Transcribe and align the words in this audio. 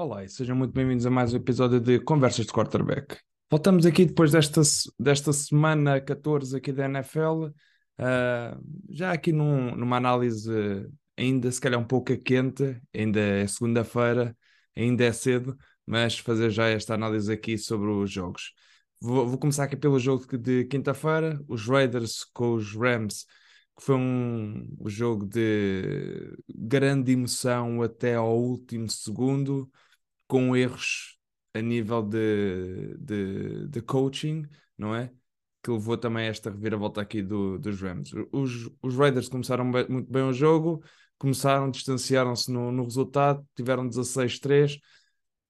Olá 0.00 0.24
e 0.24 0.30
sejam 0.30 0.56
muito 0.56 0.72
bem-vindos 0.72 1.04
a 1.04 1.10
mais 1.10 1.34
um 1.34 1.36
episódio 1.36 1.78
de 1.78 2.00
Conversas 2.00 2.46
de 2.46 2.52
Quarterback. 2.52 3.18
Voltamos 3.50 3.84
aqui 3.84 4.06
depois 4.06 4.32
desta, 4.32 4.62
desta 4.98 5.30
semana 5.30 6.00
14 6.00 6.56
aqui 6.56 6.72
da 6.72 6.86
NFL, 6.86 7.44
uh, 7.44 7.52
ah, 7.98 8.58
já 8.88 9.12
aqui 9.12 9.30
num, 9.30 9.76
numa 9.76 9.98
análise 9.98 10.50
ainda 11.18 11.52
se 11.52 11.60
calhar 11.60 11.78
um 11.78 11.84
pouco 11.84 12.16
quente, 12.16 12.80
ainda 12.94 13.20
é 13.20 13.46
segunda-feira, 13.46 14.34
ainda 14.74 15.04
é 15.04 15.12
cedo, 15.12 15.54
mas 15.86 16.18
fazer 16.18 16.48
já 16.48 16.66
esta 16.66 16.94
análise 16.94 17.30
aqui 17.30 17.58
sobre 17.58 17.90
os 17.90 18.10
jogos. 18.10 18.54
Vou, 19.02 19.28
vou 19.28 19.36
começar 19.36 19.64
aqui 19.64 19.76
pelo 19.76 19.98
jogo 19.98 20.24
de 20.38 20.64
quinta-feira, 20.64 21.38
os 21.46 21.68
Raiders 21.68 22.24
com 22.32 22.54
os 22.54 22.74
Rams, 22.74 23.26
que 23.76 23.84
foi 23.84 23.96
um, 23.96 24.66
um 24.80 24.88
jogo 24.88 25.26
de 25.26 26.38
grande 26.48 27.12
emoção 27.12 27.82
até 27.82 28.14
ao 28.14 28.34
último 28.34 28.88
segundo 28.88 29.70
com 30.30 30.56
erros 30.56 31.18
a 31.52 31.60
nível 31.60 32.02
de, 32.02 32.96
de, 32.98 33.66
de 33.66 33.82
coaching, 33.82 34.46
não 34.78 34.94
é? 34.94 35.10
Que 35.60 35.72
levou 35.72 35.96
também 35.98 36.28
a 36.28 36.30
esta 36.30 36.50
reviravolta 36.50 37.00
aqui 37.00 37.20
do, 37.20 37.58
dos 37.58 37.82
Rams. 37.82 38.12
Os, 38.30 38.70
os 38.80 38.96
Raiders 38.96 39.28
começaram 39.28 39.68
bem, 39.68 39.86
muito 39.88 40.10
bem 40.10 40.22
o 40.22 40.32
jogo, 40.32 40.84
começaram, 41.18 41.68
distanciaram-se 41.68 42.50
no, 42.52 42.70
no 42.70 42.84
resultado, 42.84 43.44
tiveram 43.56 43.88
16-3. 43.88 44.78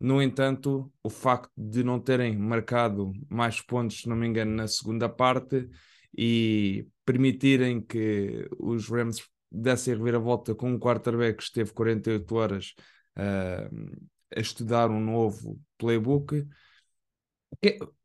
No 0.01 0.23
entanto, 0.23 0.91
o 1.03 1.11
facto 1.11 1.53
de 1.55 1.85
não 1.85 2.01
terem 2.01 2.35
marcado 2.39 3.13
mais 3.29 3.61
pontos, 3.61 4.01
se 4.01 4.09
não 4.09 4.17
me 4.17 4.27
engano, 4.27 4.53
na 4.53 4.67
segunda 4.67 5.11
parte 5.11 5.69
e 6.17 6.89
permitirem 7.05 7.83
que 7.83 8.49
os 8.59 8.89
Rams 8.89 9.23
dessem 9.53 9.93
a 9.93 9.97
reviravolta 9.99 10.55
com 10.55 10.71
um 10.71 10.79
quarterback 10.79 11.37
que 11.37 11.43
esteve 11.43 11.71
48 11.75 12.35
horas 12.35 12.75
uh, 13.19 14.10
a 14.35 14.41
estudar 14.41 14.91
um 14.91 15.01
novo 15.01 15.61
playbook. 15.79 16.47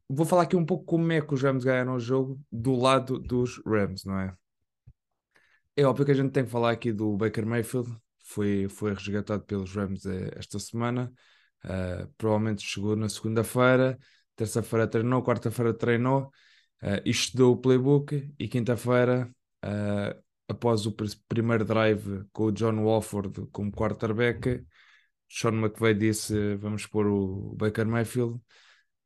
Vou 0.08 0.26
falar 0.26 0.44
aqui 0.44 0.56
um 0.56 0.66
pouco 0.66 0.86
como 0.86 1.12
é 1.12 1.22
que 1.22 1.34
os 1.34 1.42
Rams 1.42 1.64
ganharam 1.64 1.95
o 1.95 2.00
jogo 2.00 2.40
do 2.52 2.76
lado 2.76 3.20
dos 3.20 3.62
Rams, 3.66 4.06
não 4.06 4.20
é? 4.20 4.36
É 5.76 5.84
óbvio 5.84 6.06
que 6.06 6.12
a 6.12 6.16
gente 6.16 6.32
tem 6.32 6.45
que 6.45 6.52
falar 6.52 6.72
aqui 6.72 6.94
do 6.94 7.17
Baker 7.17 7.45
Mayfield, 7.45 7.94
foi, 8.23 8.67
foi 8.70 8.94
resgatado 8.94 9.44
pelos 9.44 9.76
Rams 9.76 10.06
eh, 10.06 10.32
esta 10.36 10.58
semana, 10.58 11.12
uh, 11.66 12.08
provavelmente 12.17 12.64
chegou 12.64 12.95
na 12.95 13.10
segunda-feira, 13.10 13.98
terça-feira 14.36 14.88
treinou, 14.88 15.22
quarta-feira 15.22 15.73
treinou, 15.73 16.32
uh, 16.82 17.02
estudou 17.04 17.54
o 17.54 17.58
playbook 17.58 18.34
e 18.39 18.48
quinta-feira, 18.48 19.30
uh, 19.66 20.23
após 20.48 20.86
o 20.86 20.92
pr 20.92 21.06
primeiro 21.28 21.66
drive 21.66 22.26
com 22.32 22.45
o 22.45 22.52
John 22.52 22.84
Walford 22.84 23.48
como 23.52 23.72
quarterback, 23.72 24.64
Sean 25.30 25.54
McVay 25.54 25.94
disse: 25.94 26.56
vamos 26.56 26.86
pôr 26.86 27.08
o 27.08 27.56
Baker 27.56 27.88
Mayfield. 27.88 28.40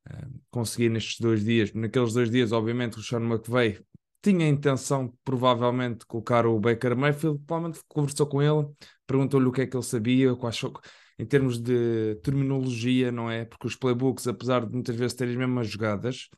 Uh, 0.10 0.42
consegui 0.50 0.90
nestes 0.90 1.20
dois 1.20 1.44
dias, 1.44 1.74
naqueles 1.74 2.14
dois 2.14 2.32
dias, 2.32 2.52
obviamente, 2.52 2.98
o 2.98 3.04
Sean 3.04 3.22
McVay 3.22 3.80
tinha 4.22 4.46
a 4.46 4.50
intenção, 4.50 5.14
provavelmente, 5.24 6.00
de 6.00 6.06
colocar 6.06 6.46
o 6.46 6.60
Baker 6.60 6.96
Mayfield. 6.96 7.40
Provavelmente 7.46 7.84
conversou 7.88 8.28
com 8.28 8.42
ele, 8.42 8.68
perguntou-lhe 9.08 9.48
o 9.48 9.52
que 9.52 9.62
é 9.62 9.68
que 9.68 9.76
ele 9.76 9.84
sabia, 9.84 10.36
quais, 10.36 10.62
em 11.18 11.26
termos 11.26 11.60
de 11.60 12.16
terminologia, 12.24 13.12
não 13.12 13.30
é? 13.30 13.46
Porque 13.46 13.68
os 13.68 13.76
playbooks, 13.76 14.28
apesar 14.28 14.66
de 14.66 14.74
muitas 14.74 14.96
vezes 14.96 15.16
terem 15.16 15.34
as 15.34 15.40
mesmas 15.40 15.68
jogadas, 15.68 16.30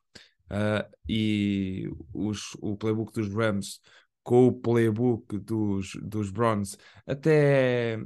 uh, 0.52 0.88
e 1.08 1.90
os, 2.14 2.56
o 2.62 2.76
playbook 2.76 3.14
dos 3.14 3.34
Rams 3.34 3.80
com 4.24 4.48
o 4.48 4.54
playbook 4.54 5.38
dos, 5.40 5.94
dos 6.02 6.30
Browns, 6.30 6.78
até 7.08 8.00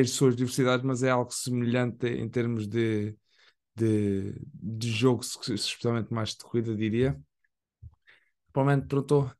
as 0.00 0.10
suas 0.10 0.36
diversidades, 0.36 0.84
mas 0.84 1.02
é 1.02 1.10
algo 1.10 1.32
semelhante 1.32 2.06
em 2.06 2.28
termos 2.28 2.66
de, 2.66 3.16
de, 3.74 4.34
de 4.54 4.90
jogo, 4.90 5.22
especialmente 5.22 6.12
mais 6.12 6.30
de 6.30 6.38
corrida, 6.38 6.74
diria. 6.76 7.20
Provavelmente 8.52 8.88
perguntou: 8.88 9.30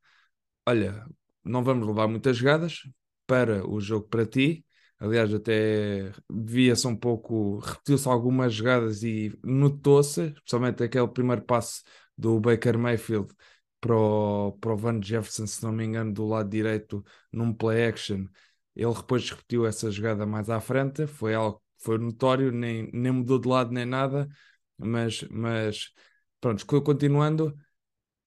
Olha, 0.67 1.05
não 1.43 1.63
vamos 1.63 1.87
levar 1.87 2.07
muitas 2.07 2.37
jogadas 2.37 2.81
para 3.27 3.67
o 3.67 3.79
jogo 3.79 4.07
para 4.07 4.25
ti. 4.25 4.65
Aliás, 4.99 5.33
até 5.33 6.11
via-se 6.31 6.87
um 6.87 6.95
pouco, 6.95 7.57
repetiu-se 7.59 8.07
algumas 8.07 8.53
jogadas 8.53 9.03
e 9.03 9.37
notou-se, 9.43 10.27
especialmente 10.35 10.83
aquele 10.83 11.07
primeiro 11.07 11.41
passe 11.43 11.81
do 12.15 12.39
Baker 12.39 12.77
Mayfield 12.77 13.33
para 13.79 13.95
o, 13.95 14.51
para 14.53 14.73
o 14.73 14.77
Van 14.77 15.01
Jefferson, 15.01 15.47
se 15.47 15.63
não 15.63 15.71
me 15.71 15.83
engano, 15.83 16.13
do 16.13 16.27
lado 16.27 16.49
direito, 16.49 17.03
num 17.31 17.51
play 17.51 17.85
action 17.87 18.27
ele 18.75 18.93
depois 18.93 19.29
repetiu 19.29 19.65
essa 19.65 19.91
jogada 19.91 20.25
mais 20.25 20.49
à 20.49 20.59
frente, 20.59 21.07
foi 21.07 21.33
algo 21.33 21.61
foi 21.81 21.97
notório, 21.97 22.51
nem, 22.51 22.89
nem 22.93 23.11
mudou 23.11 23.39
de 23.39 23.47
lado 23.47 23.71
nem 23.71 23.85
nada, 23.85 24.29
mas, 24.77 25.23
mas 25.31 25.91
pronto, 26.39 26.65
continuando, 26.83 27.55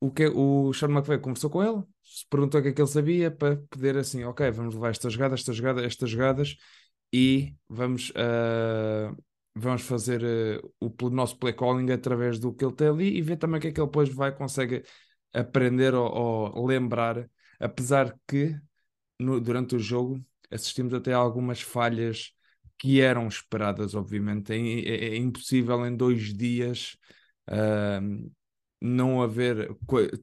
o, 0.00 0.10
que, 0.10 0.26
o 0.28 0.72
Sean 0.72 0.90
McVay 0.90 1.18
conversou 1.18 1.50
com 1.50 1.62
ele, 1.62 1.82
perguntou 2.30 2.60
o 2.60 2.62
que 2.62 2.70
é 2.70 2.72
que 2.72 2.80
ele 2.80 2.88
sabia 2.88 3.30
para 3.30 3.56
poder 3.70 3.96
assim, 3.96 4.24
ok, 4.24 4.50
vamos 4.50 4.74
levar 4.74 4.90
esta 4.90 5.08
jogada, 5.08 5.34
esta 5.34 5.52
jogada, 5.52 5.84
estas 5.84 6.10
jogadas 6.10 6.56
e 7.12 7.54
vamos, 7.68 8.10
uh, 8.10 9.16
vamos 9.54 9.82
fazer 9.82 10.22
uh, 10.80 10.94
o 11.02 11.10
nosso 11.10 11.38
play 11.38 11.52
calling 11.54 11.90
através 11.92 12.38
do 12.38 12.52
que 12.52 12.64
ele 12.64 12.74
tem 12.74 12.88
ali 12.88 13.16
e 13.16 13.22
ver 13.22 13.36
também 13.36 13.58
o 13.58 13.60
que 13.60 13.68
é 13.68 13.72
que 13.72 13.80
ele 13.80 13.86
depois 13.86 14.08
vai 14.08 14.34
consegue 14.34 14.82
aprender 15.32 15.94
ou, 15.94 16.10
ou 16.56 16.66
lembrar, 16.66 17.28
apesar 17.60 18.16
que 18.26 18.58
no, 19.18 19.40
durante 19.40 19.76
o 19.76 19.78
jogo 19.78 20.24
assistimos 20.54 20.94
até 20.94 21.12
a 21.12 21.16
algumas 21.18 21.60
falhas 21.60 22.32
que 22.78 23.00
eram 23.00 23.26
esperadas, 23.28 23.94
obviamente. 23.94 24.52
É, 24.52 24.56
é, 24.56 25.14
é 25.14 25.16
impossível 25.16 25.84
em 25.86 25.96
dois 25.96 26.34
dias 26.34 26.96
uh, 27.50 28.32
não 28.80 29.22
haver, 29.22 29.76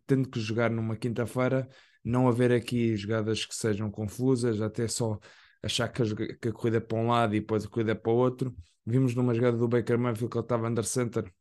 tendo 0.06 0.30
que 0.30 0.40
jogar 0.40 0.70
numa 0.70 0.96
quinta-feira, 0.96 1.68
não 2.04 2.28
haver 2.28 2.52
aqui 2.52 2.96
jogadas 2.96 3.46
que 3.46 3.56
sejam 3.56 3.90
confusas, 3.92 4.62
até 4.62 4.88
só 4.88 5.20
achar 5.64 5.88
que 5.90 6.02
a, 6.02 6.38
que 6.38 6.50
a, 6.50 6.54
corrida 6.54 6.78
é 6.78 6.80
para 6.80 6.98
um 6.98 7.08
lado 7.08 7.36
e 7.36 7.40
depois 7.40 7.66
a 7.66 7.68
corrida 7.70 7.92
é 7.94 7.96
para 7.96 8.12
o 8.12 8.16
outro. 8.16 8.56
Vimos 8.86 9.16
numa 9.16 9.34
jogada 9.34 9.58
do 9.58 9.68
Baker 9.68 9.98
Mayfield 9.98 10.30
que 10.32 10.38
ele 10.38 10.46
estava 10.46 10.68
under 10.68 10.84
center, 10.86 11.32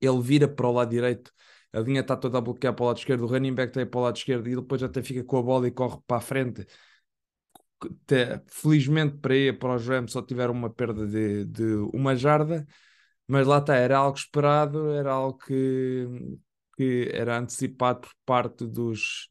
ele 0.00 0.20
vira 0.20 0.48
para 0.48 0.66
o 0.68 0.72
lado 0.72 0.90
direito, 0.90 1.32
a 1.72 1.80
linha 1.80 2.00
está 2.00 2.16
toda 2.16 2.38
a 2.38 2.40
bloquear 2.40 2.74
para 2.74 2.84
o 2.84 2.86
lado 2.88 2.98
esquerdo, 2.98 3.24
o 3.24 3.26
running 3.26 3.54
back 3.54 3.70
está 3.70 3.80
aí 3.80 3.86
para 3.86 4.00
o 4.00 4.02
lado 4.04 4.16
esquerdo 4.16 4.48
e 4.48 4.56
depois 4.56 4.82
até 4.82 5.02
fica 5.02 5.24
com 5.24 5.38
a 5.38 5.42
bola 5.42 5.68
e 5.68 5.70
corre 5.70 5.98
para 6.06 6.18
a 6.18 6.20
frente 6.20 6.66
felizmente 8.48 9.16
para 9.18 9.34
ele, 9.34 9.56
para 9.56 9.74
os 9.76 9.86
Rams 9.86 10.12
só 10.12 10.22
tiveram 10.22 10.54
uma 10.54 10.70
perda 10.70 11.06
de, 11.06 11.44
de 11.44 11.62
uma 11.94 12.14
jarda, 12.16 12.66
mas 13.26 13.46
lá 13.46 13.58
está, 13.58 13.74
era 13.76 13.98
algo 13.98 14.16
esperado, 14.18 14.90
era 14.92 15.12
algo 15.12 15.38
que, 15.38 16.06
que 16.76 17.10
era 17.12 17.38
antecipado 17.38 18.00
por 18.02 18.12
parte 18.24 18.66
dos, 18.66 19.28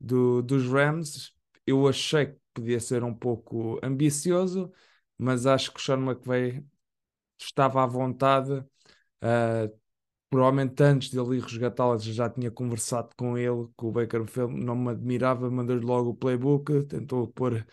do, 0.00 0.42
dos 0.42 0.68
Rams. 0.68 1.32
Eu 1.66 1.88
achei 1.88 2.26
que 2.26 2.38
podia 2.54 2.80
ser 2.80 3.04
um 3.04 3.14
pouco 3.14 3.78
ambicioso, 3.82 4.72
mas 5.18 5.46
acho 5.46 5.72
que 5.72 5.80
o 5.80 5.82
Sean 5.82 5.98
McVay 5.98 6.64
estava 7.38 7.82
à 7.82 7.86
vontade. 7.86 8.52
Uh, 9.22 9.72
provavelmente 10.30 10.82
antes 10.82 11.10
dele 11.10 11.36
ir 11.38 11.42
resgatá-la 11.42 11.96
já 11.98 12.28
tinha 12.28 12.50
conversado 12.50 13.10
com 13.16 13.36
ele, 13.38 13.68
com 13.76 13.88
o 13.88 13.92
Baker 13.92 14.24
não 14.48 14.76
me 14.76 14.90
admirava, 14.90 15.50
mandou-lhe 15.50 15.84
logo 15.84 16.10
o 16.10 16.14
playbook, 16.16 16.84
tentou 16.84 17.28
pôr 17.28 17.66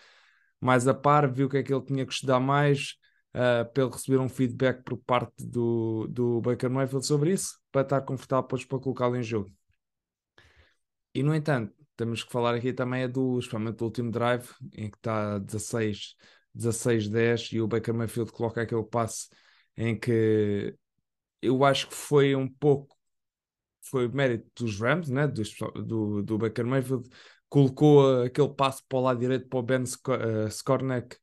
mais 0.59 0.87
a 0.87 0.93
par, 0.93 1.31
viu 1.31 1.47
o 1.47 1.49
que 1.49 1.57
é 1.57 1.63
que 1.63 1.73
ele 1.73 1.83
tinha 1.83 2.05
que 2.05 2.13
estudar 2.13 2.39
mais, 2.39 2.95
uh, 3.33 3.69
para 3.73 3.83
ele 3.83 3.91
receber 3.91 4.17
um 4.19 4.29
feedback 4.29 4.83
por 4.83 4.97
parte 4.97 5.45
do, 5.45 6.07
do 6.07 6.41
Baker 6.41 6.69
Mayfield 6.69 7.05
sobre 7.05 7.33
isso, 7.33 7.59
para 7.71 7.81
estar 7.81 8.01
confortável 8.01 8.43
depois 8.43 8.65
para 8.65 8.79
colocá-lo 8.79 9.17
em 9.17 9.23
jogo. 9.23 9.51
E 11.13 11.21
no 11.21 11.35
entanto, 11.35 11.73
temos 11.95 12.23
que 12.23 12.31
falar 12.31 12.55
aqui 12.55 12.73
também 12.73 13.03
é 13.03 13.07
do, 13.07 13.37
especialmente 13.39 13.77
do 13.77 13.85
último 13.85 14.11
drive, 14.11 14.49
em 14.73 14.89
que 14.89 14.97
está 14.97 15.37
16, 15.39 16.15
16-10 16.53 17.53
e 17.53 17.61
o 17.61 17.67
Baker 17.67 17.93
Mayfield 17.93 18.31
coloca 18.31 18.61
aquele 18.61 18.83
passe 18.83 19.29
em 19.77 19.97
que 19.99 20.75
eu 21.43 21.63
acho 21.63 21.87
que 21.87 21.93
foi 21.93 22.35
um 22.35 22.47
pouco 22.47 22.95
foi 23.83 24.07
mérito 24.07 24.63
dos 24.63 24.79
Rams, 24.79 25.09
né? 25.09 25.27
do, 25.27 25.43
do, 25.83 26.23
do 26.23 26.37
Baker 26.37 26.65
Mayfield, 26.65 27.07
colocou 27.49 28.23
aquele 28.23 28.49
passo 28.49 28.83
para 28.87 28.97
o 28.97 29.01
lado 29.01 29.19
direito 29.19 29.47
para 29.47 29.59
o 29.59 29.61
Ben 29.61 29.83
uh, 29.83 30.47
Skornek, 30.47 31.17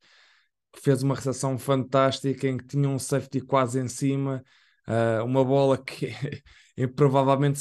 que 0.72 0.80
fez 0.80 1.02
uma 1.02 1.14
recepção 1.14 1.58
fantástica 1.58 2.46
em 2.46 2.56
que 2.56 2.66
tinha 2.66 2.88
um 2.88 2.98
safety 2.98 3.40
quase 3.40 3.80
em 3.80 3.88
cima, 3.88 4.44
uh, 4.86 5.24
uma 5.24 5.44
bola 5.44 5.76
que 5.76 6.14
provavelmente, 6.94 7.60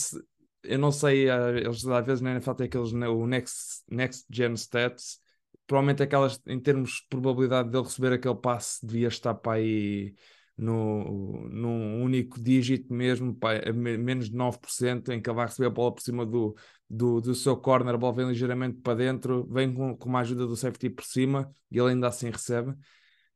eu 0.63 0.77
não 0.77 0.91
sei, 0.91 1.29
uh, 1.29 1.57
eles 1.57 1.85
às 1.87 2.05
vezes 2.05 2.21
NFL 2.23 2.53
têm 2.53 2.67
aqueles, 2.67 2.91
o 2.91 3.25
next, 3.25 3.83
next 3.89 4.25
Gen 4.29 4.53
Stats, 4.53 5.19
provavelmente 5.65 6.03
aquelas, 6.03 6.39
em 6.45 6.59
termos 6.59 6.91
de 6.91 7.07
probabilidade 7.09 7.69
dele 7.69 7.83
receber 7.83 8.13
aquele 8.13 8.35
passe, 8.35 8.85
devia 8.85 9.07
estar 9.07 9.33
para 9.33 9.53
aí 9.53 10.13
no, 10.59 11.47
num 11.49 12.03
único 12.03 12.39
dígito 12.39 12.93
mesmo, 12.93 13.33
pá, 13.33 13.53
menos 13.73 14.29
de 14.29 14.35
9%, 14.35 15.09
em 15.09 15.21
que 15.21 15.29
ele 15.29 15.35
vai 15.35 15.45
receber 15.45 15.67
a 15.67 15.69
bola 15.69 15.93
por 15.93 16.01
cima 16.01 16.25
do, 16.25 16.55
do, 16.89 17.21
do 17.21 17.33
seu 17.33 17.55
corner, 17.55 17.95
a 17.95 17.97
bola 17.97 18.13
vem 18.13 18.27
ligeiramente 18.27 18.77
para 18.81 18.95
dentro, 18.95 19.47
vem 19.49 19.73
com, 19.73 19.95
com 19.95 20.09
uma 20.09 20.19
ajuda 20.19 20.45
do 20.45 20.55
safety 20.57 20.89
por 20.89 21.05
cima 21.05 21.53
e 21.71 21.79
ele 21.79 21.91
ainda 21.91 22.07
assim 22.07 22.29
recebe. 22.29 22.75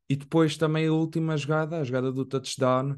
E 0.09 0.15
depois 0.17 0.57
também 0.57 0.87
a 0.87 0.91
última 0.91 1.37
jogada, 1.37 1.79
a 1.79 1.83
jogada 1.83 2.11
do 2.11 2.25
touchdown, 2.25 2.97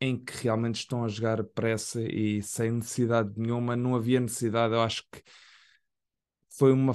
em 0.00 0.22
que 0.22 0.42
realmente 0.42 0.76
estão 0.76 1.04
a 1.04 1.08
jogar 1.08 1.42
pressa 1.42 2.02
e 2.02 2.42
sem 2.42 2.72
necessidade 2.72 3.32
nenhuma, 3.36 3.74
não 3.74 3.94
havia 3.94 4.20
necessidade. 4.20 4.74
Eu 4.74 4.82
acho 4.82 5.02
que 5.10 5.22
foi 6.50 6.72
uma 6.72 6.92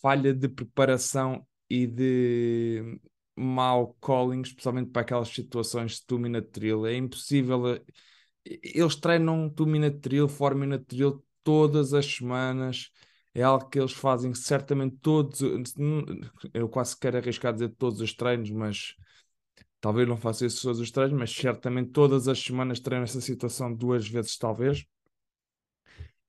falha 0.00 0.32
de 0.32 0.48
preparação 0.48 1.44
e 1.68 1.86
de 1.86 3.00
mau 3.36 3.94
calling, 4.00 4.42
especialmente 4.42 4.90
para 4.90 5.02
aquelas 5.02 5.28
situações 5.28 5.92
de 5.92 6.06
two 6.06 6.18
minute 6.18 6.50
drill. 6.52 6.86
É 6.86 6.96
impossível. 6.96 7.80
Eles 8.44 8.96
treinam 8.96 9.48
two 9.48 9.66
minute 9.66 9.98
drill, 9.98 10.28
drill 10.88 11.24
todas 11.42 11.94
as 11.94 12.06
semanas. 12.06 12.90
É 13.34 13.42
algo 13.42 13.68
que 13.68 13.78
eles 13.78 13.92
fazem 13.92 14.34
certamente 14.34 14.96
todos. 15.00 15.40
Eu 16.52 16.68
quase 16.68 16.98
quero 16.98 17.16
arriscar 17.16 17.52
dizer 17.52 17.70
todos 17.78 18.00
os 18.00 18.12
treinos, 18.12 18.50
mas 18.50 18.94
talvez 19.80 20.06
não 20.06 20.16
faça 20.16 20.46
isso 20.46 20.62
todos 20.62 20.80
os 20.80 20.90
treinos, 20.90 21.18
mas 21.18 21.30
certamente 21.34 21.90
todas 21.90 22.28
as 22.28 22.38
semanas 22.38 22.80
treino 22.80 23.04
essa 23.04 23.20
situação 23.20 23.74
duas 23.74 24.06
vezes, 24.06 24.36
talvez. 24.36 24.84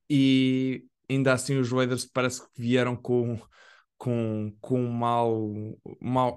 E 0.08 0.86
ainda 1.08 1.32
assim 1.32 1.56
os 1.56 1.70
Raiders 1.70 2.04
parece 2.04 2.42
que 2.42 2.60
vieram 2.60 2.96
com, 2.96 3.38
com, 3.98 4.54
com 4.60 4.86
mal, 4.86 5.50
mal, 6.00 6.36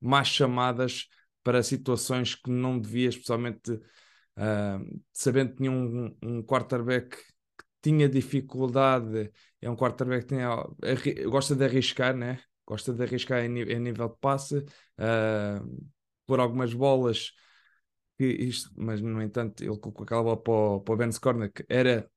más 0.00 0.28
chamadas 0.28 1.08
para 1.42 1.62
situações 1.62 2.34
que 2.34 2.50
não 2.50 2.78
devia, 2.78 3.08
especialmente 3.08 3.72
uh, 3.72 5.02
sabendo 5.12 5.50
que 5.50 5.56
tinha 5.56 5.70
um, 5.70 6.16
um 6.22 6.42
quarterback 6.42 7.16
que 7.16 7.64
tinha 7.82 8.08
dificuldade, 8.08 9.30
é 9.60 9.70
um 9.70 9.76
quarterback 9.76 10.26
que 11.02 11.24
gosta 11.24 11.54
de 11.54 11.64
arriscar, 11.64 12.14
né? 12.16 12.40
gosta 12.68 12.92
de 12.92 13.02
arriscar 13.02 13.42
em, 13.42 13.62
em 13.62 13.80
nível 13.80 14.10
de 14.10 14.16
passe, 14.20 14.58
uh, 14.58 15.88
por 16.26 16.38
algumas 16.38 16.74
bolas, 16.74 17.32
que 18.18 18.26
isto, 18.26 18.70
mas 18.76 19.00
no 19.00 19.22
entanto 19.22 19.62
ele 19.62 19.78
colocou 19.78 20.04
aquela 20.04 20.22
bola 20.22 20.36
para 20.36 20.52
o, 20.52 20.80
para 20.80 21.08
o 21.08 21.20
Corner, 21.20 21.50
que 21.50 21.64
era, 21.66 22.10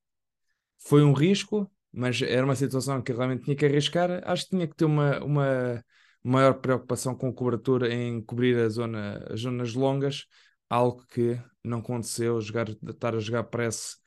foi 0.77 1.03
um 1.03 1.13
risco, 1.13 1.71
mas 1.94 2.21
era 2.21 2.44
uma 2.44 2.56
situação 2.56 3.01
que 3.01 3.13
realmente 3.13 3.45
tinha 3.45 3.56
que 3.56 3.65
arriscar, 3.65 4.21
acho 4.25 4.44
que 4.44 4.50
tinha 4.50 4.67
que 4.67 4.75
ter 4.75 4.85
uma, 4.85 5.24
uma 5.24 5.85
maior 6.23 6.56
preocupação 6.56 7.15
com 7.15 7.33
cobertura 7.33 7.94
em 7.94 8.21
cobrir 8.21 8.57
a 8.57 8.69
zona, 8.69 9.25
as 9.29 9.41
zonas 9.41 9.73
longas, 9.73 10.27
algo 10.69 11.06
que 11.07 11.41
não 11.63 11.79
aconteceu, 11.79 12.39
jogar, 12.41 12.69
estar 12.69 13.15
a 13.15 13.19
jogar 13.19 13.44
press 13.45 13.97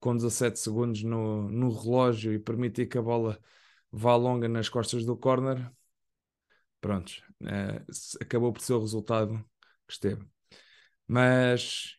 com 0.00 0.14
17 0.14 0.58
segundos 0.58 1.02
no, 1.02 1.48
no 1.50 1.70
relógio 1.70 2.32
e 2.32 2.38
permitir 2.38 2.86
que 2.86 2.98
a 2.98 3.02
bola 3.02 3.38
vá 3.90 4.16
longa 4.16 4.48
nas 4.48 4.68
costas 4.68 5.04
do 5.04 5.16
corner, 5.16 5.70
pronto, 6.80 7.12
é, 7.44 7.82
acabou 8.20 8.52
por 8.52 8.60
ser 8.60 8.74
o 8.74 8.80
resultado 8.80 9.38
que 9.86 9.94
esteve. 9.94 10.26
Mas, 11.06 11.98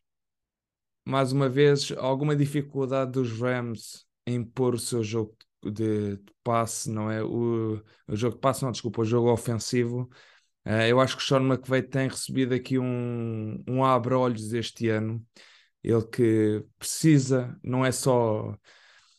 mais 1.05 1.31
uma 1.31 1.49
vez, 1.49 1.91
alguma 1.97 2.35
dificuldade 2.35 3.11
dos 3.11 3.31
Rams 3.39 4.05
em 4.25 4.43
pôr 4.43 4.75
o 4.75 4.79
seu 4.79 5.03
jogo 5.03 5.37
de, 5.71 6.17
de 6.17 6.33
passe, 6.43 6.89
não 6.89 7.09
é? 7.11 7.23
O, 7.23 7.81
o, 8.07 8.15
jogo 8.15 8.35
de 8.35 8.41
passe, 8.41 8.63
não, 8.63 8.71
desculpa, 8.71 9.01
o 9.01 9.05
jogo 9.05 9.31
ofensivo. 9.31 10.09
Uh, 10.65 10.87
eu 10.89 10.99
acho 10.99 11.17
que 11.17 11.23
o 11.23 11.25
Sean 11.25 11.41
McVay 11.43 11.83
tem 11.83 12.07
recebido 12.09 12.53
aqui 12.53 12.79
um, 12.79 13.63
um 13.67 13.83
abre-olhos 13.83 14.53
este 14.53 14.89
ano. 14.89 15.25
Ele 15.83 16.03
que 16.07 16.65
precisa, 16.79 17.57
não 17.63 17.85
é 17.85 17.91
só 17.91 18.57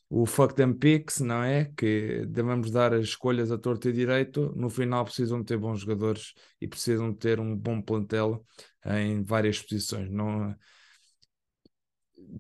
o 0.08 0.26
fuck 0.26 0.54
them 0.54 0.72
picks, 0.72 1.20
não 1.20 1.42
é? 1.42 1.66
Que 1.76 2.24
devemos 2.26 2.70
dar 2.70 2.94
as 2.94 3.04
escolhas 3.04 3.50
a 3.50 3.58
torto 3.58 3.88
e 3.88 3.92
direito. 3.92 4.52
No 4.56 4.70
final 4.70 5.04
precisam 5.04 5.42
ter 5.44 5.58
bons 5.58 5.80
jogadores 5.80 6.34
e 6.60 6.68
precisam 6.68 7.12
ter 7.12 7.40
um 7.40 7.56
bom 7.56 7.80
plantel 7.82 8.44
em 8.84 9.22
várias 9.22 9.60
posições. 9.60 10.10
Não, 10.10 10.54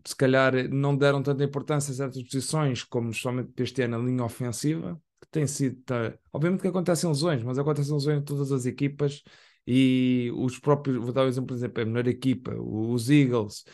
se 0.04 0.14
calhar 0.16 0.68
não 0.68 0.96
deram 0.96 1.22
tanta 1.22 1.44
importância 1.44 1.92
a 1.92 1.94
certas 1.94 2.22
posições, 2.22 2.82
como 2.82 3.12
somente 3.12 3.62
este 3.62 3.82
ano 3.82 3.96
a 3.96 3.98
linha 3.98 4.24
ofensiva, 4.24 5.00
que 5.20 5.28
tem 5.30 5.46
sido. 5.46 5.82
Tá, 5.82 6.16
obviamente 6.32 6.60
que 6.62 6.68
acontecem 6.68 7.08
lesões, 7.08 7.42
mas 7.42 7.58
acontecem 7.58 7.94
lesões 7.94 8.20
em 8.20 8.24
todas 8.24 8.52
as 8.52 8.66
equipas 8.66 9.22
e 9.66 10.30
os 10.36 10.58
próprios. 10.58 10.98
Vou 10.98 11.12
dar 11.12 11.24
um 11.24 11.28
exemplo, 11.28 11.48
por 11.48 11.54
exemplo, 11.54 11.82
a 11.82 11.86
melhor 11.86 12.06
equipa, 12.08 12.54
os 12.54 13.10
Eagles. 13.10 13.64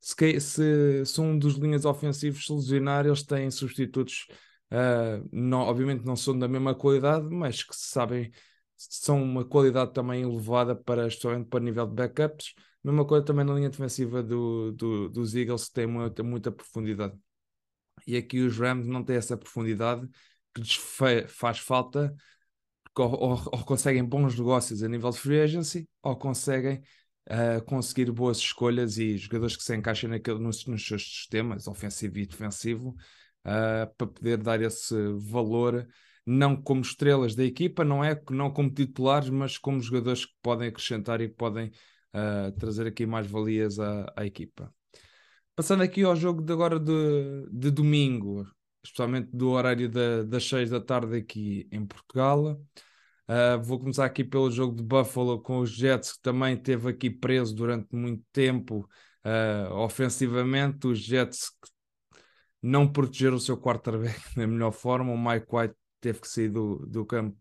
Se, 0.00 0.40
se, 0.40 1.04
se 1.04 1.20
um 1.20 1.38
dos 1.38 1.54
linhas 1.56 1.84
ofensivos 1.84 2.46
se 2.46 2.52
lesionar, 2.52 3.06
eles 3.06 3.22
têm 3.22 3.50
substitutos, 3.50 4.26
uh, 4.72 5.28
não, 5.32 5.60
obviamente 5.60 6.04
não 6.04 6.16
são 6.16 6.38
da 6.38 6.48
mesma 6.48 6.74
qualidade, 6.74 7.26
mas 7.28 7.62
que 7.62 7.76
sabem, 7.76 8.30
são 8.76 9.22
uma 9.22 9.44
qualidade 9.44 9.92
também 9.92 10.22
elevada 10.22 10.74
para, 10.76 11.06
especialmente 11.06 11.48
para 11.48 11.60
nível 11.64 11.86
de 11.86 11.94
backups 11.94 12.54
Mesma 12.88 13.04
coisa 13.04 13.22
também 13.22 13.44
na 13.44 13.52
linha 13.52 13.68
defensiva 13.68 14.22
do, 14.22 14.72
do, 14.72 15.10
dos 15.10 15.34
Eagles, 15.34 15.66
que 15.66 15.74
tem 15.74 15.86
muita, 15.86 16.22
muita 16.22 16.50
profundidade. 16.50 17.14
E 18.06 18.16
aqui 18.16 18.40
os 18.40 18.56
Rams 18.58 18.86
não 18.86 19.04
têm 19.04 19.16
essa 19.16 19.36
profundidade 19.36 20.08
que 20.54 20.62
lhes 20.62 20.74
faz 21.28 21.58
falta, 21.58 22.14
ou, 22.96 23.10
ou, 23.10 23.30
ou, 23.52 23.64
conseguem 23.66 24.02
bons 24.02 24.38
negócios 24.38 24.82
a 24.82 24.88
nível 24.88 25.10
de 25.10 25.18
free 25.18 25.38
agency, 25.38 25.86
ou 26.02 26.16
conseguem 26.16 26.82
uh, 27.30 27.62
conseguir 27.66 28.10
boas 28.10 28.38
escolhas 28.38 28.96
e 28.96 29.18
jogadores 29.18 29.54
que 29.54 29.64
se 29.64 29.76
encaixem 29.76 30.08
naquele, 30.08 30.38
nos, 30.38 30.64
nos 30.64 30.86
seus 30.86 31.02
sistemas, 31.02 31.68
ofensivo 31.68 32.16
e 32.16 32.26
defensivo, 32.26 32.96
uh, 33.44 33.94
para 33.98 34.06
poder 34.06 34.38
dar 34.38 34.62
esse 34.62 34.94
valor 35.30 35.86
não 36.24 36.56
como 36.56 36.80
estrelas 36.80 37.34
da 37.34 37.44
equipa, 37.44 37.84
não 37.84 38.02
é 38.02 38.18
não 38.30 38.50
como 38.50 38.72
titulares, 38.72 39.28
mas 39.28 39.58
como 39.58 39.78
jogadores 39.78 40.24
que 40.24 40.32
podem 40.40 40.68
acrescentar 40.68 41.20
e 41.20 41.28
podem 41.28 41.70
uh, 42.14 42.52
trazer 42.58 42.86
aqui 42.86 43.06
mais 43.06 43.26
valias 43.26 43.78
à, 43.78 44.12
à, 44.16 44.26
equipa. 44.26 44.72
Passando 45.54 45.82
aqui 45.82 46.02
ao 46.04 46.14
jogo 46.16 46.42
de 46.42 46.52
agora 46.52 46.78
de, 46.78 47.46
de 47.50 47.70
domingo, 47.70 48.46
especialmente 48.84 49.30
do 49.32 49.50
horário 49.50 49.88
da, 49.88 50.22
das 50.22 50.44
6 50.48 50.70
da 50.70 50.80
tarde 50.80 51.16
aqui 51.16 51.68
em 51.70 51.84
Portugal. 51.84 52.60
Uh, 53.28 53.62
vou 53.62 53.78
começar 53.78 54.06
aqui 54.06 54.24
pelo 54.24 54.50
jogo 54.50 54.74
de 54.74 54.82
Buffalo 54.82 55.40
com 55.42 55.58
os 55.58 55.70
Jets, 55.70 56.12
que 56.12 56.22
também 56.22 56.56
teve 56.56 56.88
aqui 56.88 57.10
preso 57.10 57.54
durante 57.54 57.94
muito 57.94 58.24
tempo 58.32 58.88
uh, 59.24 59.74
ofensivamente. 59.74 60.86
Os 60.86 61.00
Jets 61.00 61.50
não 62.62 62.90
protegeram 62.90 63.36
o 63.36 63.40
seu 63.40 63.56
quarterback 63.56 64.18
da 64.34 64.46
melhor 64.46 64.72
forma. 64.72 65.12
O 65.12 65.18
Mike 65.18 65.46
White 65.50 65.74
teve 66.00 66.20
que 66.20 66.28
sair 66.28 66.48
do, 66.48 66.86
do 66.86 67.04
campo 67.04 67.36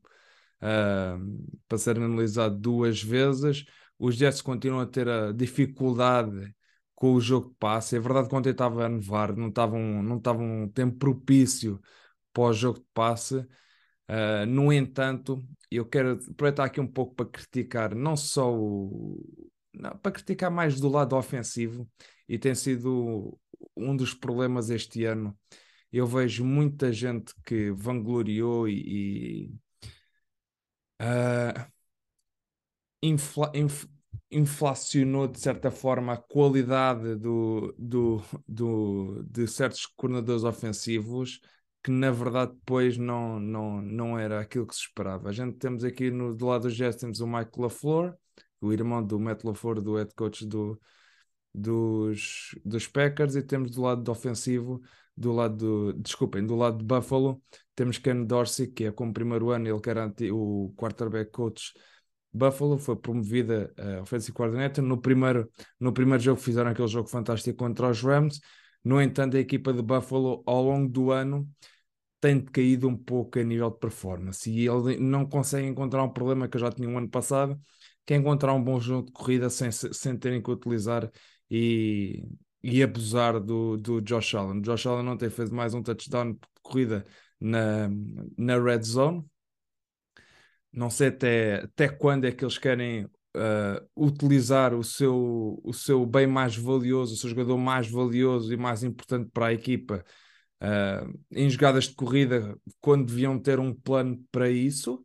uh, 0.62 1.60
para 1.68 1.78
ser 1.78 1.98
analisado 1.98 2.58
duas 2.58 3.02
vezes 3.02 3.64
os 4.00 4.16
Jets 4.16 4.42
continuam 4.42 4.82
a 4.82 4.86
ter 4.86 5.08
a 5.10 5.32
dificuldade 5.32 6.54
com 6.96 7.14
o 7.14 7.22
jogo 7.22 7.50
de 7.50 7.56
passe. 7.56 7.96
É 7.96 8.00
verdade 8.00 8.30
que 8.30 8.36
ontem 8.36 8.52
estava 8.52 8.86
a 8.86 8.90
nevar, 8.90 9.36
não 9.36 9.50
estava 9.50 9.76
um, 9.76 10.02
não 10.04 10.18
estava 10.18 10.42
um 10.42 10.68
tempo 10.70 10.98
propício 10.98 11.80
para 12.34 12.44
o 12.44 12.54
jogo 12.54 12.80
de 12.80 12.86
passe. 12.94 13.36
Uh, 14.10 14.46
no 14.48 14.72
entanto, 14.72 15.46
eu 15.70 15.86
quero 15.86 16.14
aproveitar 16.32 16.66
aqui 16.66 16.80
um 16.80 16.88
pouco 16.88 17.16
para 17.16 17.26
criticar 17.30 17.96
não 17.96 18.16
só 18.16 18.54
o. 18.54 19.22
Não, 19.74 19.98
para 19.98 20.12
criticar 20.12 20.50
mais 20.52 20.80
do 20.80 20.90
lado 20.90 21.16
ofensivo, 21.16 21.88
e 22.28 22.40
tem 22.40 22.56
sido 22.56 23.38
um 23.76 23.96
dos 23.96 24.14
problemas 24.14 24.70
este 24.70 25.06
ano. 25.06 25.38
Eu 25.92 26.08
vejo 26.08 26.44
muita 26.46 26.92
gente 26.92 27.34
que 27.46 27.72
vangloriou 27.72 28.68
e, 28.68 29.50
e 29.50 31.02
uh, 31.02 31.77
infla, 33.02 33.52
inf, 33.54 33.86
inflacionou 34.32 35.28
de 35.28 35.40
certa 35.40 35.72
forma 35.72 36.14
a 36.14 36.18
qualidade 36.18 37.16
do, 37.16 37.74
do, 37.78 38.22
do, 38.48 39.24
de 39.24 39.48
certos 39.48 39.86
coordenadores 39.86 40.44
ofensivos 40.44 41.40
que 41.84 41.92
na 41.92 42.12
verdade 42.12 42.54
depois 42.54 42.98
não, 42.98 43.40
não, 43.40 43.82
não 43.82 44.20
era 44.20 44.42
aquilo 44.42 44.68
que 44.68 44.76
se 44.76 44.82
esperava. 44.82 45.30
A 45.30 45.32
gente 45.32 45.58
temos 45.58 45.84
aqui 45.84 46.12
no, 46.12 46.36
do 46.36 46.46
lado 46.48 46.64
dos 46.64 46.74
Jets 46.74 47.00
temos 47.00 47.22
o 47.22 47.28
Mike 47.28 47.60
LaFleur, 47.60 48.14
o 48.60 48.74
irmão 48.74 49.02
do 49.06 49.20
Matt 49.20 49.44
LaFleur, 49.44 49.82
do 49.82 49.96
head 49.96 50.14
coach 50.16 50.46
do, 50.46 50.80
dos, 51.54 52.56
dos 52.66 52.88
Packers, 52.88 53.36
e 53.36 53.42
temos 53.42 53.72
do 53.72 53.82
lado 53.82 54.04
do 54.04 54.12
ofensivo, 54.12 54.82
do 55.16 55.32
lado 55.32 55.56
do, 55.56 55.94
desculpem, 55.94 56.46
do 56.46 56.56
lado 56.56 56.78
de 56.78 56.84
Buffalo, 56.86 57.42
temos 57.76 57.98
Ken 57.98 58.24
Dorsey, 58.24 58.68
que 58.68 58.86
é 58.86 58.92
como 58.92 59.14
primeiro 59.14 59.50
ano, 59.50 59.68
ele 59.68 59.80
que 59.80 59.90
era 59.90 60.14
o 60.32 60.74
quarterback 60.76 61.32
coach 61.32 61.74
Buffalo 62.38 62.78
foi 62.78 62.96
promovida 62.96 63.74
a 63.78 64.02
Offensive 64.02 64.34
Coordinator. 64.34 64.84
No 64.84 64.98
primeiro, 65.02 65.50
no 65.80 65.92
primeiro 65.92 66.24
jogo 66.24 66.40
fizeram 66.40 66.72
aquele 66.72 66.88
jogo 66.88 67.10
fantástico 67.10 67.58
contra 67.58 67.90
os 67.90 68.02
Rams. 68.02 68.40
No 68.84 69.02
entanto, 69.02 69.36
a 69.38 69.40
equipa 69.40 69.74
de 69.74 69.82
Buffalo, 69.82 70.44
ao 70.46 70.64
longo 70.64 70.88
do 70.90 71.12
ano, 71.12 71.50
tem 72.20 72.44
caído 72.44 72.88
um 72.88 72.98
pouco 72.98 73.40
a 73.40 73.44
nível 73.44 73.70
de 73.70 73.80
performance. 73.80 74.50
E 74.50 74.68
ele 74.68 74.98
não 74.98 75.26
consegue 75.26 75.68
encontrar 75.68 76.04
um 76.04 76.10
problema 76.10 76.48
que 76.48 76.58
eu 76.58 76.62
já 76.62 76.72
tinha 76.72 76.88
um 76.90 76.98
ano 76.98 77.10
passado, 77.10 77.60
que 78.06 78.14
é 78.14 78.18
encontrar 78.18 78.54
um 78.54 78.64
bom 78.64 78.80
jogo 78.80 79.08
de 79.08 79.12
corrida 79.12 79.50
sem, 79.50 79.72
sem 79.72 80.18
terem 80.18 80.42
que 80.42 80.50
utilizar 80.50 81.12
e, 81.50 82.24
e 82.64 82.82
abusar 82.82 83.40
do, 83.40 83.78
do 83.78 84.02
Josh 84.02 84.36
Allen. 84.36 84.62
Josh 84.62 84.86
Allen 84.88 85.06
não 85.06 85.18
tem 85.18 85.30
feito 85.30 85.54
mais 85.54 85.74
um 85.74 85.84
touchdown 85.84 86.34
de 86.34 86.40
corrida 86.62 87.06
na, 87.40 87.90
na 88.38 88.60
red 88.60 88.82
zone, 88.84 89.24
não 90.72 90.90
sei 90.90 91.08
até, 91.08 91.64
até 91.64 91.90
quando 91.90 92.26
é 92.26 92.32
que 92.32 92.44
eles 92.44 92.58
querem 92.58 93.06
uh, 93.06 93.88
utilizar 93.96 94.74
o 94.74 94.84
seu, 94.84 95.60
o 95.64 95.74
seu 95.74 96.06
bem 96.06 96.28
mais 96.28 96.56
valioso, 96.56 97.14
o 97.14 97.18
seu 97.18 97.30
jogador 97.30 97.58
mais 97.58 97.90
valioso 97.90 98.54
e 98.54 98.58
mais 98.58 98.84
importante 98.84 99.30
para 99.34 99.48
a 99.48 99.54
equipa 99.54 100.04
uh, 100.62 101.20
em 101.32 101.50
jogadas 101.50 101.86
de 101.86 101.96
corrida, 101.96 102.58
quando 102.82 103.08
deviam 103.08 103.40
ter 103.40 103.60
um 103.60 103.74
plano 103.74 104.24
para 104.32 104.50
isso. 104.50 105.04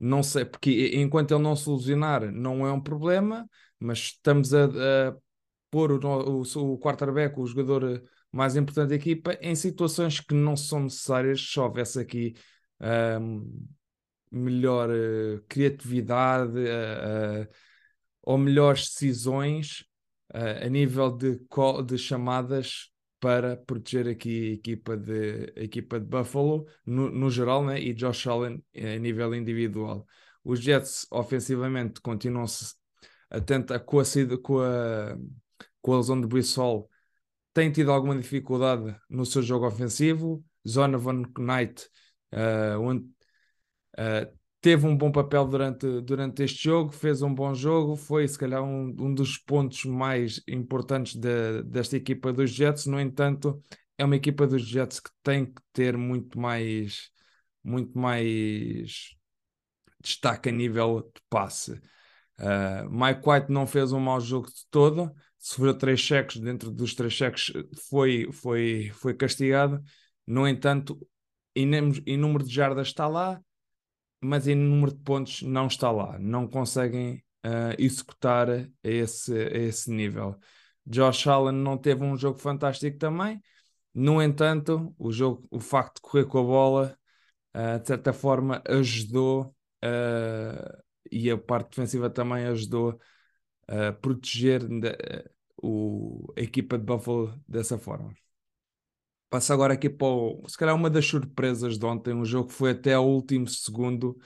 Não 0.00 0.22
sei, 0.22 0.44
porque 0.44 0.92
enquanto 0.94 1.32
ele 1.32 1.42
não 1.42 1.56
solucionar, 1.56 2.30
não 2.30 2.66
é 2.66 2.72
um 2.72 2.80
problema, 2.80 3.48
mas 3.80 3.98
estamos 3.98 4.54
a, 4.54 4.66
a 4.66 5.16
pôr 5.70 5.92
o, 5.92 6.42
o, 6.42 6.42
o 6.42 6.78
quarterback, 6.78 7.38
o 7.38 7.46
jogador 7.46 8.02
mais 8.30 8.56
importante 8.56 8.90
da 8.90 8.94
equipa, 8.94 9.36
em 9.40 9.54
situações 9.56 10.20
que 10.20 10.34
não 10.34 10.56
são 10.56 10.80
necessárias, 10.80 11.40
se 11.40 11.58
houvesse 11.58 11.98
aqui 11.98 12.34
um, 13.20 13.66
melhor 14.30 14.90
uh, 14.90 15.42
criatividade 15.48 16.58
uh, 16.58 17.42
uh, 17.42 17.48
ou 18.22 18.38
melhores 18.38 18.90
decisões 18.92 19.84
a 20.30 20.68
nível 20.68 21.10
de, 21.10 21.40
de 21.86 21.96
chamadas 21.96 22.92
para 23.18 23.56
proteger 23.56 24.06
aqui 24.06 24.50
a 24.50 24.52
equipa 24.52 24.94
de, 24.94 25.54
a 25.56 25.62
equipa 25.62 25.98
de 25.98 26.04
Buffalo 26.04 26.66
no, 26.84 27.10
no 27.10 27.30
geral 27.30 27.64
né? 27.64 27.80
e 27.80 27.94
Josh 27.94 28.26
Allen 28.26 28.62
a 28.76 28.98
nível 28.98 29.34
individual. 29.34 30.06
Os 30.44 30.60
Jets 30.60 31.06
ofensivamente 31.10 32.02
continuam-se 32.02 32.74
a 33.30 33.40
tentar 33.40 33.80
com 33.80 34.00
a, 34.00 34.04
com 34.42 34.60
a, 34.60 35.16
com 35.80 35.94
a 35.94 35.96
lesão 35.96 36.20
de 36.20 36.26
Brissol 36.26 36.90
tem 37.58 37.72
tido 37.72 37.90
alguma 37.90 38.16
dificuldade 38.16 38.94
no 39.10 39.26
seu 39.26 39.42
jogo 39.42 39.66
ofensivo. 39.66 40.44
Zonovan 40.66 41.24
Knight 41.36 41.88
uh, 42.32 42.80
onde, 42.80 43.04
uh, 43.98 44.38
teve 44.60 44.86
um 44.86 44.96
bom 44.96 45.10
papel 45.12 45.46
durante, 45.46 46.00
durante 46.00 46.42
este 46.42 46.64
jogo, 46.64 46.92
fez 46.92 47.22
um 47.22 47.34
bom 47.34 47.54
jogo, 47.54 47.96
foi 47.96 48.26
se 48.26 48.38
calhar 48.38 48.62
um, 48.62 48.94
um 48.98 49.14
dos 49.14 49.38
pontos 49.38 49.84
mais 49.84 50.42
importantes 50.48 51.16
de, 51.16 51.62
desta 51.64 51.96
equipa 51.96 52.32
dos 52.32 52.50
Jets. 52.50 52.86
No 52.86 53.00
entanto, 53.00 53.62
é 53.96 54.04
uma 54.04 54.16
equipa 54.16 54.46
dos 54.46 54.62
Jets 54.62 55.00
que 55.00 55.10
tem 55.22 55.46
que 55.46 55.60
ter 55.72 55.96
muito 55.96 56.38
mais, 56.38 57.10
muito 57.62 57.98
mais 57.98 59.16
destaque 60.02 60.48
a 60.48 60.52
nível 60.52 61.02
de 61.02 61.20
passe. 61.28 61.72
Uh, 62.40 62.88
Mike 62.88 63.28
White 63.28 63.50
não 63.50 63.66
fez 63.66 63.92
um 63.92 63.98
mau 63.98 64.20
jogo 64.20 64.46
de 64.46 64.64
todo, 64.70 65.12
sofreu 65.38 65.76
três 65.76 66.00
cheques, 66.00 66.40
dentro 66.40 66.70
dos 66.70 66.94
três 66.94 67.12
cheques 67.12 67.52
foi, 67.88 68.30
foi, 68.32 68.90
foi 68.94 69.14
castigado. 69.14 69.82
No 70.26 70.46
entanto, 70.46 70.98
em, 71.54 71.68
em 72.06 72.16
número 72.16 72.44
de 72.44 72.54
jardas 72.54 72.88
está 72.88 73.08
lá, 73.08 73.40
mas 74.20 74.46
em 74.48 74.54
número 74.54 74.92
de 74.92 75.02
pontos 75.02 75.42
não 75.42 75.66
está 75.66 75.90
lá. 75.90 76.18
Não 76.18 76.48
conseguem 76.48 77.22
uh, 77.46 77.74
executar 77.78 78.50
a 78.50 78.68
esse, 78.82 79.32
a 79.32 79.58
esse 79.58 79.90
nível. 79.90 80.38
Josh 80.86 81.26
Allen 81.26 81.54
não 81.54 81.76
teve 81.76 82.02
um 82.04 82.16
jogo 82.16 82.38
fantástico 82.38 82.98
também. 82.98 83.40
No 83.94 84.22
entanto, 84.22 84.94
o 84.98 85.12
jogo, 85.12 85.46
o 85.50 85.60
facto 85.60 85.96
de 85.96 86.02
correr 86.02 86.24
com 86.26 86.38
a 86.38 86.42
bola, 86.42 86.98
uh, 87.56 87.80
de 87.80 87.86
certa 87.86 88.12
forma, 88.12 88.62
ajudou 88.66 89.54
uh, 89.84 90.82
e 91.10 91.30
a 91.30 91.38
parte 91.38 91.70
defensiva 91.70 92.10
também 92.10 92.44
ajudou 92.46 92.98
a 93.66 93.92
proteger 93.92 94.62
o, 95.62 96.32
a 96.36 96.40
equipa 96.40 96.78
de 96.78 96.84
Buffalo 96.84 97.38
dessa 97.46 97.78
forma. 97.78 98.14
Passo 99.30 99.52
agora 99.52 99.74
aqui 99.74 99.90
para 99.90 100.06
o, 100.06 100.42
se 100.48 100.56
calhar 100.56 100.74
uma 100.74 100.88
das 100.88 101.06
surpresas 101.06 101.78
de 101.78 101.84
ontem, 101.84 102.14
um 102.14 102.24
jogo 102.24 102.48
que 102.48 102.54
foi 102.54 102.70
até 102.70 102.94
ao 102.94 103.06
último 103.06 103.46
segundo, 103.46 104.16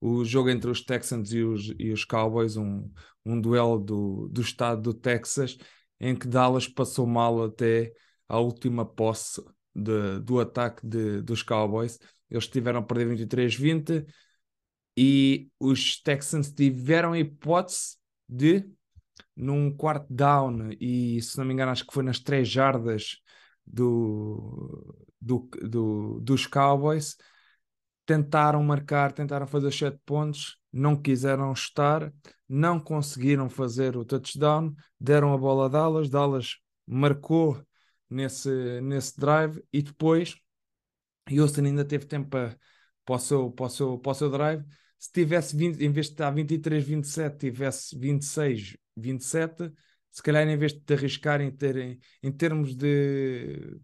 o 0.00 0.24
jogo 0.24 0.48
entre 0.48 0.70
os 0.70 0.82
Texans 0.82 1.30
e 1.32 1.42
os, 1.42 1.74
e 1.78 1.92
os 1.92 2.04
Cowboys, 2.04 2.56
um, 2.56 2.90
um 3.24 3.38
duelo 3.38 3.78
do, 3.78 4.28
do 4.28 4.40
estado 4.40 4.80
do 4.80 4.94
Texas, 4.94 5.58
em 6.00 6.14
que 6.14 6.26
Dallas 6.26 6.66
passou 6.66 7.06
mal 7.06 7.44
até 7.44 7.92
a 8.28 8.38
última 8.38 8.84
posse 8.86 9.42
de, 9.74 10.20
do 10.20 10.40
ataque 10.40 10.86
de, 10.86 11.20
dos 11.20 11.42
Cowboys. 11.42 11.98
Eles 12.30 12.48
tiveram 12.48 12.80
a 12.80 12.82
perder 12.82 13.08
23-20 13.08 14.06
e 14.96 15.50
os 15.60 16.00
Texans 16.00 16.50
tiveram 16.50 17.12
a 17.12 17.18
hipótese 17.18 17.96
de, 18.26 18.66
num 19.36 19.70
quarto 19.70 20.06
down, 20.08 20.70
e 20.80 21.20
se 21.20 21.36
não 21.36 21.44
me 21.44 21.52
engano, 21.52 21.70
acho 21.70 21.86
que 21.86 21.92
foi 21.92 22.02
nas 22.02 22.18
três 22.18 22.48
jardas 22.48 23.18
do, 23.66 24.94
do, 25.20 25.48
do, 25.62 26.20
dos 26.20 26.46
Cowboys 26.46 27.16
tentaram 28.06 28.62
marcar, 28.62 29.12
tentaram 29.12 29.46
fazer 29.46 29.72
sete 29.72 29.98
pontos, 30.06 30.58
não 30.72 30.94
quiseram 30.94 31.52
estar, 31.52 32.12
não 32.48 32.78
conseguiram 32.78 33.48
fazer 33.50 33.96
o 33.96 34.04
touchdown, 34.04 34.74
deram 35.00 35.32
a 35.32 35.38
bola 35.38 35.66
a 35.66 35.68
Dallas, 35.68 36.08
Dallas 36.08 36.56
marcou 36.86 37.60
nesse, 38.08 38.80
nesse 38.80 39.18
drive 39.18 39.60
e 39.72 39.82
depois 39.82 40.36
Houston 41.30 41.64
ainda 41.64 41.84
teve 41.84 42.06
tempo 42.06 42.28
para, 42.30 42.56
para, 43.04 43.16
o 43.16 43.18
seu, 43.18 43.50
para, 43.50 43.66
o 43.66 43.70
seu, 43.70 43.98
para 43.98 44.12
o 44.12 44.14
seu 44.14 44.30
drive. 44.30 44.64
Se 44.98 45.10
tivesse 45.12 45.56
20, 45.56 45.82
em 45.84 45.90
vez 45.90 46.06
de 46.06 46.12
estar 46.12 46.30
23, 46.30 46.84
27, 46.84 47.38
tivesse 47.38 47.98
26, 47.98 48.76
27, 48.96 49.72
se 50.16 50.22
calhar 50.22 50.48
em 50.48 50.56
vez 50.56 50.72
de 50.72 50.80
te 50.80 50.94
arriscar 50.94 51.42
em, 51.42 51.54
em, 52.22 52.32
termos 52.32 52.74
de 52.74 53.78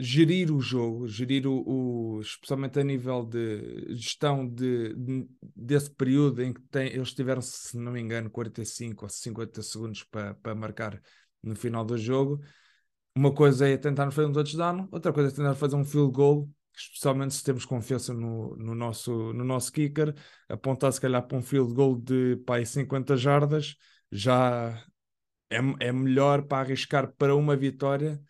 gerir 0.00 0.50
o 0.50 0.60
jogo, 0.60 1.06
gerir 1.06 1.46
o, 1.46 2.16
o, 2.16 2.20
especialmente 2.22 2.80
a 2.80 2.82
nível 2.82 3.22
de 3.22 3.94
gestão 3.94 4.48
de, 4.48 4.94
de, 4.94 5.28
desse 5.54 5.90
período 5.90 6.42
em 6.42 6.54
que 6.54 6.62
tem, 6.70 6.88
eles 6.88 7.12
tiveram, 7.12 7.42
se 7.42 7.76
não 7.76 7.92
me 7.92 8.00
engano, 8.00 8.30
45 8.30 9.04
ou 9.04 9.08
50 9.10 9.60
segundos 9.60 10.02
para, 10.04 10.34
para 10.36 10.54
marcar 10.54 11.02
no 11.42 11.54
final 11.54 11.84
do 11.84 11.98
jogo. 11.98 12.40
Uma 13.14 13.34
coisa 13.34 13.68
é 13.68 13.76
tentar 13.76 14.10
fazer 14.10 14.28
um 14.28 14.32
touchdown, 14.32 14.88
outra 14.90 15.12
coisa 15.12 15.30
é 15.30 15.36
tentar 15.36 15.54
fazer 15.54 15.76
um 15.76 15.84
field 15.84 16.12
goal, 16.12 16.48
especialmente 16.74 17.34
se 17.34 17.44
temos 17.44 17.66
confiança 17.66 18.14
no, 18.14 18.56
no, 18.56 18.74
nosso, 18.74 19.34
no 19.34 19.44
nosso 19.44 19.70
kicker, 19.70 20.14
apontar 20.48 20.90
se 20.94 21.00
calhar 21.00 21.26
para 21.26 21.36
um 21.36 21.42
field 21.42 21.74
goal 21.74 21.94
de 21.94 22.36
pai 22.46 22.64
50 22.64 23.18
jardas 23.18 23.76
já 24.10 24.84
é, 25.50 25.58
é 25.80 25.92
melhor 25.92 26.42
para 26.42 26.58
arriscar 26.58 27.12
para 27.16 27.34
uma 27.34 27.56
vitória 27.56 28.20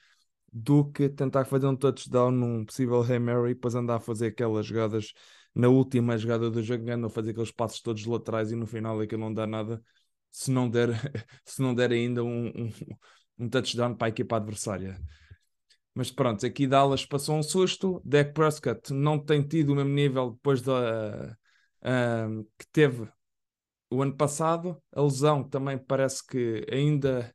do 0.53 0.91
que 0.91 1.09
tentar 1.09 1.45
fazer 1.45 1.67
um 1.67 1.77
touchdown 1.77 2.31
num 2.31 2.65
possível 2.65 3.03
Hail 3.03 3.21
Mary 3.21 3.51
e 3.51 3.55
depois 3.55 3.75
andar 3.75 3.97
a 3.97 4.01
fazer 4.01 4.29
aquelas 4.29 4.67
jogadas 4.67 5.13
na 5.55 5.69
última 5.69 6.19
jogada 6.19 6.51
do 6.51 6.63
jogo, 6.63 6.91
andam 6.91 7.09
a 7.09 7.11
fazer 7.11 7.31
aqueles 7.31 7.51
passos 7.51 7.81
todos 7.81 8.05
laterais 8.07 8.53
e 8.53 8.57
no 8.57 8.67
final 8.67 9.01
aquilo 9.01 9.23
não 9.23 9.33
dá 9.33 9.47
nada 9.47 9.83
se 10.31 10.51
não 10.51 10.69
der, 10.69 10.91
se 11.45 11.63
não 11.63 11.75
der 11.75 11.93
ainda 11.93 12.23
um, 12.23 12.49
um, 12.49 12.73
um 13.39 13.49
touchdown 13.49 13.95
para 13.95 14.09
a 14.09 14.11
equipa 14.11 14.37
adversária. 14.37 15.01
Mas 15.95 16.11
pronto, 16.11 16.45
aqui 16.45 16.67
Dallas 16.67 17.07
passou 17.07 17.37
um 17.37 17.43
susto. 17.43 18.03
Dak 18.05 18.35
Prescott 18.35 18.93
não 18.93 19.19
tem 19.19 19.43
tido 19.43 19.73
o 19.73 19.77
mesmo 19.77 19.93
nível 19.93 20.33
depois 20.33 20.61
da 20.61 21.35
uh, 21.81 22.45
que 22.59 22.67
teve 22.71 23.09
o 23.91 24.03
ano 24.03 24.17
passado. 24.17 24.81
A 24.93 25.03
lesão 25.03 25.43
também 25.49 25.79
parece 25.79 26.27
que 26.27 26.67
ainda, 26.71 27.35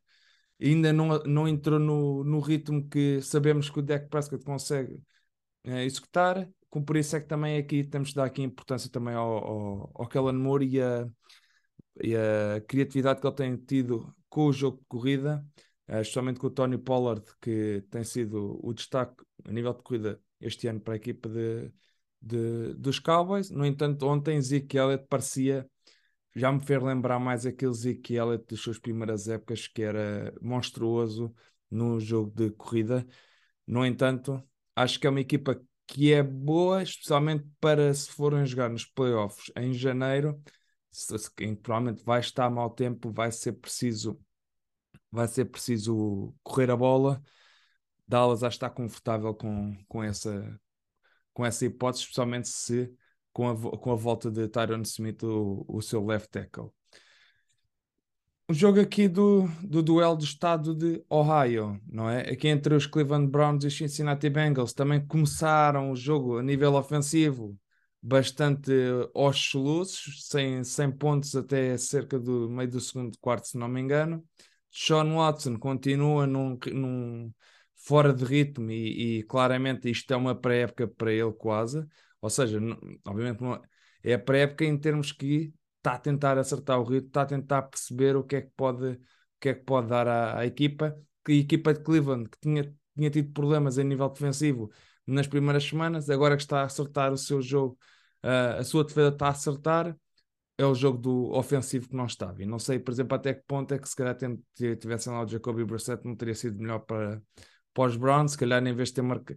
ainda 0.60 0.92
não, 0.92 1.18
não 1.24 1.48
entrou 1.48 1.78
no, 1.78 2.24
no 2.24 2.40
ritmo 2.40 2.88
que 2.88 3.20
sabemos 3.22 3.70
que 3.70 3.78
o 3.78 3.82
Dak 3.82 4.08
Prescott 4.08 4.44
consegue 4.44 5.00
é, 5.64 5.84
executar. 5.84 6.48
Com, 6.70 6.82
por 6.82 6.96
isso 6.96 7.16
é 7.16 7.20
que 7.20 7.28
também 7.28 7.58
aqui 7.58 7.84
temos 7.84 8.10
de 8.10 8.14
dar 8.16 8.24
aqui 8.24 8.42
importância 8.42 8.90
também 8.90 9.14
ao, 9.14 9.30
ao, 9.30 9.90
ao 9.94 10.08
Kellen 10.08 10.34
Moore 10.34 10.66
e 10.66 10.80
a, 10.80 11.06
e 12.02 12.16
a 12.16 12.60
criatividade 12.62 13.20
que 13.20 13.26
ele 13.26 13.36
tem 13.36 13.56
tido 13.56 14.14
com 14.28 14.46
o 14.46 14.52
jogo 14.52 14.78
de 14.78 14.86
corrida, 14.86 15.44
uh, 15.88 16.00
especialmente 16.00 16.40
com 16.40 16.46
o 16.46 16.50
Tony 16.50 16.78
Pollard, 16.78 17.22
que 17.40 17.84
tem 17.90 18.02
sido 18.04 18.58
o 18.62 18.72
destaque 18.72 19.22
a 19.44 19.52
nível 19.52 19.74
de 19.74 19.82
corrida 19.82 20.20
este 20.40 20.66
ano 20.68 20.80
para 20.80 20.94
a 20.94 20.96
equipa 20.96 21.28
de, 21.28 21.70
de, 22.20 22.74
dos 22.74 22.98
Cowboys. 22.98 23.50
No 23.50 23.66
entanto, 23.66 24.06
ontem 24.06 24.40
Zeke 24.40 24.78
Elliott 24.78 25.06
parecia 25.08 25.68
já 26.34 26.50
me 26.52 26.64
fez 26.64 26.82
lembrar 26.82 27.18
mais 27.18 27.46
aquele 27.46 27.74
Zeke 27.74 28.14
Elliott 28.14 28.44
das 28.48 28.60
suas 28.60 28.78
primeiras 28.78 29.28
épocas, 29.28 29.66
que 29.66 29.82
era 29.82 30.34
monstruoso 30.40 31.34
no 31.70 32.00
jogo 32.00 32.30
de 32.34 32.50
corrida. 32.50 33.06
No 33.66 33.84
entanto, 33.84 34.42
acho 34.76 34.98
que 34.98 35.06
é 35.06 35.10
uma 35.10 35.20
equipa 35.20 35.60
que 35.86 36.12
é 36.12 36.22
boa, 36.22 36.82
especialmente 36.82 37.46
para 37.60 37.92
se 37.92 38.10
forem 38.10 38.46
jogar 38.46 38.70
nos 38.70 38.84
playoffs 38.84 39.52
em 39.56 39.72
janeiro, 39.72 40.40
se, 40.90 41.14
que 41.32 41.54
provavelmente 41.56 42.04
vai 42.04 42.20
estar 42.20 42.48
mau 42.50 42.70
tempo, 42.70 43.12
vai 43.12 43.30
ser 43.32 43.52
preciso 43.52 44.18
vai 45.10 45.28
ser 45.28 45.44
preciso 45.44 46.34
correr 46.42 46.70
a 46.70 46.76
bola. 46.76 47.22
Dallas 48.08 48.40
que 48.40 48.46
está 48.46 48.70
confortável 48.70 49.34
com, 49.34 49.76
com, 49.86 50.02
essa, 50.02 50.58
com 51.32 51.44
essa 51.44 51.64
hipótese, 51.66 52.04
especialmente 52.04 52.48
se 52.48 52.92
com 53.32 53.48
a, 53.48 53.78
com 53.78 53.92
a 53.92 53.96
volta 53.96 54.30
de 54.30 54.48
Tyron 54.48 54.82
Smith, 54.82 55.22
o, 55.22 55.64
o 55.68 55.80
seu 55.80 56.04
left 56.04 56.30
tackle. 56.30 56.70
O 58.48 58.54
jogo 58.54 58.80
aqui 58.80 59.08
do, 59.08 59.48
do 59.62 59.82
duelo 59.82 60.16
do 60.16 60.24
estado 60.24 60.74
de 60.74 61.02
Ohio, 61.08 61.80
não 61.86 62.10
é? 62.10 62.30
Aqui 62.30 62.48
entre 62.48 62.74
os 62.74 62.86
Cleveland 62.86 63.30
Browns 63.30 63.64
e 63.64 63.68
os 63.68 63.76
Cincinnati 63.76 64.28
Bengals 64.28 64.74
também 64.74 65.04
começaram 65.06 65.90
o 65.90 65.96
jogo 65.96 66.38
a 66.38 66.42
nível 66.42 66.74
ofensivo 66.74 67.56
bastante 68.02 68.72
aos 69.14 69.38
soluços, 69.38 70.26
sem, 70.26 70.64
sem 70.64 70.90
pontos 70.90 71.36
até 71.36 71.76
cerca 71.78 72.18
do 72.18 72.50
meio 72.50 72.68
do 72.68 72.80
segundo 72.80 73.16
quarto, 73.18 73.46
se 73.46 73.56
não 73.56 73.68
me 73.68 73.80
engano. 73.80 74.22
Sean 74.70 75.14
Watson 75.14 75.56
continua 75.58 76.26
num, 76.26 76.58
num 76.72 77.32
fora 77.76 78.12
de 78.12 78.24
ritmo 78.24 78.70
e, 78.70 79.18
e, 79.18 79.22
claramente 79.24 79.90
isto 79.90 80.12
é 80.12 80.16
uma 80.16 80.34
pré-época 80.34 80.88
para 80.88 81.12
ele 81.12 81.32
quase, 81.32 81.86
ou 82.22 82.30
seja, 82.30 82.60
não, 82.60 82.78
obviamente 83.06 83.42
não, 83.42 83.60
é 84.02 84.14
a 84.14 84.18
pré-época 84.18 84.64
em 84.64 84.78
termos 84.78 85.12
que 85.12 85.52
está 85.78 85.94
a 85.94 85.98
tentar 85.98 86.38
acertar 86.38 86.80
o 86.80 86.84
ritmo, 86.84 87.08
está 87.08 87.22
a 87.22 87.26
tentar 87.26 87.62
perceber 87.62 88.16
o 88.16 88.24
que 88.24 88.36
é 88.36 88.42
que 88.42 88.50
pode, 88.56 88.86
o 88.92 88.98
que 89.40 89.50
é 89.50 89.54
que 89.54 89.64
pode 89.64 89.88
dar 89.88 90.06
à, 90.08 90.38
à 90.38 90.46
equipa, 90.46 90.96
que 91.24 91.32
a 91.32 91.36
equipa 91.36 91.74
de 91.74 91.80
Cleveland 91.82 92.30
que 92.30 92.38
tinha, 92.40 92.74
tinha 92.96 93.10
tido 93.10 93.32
problemas 93.32 93.78
a 93.78 93.84
nível 93.84 94.08
defensivo 94.08 94.70
nas 95.06 95.26
primeiras 95.26 95.64
semanas, 95.64 96.08
agora 96.08 96.36
que 96.36 96.42
está 96.42 96.62
a 96.62 96.64
acertar 96.64 97.12
o 97.12 97.18
seu 97.18 97.42
jogo, 97.42 97.76
uh, 98.24 98.60
a 98.60 98.64
sua 98.64 98.84
defesa 98.84 99.08
está 99.08 99.26
a 99.26 99.30
acertar, 99.30 99.96
é 100.58 100.64
o 100.64 100.74
jogo 100.74 100.98
do 100.98 101.32
ofensivo 101.32 101.88
que 101.88 101.96
não 101.96 102.06
estava. 102.06 102.42
E 102.42 102.46
não 102.46 102.58
sei, 102.58 102.78
por 102.78 102.92
exemplo, 102.92 103.16
até 103.16 103.34
que 103.34 103.42
ponto 103.46 103.72
é 103.74 103.78
que 103.78 103.88
se 103.88 103.96
calhar 103.96 104.16
tivessem 104.56 105.12
lá 105.12 105.22
o 105.24 105.26
Jacoby 105.26 105.64
Brissett 105.64 106.06
não 106.06 106.14
teria 106.14 106.34
sido 106.34 106.58
melhor 106.58 106.80
para, 106.80 107.20
para 107.74 107.84
os 107.84 107.96
Browns, 107.96 108.32
se 108.32 108.38
calhar 108.38 108.64
em 108.64 108.74
vez 108.74 108.90
de 108.90 108.96
ter 108.96 109.02
marca, 109.02 109.36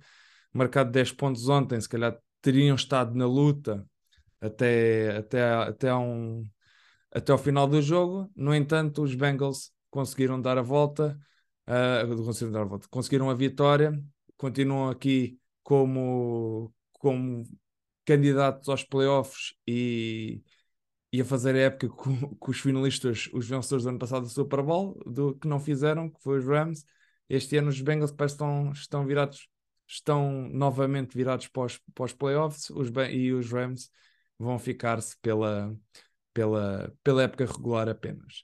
marcado 0.53 0.91
10 0.91 1.13
pontos 1.13 1.49
ontem, 1.49 1.79
se 1.81 1.89
calhar 1.89 2.17
teriam 2.45 2.75
estado 2.75 3.15
na 3.15 3.25
luta 3.25 3.83
até, 4.39 5.17
até, 5.17 5.43
até, 5.43 5.95
um, 5.95 6.47
até 7.11 7.31
ao 7.31 7.39
final 7.39 7.67
do 7.67 7.81
jogo. 7.81 8.31
No 8.35 8.53
entanto, 8.53 9.01
os 9.01 9.15
Bengals 9.15 9.71
conseguiram 9.89 10.39
dar 10.39 10.55
a 10.55 10.61
volta, 10.61 11.19
uh, 11.67 12.23
conseguiram 12.23 12.51
dar 12.51 12.61
a 12.61 12.65
volta, 12.65 12.87
conseguiram 12.87 13.31
a 13.31 13.33
vitória, 13.33 13.99
continuam 14.37 14.89
aqui 14.89 15.39
como, 15.63 16.71
como 16.93 17.43
candidatos 18.05 18.69
aos 18.69 18.83
playoffs 18.83 19.55
e, 19.67 20.43
e 21.11 21.21
a 21.21 21.25
fazer 21.25 21.55
a 21.55 21.59
época 21.61 21.89
com, 21.89 22.35
com, 22.37 22.51
os 22.51 22.59
finalistas, 22.59 23.27
os 23.33 23.47
vencedores 23.49 23.85
do 23.85 23.89
ano 23.89 23.99
passado 23.99 24.23
do 24.23 24.29
Super 24.29 24.61
Bowl, 24.61 25.01
do 25.07 25.33
que 25.35 25.47
não 25.47 25.59
fizeram, 25.59 26.11
que 26.11 26.21
foi 26.21 26.37
os 26.37 26.45
Rams. 26.45 26.85
Este 27.27 27.57
ano 27.57 27.69
os 27.69 27.81
Bengals 27.81 28.11
parece 28.11 28.35
estão, 28.35 28.71
estão 28.71 29.03
virados, 29.03 29.49
estão 29.87 30.49
novamente 30.49 31.15
virados 31.15 31.47
para 31.47 31.63
os, 31.63 31.77
para 31.93 32.05
os 32.05 32.13
playoffs 32.13 32.69
os, 32.69 32.89
e 33.11 33.31
os 33.31 33.51
Rams 33.51 33.89
vão 34.37 34.57
ficar-se 34.59 35.17
pela, 35.21 35.75
pela, 36.33 36.93
pela 37.03 37.23
época 37.23 37.45
regular 37.45 37.87
apenas. 37.89 38.43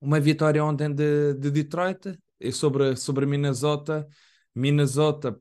Uma 0.00 0.20
vitória 0.20 0.62
ontem 0.64 0.92
de, 0.92 1.34
de 1.34 1.50
Detroit 1.50 2.18
e 2.38 2.52
sobre, 2.52 2.96
sobre 2.96 3.26
Minnesota. 3.26 4.06
Minnesota 4.54 5.40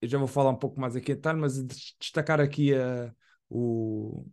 eu 0.00 0.08
já 0.08 0.18
vou 0.18 0.26
falar 0.28 0.50
um 0.50 0.56
pouco 0.56 0.80
mais 0.80 0.96
aqui 0.96 1.12
em 1.12 1.14
detalhe, 1.14 1.38
mas 1.38 1.62
destacar 2.00 2.40
aqui 2.40 2.74
a, 2.74 3.14
o, 3.48 4.26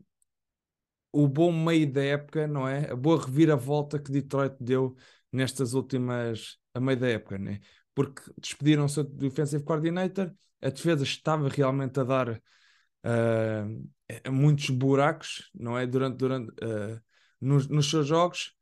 o 1.11 1.27
bom 1.27 1.51
meio 1.51 1.91
da 1.91 2.03
época, 2.03 2.47
não 2.47 2.67
é? 2.67 2.91
A 2.91 2.95
boa 2.95 3.23
reviravolta 3.23 3.99
que 3.99 4.11
Detroit 4.11 4.55
deu 4.59 4.95
nestas 5.31 5.73
últimas, 5.73 6.57
a 6.73 6.79
meio 6.79 6.99
da 6.99 7.07
época, 7.09 7.37
né? 7.37 7.59
Porque 7.95 8.21
despediram 8.37 8.85
o 8.85 8.89
seu 8.89 9.03
defensive 9.03 9.63
coordinator, 9.63 10.31
a 10.61 10.69
defesa 10.69 11.03
estava 11.03 11.49
realmente 11.49 11.99
a 11.99 12.03
dar 12.03 12.29
uh, 12.31 14.31
muitos 14.31 14.69
buracos, 14.69 15.49
não 15.53 15.77
é? 15.77 15.85
Durante, 15.85 16.17
durante 16.17 16.49
uh, 16.63 17.01
nos, 17.39 17.67
nos 17.67 17.89
seus 17.89 18.07
jogos 18.07 18.53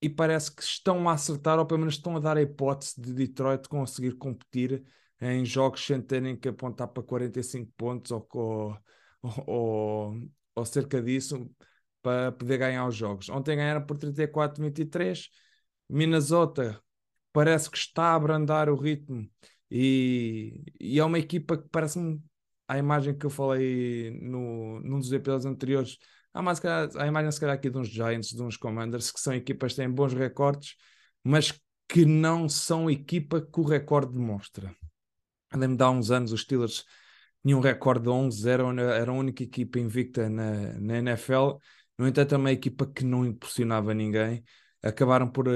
e 0.00 0.08
parece 0.08 0.54
que 0.54 0.62
estão 0.62 1.08
a 1.08 1.14
acertar, 1.14 1.58
ou 1.58 1.66
pelo 1.66 1.80
menos 1.80 1.94
estão 1.94 2.16
a 2.16 2.20
dar 2.20 2.36
a 2.36 2.42
hipótese 2.42 3.00
de 3.00 3.12
Detroit 3.14 3.68
conseguir 3.68 4.16
competir 4.16 4.84
em 5.20 5.44
jogos 5.46 5.86
sem 5.86 6.02
terem 6.02 6.36
que 6.36 6.48
apontar 6.48 6.88
para 6.88 7.02
45 7.02 7.72
pontos 7.76 8.10
ou, 8.10 8.28
ou, 8.34 8.78
ou, 9.46 10.30
ou 10.54 10.64
cerca 10.66 11.00
disso 11.00 11.50
para 12.02 12.32
poder 12.32 12.58
ganhar 12.58 12.86
os 12.86 12.94
jogos. 12.94 13.30
Ontem 13.30 13.56
ganharam 13.56 13.86
por 13.86 13.96
34-23. 13.96 15.30
Minnesota 15.88 16.83
parece 17.34 17.68
que 17.68 17.76
está 17.76 18.12
a 18.12 18.14
abrandar 18.14 18.70
o 18.70 18.76
ritmo 18.76 19.28
e, 19.68 20.62
e 20.80 21.00
é 21.00 21.04
uma 21.04 21.18
equipa 21.18 21.58
que 21.58 21.68
parece-me 21.68 22.22
a 22.68 22.78
imagem 22.78 23.18
que 23.18 23.26
eu 23.26 23.30
falei 23.30 24.16
no, 24.22 24.80
num 24.80 25.00
dos 25.00 25.12
episódios 25.12 25.44
anteriores. 25.44 25.98
Há, 26.32 26.40
mais, 26.40 26.64
há 26.64 27.02
a 27.02 27.06
imagem, 27.08 27.32
se 27.32 27.40
calhar, 27.40 27.56
aqui 27.56 27.68
de 27.68 27.76
uns 27.76 27.88
Giants, 27.88 28.28
de 28.28 28.40
uns 28.40 28.56
Commanders, 28.56 29.10
que 29.10 29.20
são 29.20 29.34
equipas 29.34 29.72
que 29.72 29.78
têm 29.78 29.90
bons 29.90 30.14
recordes, 30.14 30.76
mas 31.24 31.60
que 31.88 32.06
não 32.06 32.48
são 32.48 32.88
equipa 32.88 33.40
que 33.40 33.60
o 33.60 33.64
recorde 33.64 34.12
demonstra. 34.12 34.74
Lembro 35.52 35.76
de 35.76 35.82
há 35.82 35.90
uns 35.90 36.12
anos 36.12 36.32
os 36.32 36.42
Steelers 36.42 36.84
tinham 37.44 37.58
um 37.58 37.62
recorde 37.62 38.04
de 38.04 38.10
11-0, 38.10 38.78
era 38.80 39.10
a 39.10 39.14
única 39.14 39.42
equipa 39.42 39.80
invicta 39.80 40.28
na, 40.30 40.78
na 40.80 40.98
NFL. 40.98 41.58
No 41.98 42.06
entanto, 42.06 42.34
é 42.34 42.38
uma 42.38 42.52
equipa 42.52 42.86
que 42.86 43.04
não 43.04 43.26
impressionava 43.26 43.92
ninguém. 43.92 44.44
Acabaram 44.84 45.28
por 45.28 45.48
uh, 45.48 45.52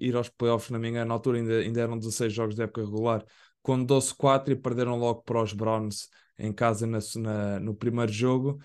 ir 0.00 0.16
aos 0.16 0.28
playoffs, 0.28 0.70
na 0.70 0.78
minha 0.78 1.04
na 1.04 1.14
altura 1.14 1.38
ainda, 1.38 1.58
ainda 1.58 1.80
eram 1.80 1.98
16 1.98 2.32
jogos 2.32 2.54
de 2.54 2.62
época 2.62 2.82
regular, 2.82 3.24
com 3.62 3.84
12-4 3.84 4.52
e 4.52 4.56
perderam 4.56 4.98
logo 4.98 5.22
para 5.22 5.42
os 5.42 5.52
Browns 5.52 6.08
em 6.38 6.52
casa 6.52 6.86
na, 6.86 6.98
na, 7.16 7.60
no 7.60 7.74
primeiro 7.74 8.10
jogo. 8.10 8.58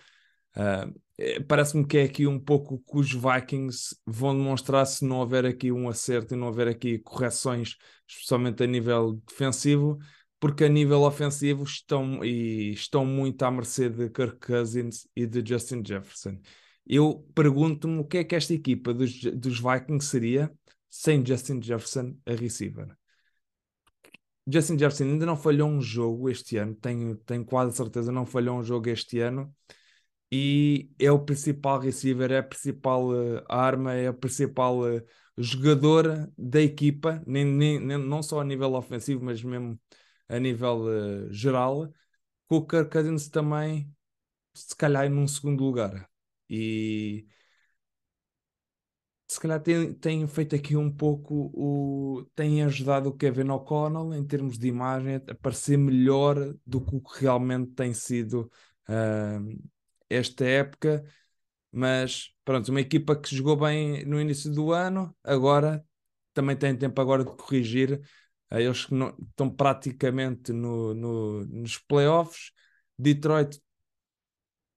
Uh, 0.56 1.00
Parece-me 1.48 1.84
que 1.86 1.98
é 1.98 2.04
aqui 2.04 2.28
um 2.28 2.40
pouco 2.40 2.78
que 2.78 2.98
os 2.98 3.12
Vikings 3.12 3.96
vão 4.06 4.38
demonstrar 4.38 4.86
se 4.86 5.04
não 5.04 5.18
houver 5.18 5.48
aqui 5.48 5.72
um 5.72 5.90
acerto 5.90 6.36
e 6.36 6.38
não 6.38 6.46
houver 6.46 6.68
aqui 6.68 7.00
correções, 7.00 7.76
especialmente 8.08 8.64
a 8.64 8.68
nível 8.68 9.14
defensivo, 9.28 9.98
porque 10.40 10.66
a 10.66 10.70
nível 10.70 11.02
ofensivo 11.02 11.64
estão, 11.64 12.24
e 12.24 12.72
estão 12.72 13.04
muito 13.04 13.42
à 13.42 13.50
mercê 13.50 13.90
de 13.90 14.12
Kirk 14.12 14.46
Cousins 14.46 15.08
e 15.16 15.26
de 15.26 15.44
Justin 15.44 15.82
Jefferson. 15.84 16.40
Eu 16.88 17.28
pergunto-me 17.36 18.00
o 18.00 18.06
que 18.06 18.20
é 18.20 18.24
que 18.24 18.36
esta 18.36 18.54
equipa 18.54 18.94
dos, 18.94 19.22
dos 19.22 19.60
Vikings 19.60 20.08
seria 20.08 20.52
sem 20.90 21.26
Justin 21.26 21.62
Jefferson 21.62 22.18
a 22.26 22.34
receiver. 22.34 22.96
Justin 24.48 24.78
Jefferson 24.80 25.04
ainda 25.04 25.26
não 25.26 25.36
falhou 25.36 25.68
um 25.70 25.82
jogo 25.82 26.30
este 26.30 26.58
ano, 26.58 26.74
tenho, 26.76 27.18
tenho 27.18 27.44
quase 27.46 27.76
certeza, 27.76 28.12
não 28.12 28.26
falhou 28.26 28.58
um 28.58 28.64
jogo 28.64 28.90
este 28.90 29.20
ano. 29.20 29.54
E 30.32 30.90
é 31.00 31.12
o 31.12 31.20
principal 31.24 31.80
receiver, 31.80 32.32
é 32.32 32.40
a 32.40 32.44
principal 32.44 33.10
uh, 33.10 33.44
arma, 33.48 33.94
é 33.94 34.08
a 34.08 34.14
principal 34.14 34.80
uh, 34.82 35.02
jogador 35.38 36.30
da 36.38 36.62
equipa, 36.62 37.22
nem, 37.26 37.46
nem, 37.46 37.80
nem, 37.80 37.98
não 37.98 38.22
só 38.24 38.42
a 38.42 38.44
nível 38.44 38.74
ofensivo, 38.74 39.24
mas 39.24 39.42
mesmo 39.44 39.80
a 40.28 40.40
nível 40.40 40.84
uh, 40.86 41.32
geral, 41.32 41.92
com 42.48 42.58
o 42.58 42.66
Kirk 42.68 42.92
Cousins 42.92 43.30
também, 43.30 43.90
se 44.54 44.76
calhar, 44.76 45.10
num 45.10 45.28
segundo 45.28 45.64
lugar. 45.64 46.10
E 46.50 47.28
se 49.28 49.40
calhar 49.40 49.62
tem, 49.62 49.94
tem 49.94 50.28
feito 50.28 50.56
aqui 50.56 50.76
um 50.76 50.90
pouco 50.92 51.52
o. 51.54 52.26
tem 52.36 52.64
ajudado 52.64 53.10
o 53.10 53.18
Kevin 53.18 53.50
O'Connell 53.50 54.14
em 54.14 54.26
termos 54.26 54.58
de 54.58 54.68
imagem 54.68 55.16
a 55.16 55.36
parecer 55.36 55.78
melhor 55.78 56.56
do 56.66 56.82
que 56.82 56.96
o 56.96 57.02
que 57.02 57.22
realmente 57.22 57.72
tem 57.74 57.94
sido 57.94 58.50
uh, 58.90 59.70
esta 60.10 60.46
época. 60.46 61.04
Mas 61.72 62.34
pronto, 62.46 62.70
uma 62.70 62.82
equipa 62.82 63.16
que 63.16 63.36
jogou 63.36 63.58
bem 63.58 64.06
no 64.06 64.20
início 64.20 64.52
do 64.52 64.72
ano, 64.72 65.16
agora 65.24 65.86
também 66.34 66.56
tem 66.56 66.76
tempo 66.78 67.00
agora 67.02 67.26
de 67.26 67.32
corrigir 67.36 68.02
eles 68.52 68.86
que 68.86 68.94
não, 68.94 69.16
estão 69.30 69.50
praticamente 69.50 70.54
no, 70.54 70.94
no, 70.94 71.46
nos 71.46 71.78
playoffs. 71.78 72.52
Detroit 72.98 73.62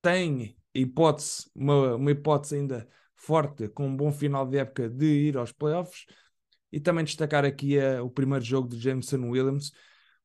tem 0.02 0.56
hipótese, 0.74 1.50
uma, 1.54 1.96
uma 1.96 2.10
hipótese 2.10 2.56
ainda 2.56 2.88
forte, 3.14 3.68
com 3.68 3.86
um 3.86 3.96
bom 3.96 4.12
final 4.12 4.46
de 4.46 4.58
época, 4.58 4.88
de 4.88 5.06
ir 5.28 5.36
aos 5.36 5.52
playoffs. 5.52 6.06
E 6.72 6.78
também 6.80 7.04
destacar 7.04 7.44
aqui 7.44 7.78
uh, 7.78 8.04
o 8.04 8.10
primeiro 8.10 8.44
jogo 8.44 8.68
de 8.68 8.78
Jameson 8.78 9.28
Williams, 9.28 9.72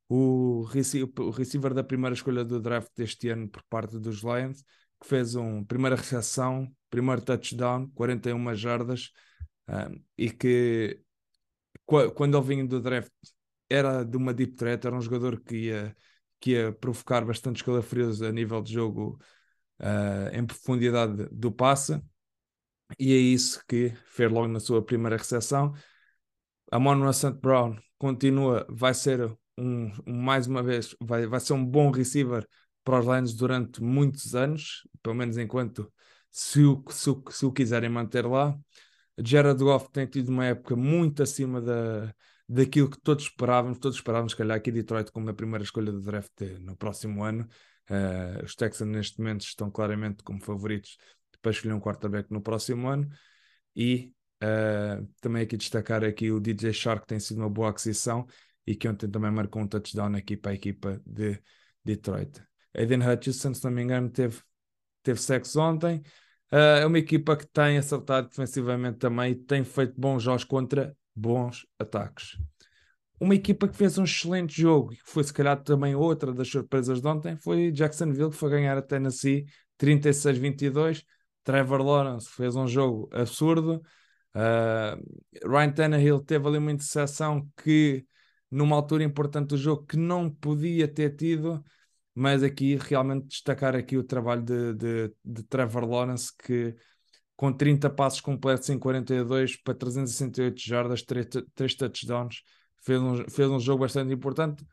o, 0.07 0.63
rece 0.63 1.03
o 1.03 1.29
receiver 1.31 1.73
da 1.73 1.83
primeira 1.83 2.13
escolha 2.13 2.45
do 2.45 2.61
draft 2.61 2.89
deste 2.95 3.29
ano 3.29 3.49
por 3.49 3.63
parte 3.63 3.99
dos 3.99 4.21
Lions, 4.21 4.63
que 5.01 5.07
fez 5.07 5.35
uma 5.35 5.65
primeira 5.65 5.95
recepção, 5.95 6.71
primeiro 6.89 7.21
touchdown, 7.21 7.89
41 7.95 8.55
jardas, 8.55 9.11
uh, 9.67 9.99
e 10.17 10.29
que 10.29 11.01
quando 11.85 12.37
ele 12.37 12.47
vinha 12.47 12.65
do 12.65 12.79
draft 12.79 13.11
era 13.69 14.03
de 14.03 14.17
uma 14.17 14.33
deep 14.33 14.55
threat, 14.55 14.85
era 14.85 14.95
um 14.95 15.01
jogador 15.01 15.39
que 15.41 15.55
ia, 15.55 15.95
que 16.39 16.51
ia 16.51 16.71
provocar 16.73 17.25
bastante 17.25 17.63
calafrios 17.63 18.21
a 18.21 18.31
nível 18.31 18.61
de 18.61 18.73
jogo 18.73 19.19
uh, 19.79 20.35
em 20.35 20.45
profundidade 20.45 21.27
do 21.31 21.51
passe, 21.51 22.01
e 22.99 23.13
é 23.13 23.17
isso 23.17 23.63
que 23.67 23.93
fez 24.07 24.31
logo 24.31 24.47
na 24.47 24.59
sua 24.59 24.83
primeira 24.83 25.17
recepção. 25.17 25.73
A 26.71 26.79
Monroe 26.79 27.13
St. 27.13 27.33
Brown 27.33 27.77
continua, 27.97 28.65
vai 28.69 28.93
ser 28.93 29.25
um, 29.57 29.91
um, 30.05 30.13
mais 30.13 30.47
uma 30.47 30.61
vez, 30.61 30.95
vai, 31.01 31.25
vai 31.27 31.39
ser 31.39 31.53
um 31.53 31.65
bom 31.65 31.91
receiver 31.91 32.47
para 32.83 32.99
os 32.99 33.05
Lions 33.05 33.33
durante 33.33 33.81
muitos 33.81 34.35
anos, 34.35 34.87
pelo 35.01 35.15
menos 35.15 35.37
enquanto 35.37 35.91
se 36.29 36.63
o, 36.63 36.83
se 36.89 37.09
o, 37.09 37.23
se 37.29 37.45
o 37.45 37.51
quiserem 37.51 37.89
manter 37.89 38.25
lá. 38.25 38.57
Jared 39.17 39.57
Goff 39.63 39.89
tem 39.91 40.05
tido 40.05 40.29
uma 40.29 40.45
época 40.45 40.75
muito 40.75 41.23
acima 41.23 41.61
da, 41.61 42.13
daquilo 42.47 42.89
que 42.89 42.99
todos 42.99 43.25
esperávamos. 43.25 43.79
Todos 43.79 43.97
esperávamos, 43.97 44.33
se 44.33 44.37
calhar, 44.37 44.57
aqui 44.57 44.71
Detroit 44.71 45.11
como 45.11 45.29
a 45.29 45.33
primeira 45.33 45.63
escolha 45.63 45.91
do 45.91 46.01
draft 46.01 46.41
no 46.59 46.75
próximo 46.75 47.23
ano. 47.23 47.47
Uh, 47.89 48.43
os 48.43 48.55
Texans, 48.55 48.89
neste 48.89 49.19
momento, 49.19 49.41
estão 49.41 49.69
claramente 49.69 50.23
como 50.23 50.43
favoritos 50.43 50.97
para 51.41 51.51
escolher 51.51 51.73
um 51.73 51.79
quarterback 51.79 52.31
no 52.31 52.41
próximo 52.41 52.87
ano. 52.87 53.07
E 53.75 54.13
uh, 54.43 55.07
também 55.21 55.43
aqui 55.43 55.57
destacar 55.57 56.03
aqui 56.03 56.31
o 56.31 56.39
DJ 56.39 56.73
Shark, 56.73 57.01
que 57.01 57.07
tem 57.07 57.19
sido 57.19 57.37
uma 57.37 57.49
boa 57.49 57.69
aquisição 57.69 58.25
e 58.65 58.75
que 58.75 58.87
ontem 58.87 59.09
também 59.09 59.31
marcou 59.31 59.61
um 59.61 59.67
touchdown 59.67 60.15
aqui 60.15 60.35
para 60.35 60.51
a 60.51 60.55
equipa 60.55 61.01
de 61.05 61.39
Detroit. 61.83 62.41
Aiden 62.75 63.07
Hutchinson, 63.07 63.53
se 63.53 63.63
não 63.63 63.71
me 63.71 63.83
engano, 63.83 64.09
teve, 64.09 64.41
teve 65.03 65.21
sexo 65.21 65.59
ontem. 65.59 66.01
Uh, 66.51 66.81
é 66.81 66.85
uma 66.85 66.99
equipa 66.99 67.37
que 67.37 67.47
tem 67.47 67.77
acertado 67.77 68.29
defensivamente 68.29 68.97
também 68.97 69.31
e 69.31 69.35
tem 69.35 69.63
feito 69.63 69.93
bons 69.99 70.23
jogos 70.23 70.43
contra 70.43 70.95
bons 71.15 71.65
ataques. 71.79 72.37
Uma 73.19 73.35
equipa 73.35 73.67
que 73.67 73.77
fez 73.77 73.97
um 73.97 74.03
excelente 74.03 74.61
jogo 74.61 74.93
e 74.93 74.97
que 74.97 75.09
foi 75.09 75.23
se 75.23 75.33
calhar 75.33 75.61
também 75.63 75.95
outra 75.95 76.33
das 76.33 76.49
surpresas 76.49 77.01
de 77.01 77.07
ontem 77.07 77.37
foi 77.37 77.71
Jacksonville, 77.71 78.29
que 78.29 78.35
foi 78.35 78.49
ganhar 78.49 78.77
a 78.77 78.81
Tennessee 78.81 79.45
36-22. 79.77 81.03
Trevor 81.43 81.81
Lawrence 81.81 82.29
fez 82.29 82.55
um 82.55 82.67
jogo 82.67 83.07
absurdo. 83.13 83.81
Uh, 84.35 85.49
Ryan 85.49 85.71
Tannehill 85.71 86.19
teve 86.19 86.47
ali 86.47 86.57
uma 86.57 86.71
interseção 86.71 87.47
que, 87.63 88.05
numa 88.51 88.75
altura 88.75 89.03
importante 89.03 89.49
do 89.49 89.57
jogo, 89.57 89.85
que 89.85 89.95
não 89.95 90.29
podia 90.29 90.87
ter 90.87 91.15
tido, 91.15 91.63
mas 92.13 92.43
aqui 92.43 92.75
realmente 92.75 93.27
destacar 93.27 93.75
aqui 93.75 93.97
o 93.97 94.03
trabalho 94.03 94.41
de, 94.41 94.73
de, 94.73 95.13
de 95.23 95.43
Trevor 95.43 95.85
Lawrence, 95.85 96.33
que 96.37 96.75
com 97.35 97.51
30 97.51 97.89
passos 97.89 98.21
completos 98.21 98.69
em 98.69 98.79
42 98.79 99.57
para 99.61 99.73
368 99.73 100.61
jardas, 100.61 101.01
3, 101.01 101.27
3 101.53 101.75
touchdowns, 101.75 102.41
fez 102.85 103.01
um, 103.01 103.29
fez 103.29 103.49
um 103.49 103.59
jogo 103.59 103.81
bastante 103.81 104.13
importante. 104.13 104.63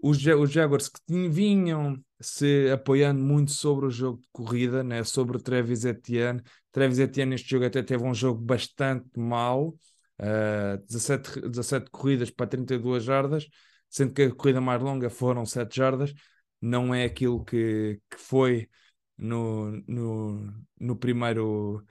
Os, 0.00 0.24
os 0.24 0.50
Jaguars 0.50 0.88
que 0.88 1.28
vinham 1.28 1.98
se 2.20 2.70
apoiando 2.70 3.22
muito 3.22 3.50
sobre 3.50 3.86
o 3.86 3.90
jogo 3.90 4.20
de 4.20 4.28
corrida, 4.30 4.82
né? 4.82 5.02
sobre 5.04 5.38
Travis 5.42 5.84
Etienne. 5.84 6.42
Travis 6.70 6.98
Etienne 6.98 7.30
neste 7.30 7.50
jogo 7.50 7.64
até 7.64 7.82
teve 7.82 8.04
um 8.04 8.14
jogo 8.14 8.40
bastante 8.40 9.18
mau, 9.18 9.74
uh, 10.20 10.78
17, 10.86 11.40
17 11.48 11.90
corridas 11.90 12.30
para 12.30 12.46
32 12.46 13.04
jardas, 13.04 13.46
sendo 13.88 14.12
que 14.12 14.22
a 14.22 14.34
corrida 14.34 14.60
mais 14.60 14.80
longa 14.80 15.10
foram 15.10 15.44
7 15.44 15.74
jardas. 15.74 16.14
Não 16.60 16.94
é 16.94 17.04
aquilo 17.04 17.44
que, 17.44 18.00
que 18.10 18.18
foi 18.18 18.68
no, 19.16 19.72
no, 19.86 20.52
no 20.78 20.96
primeiro 20.96 21.84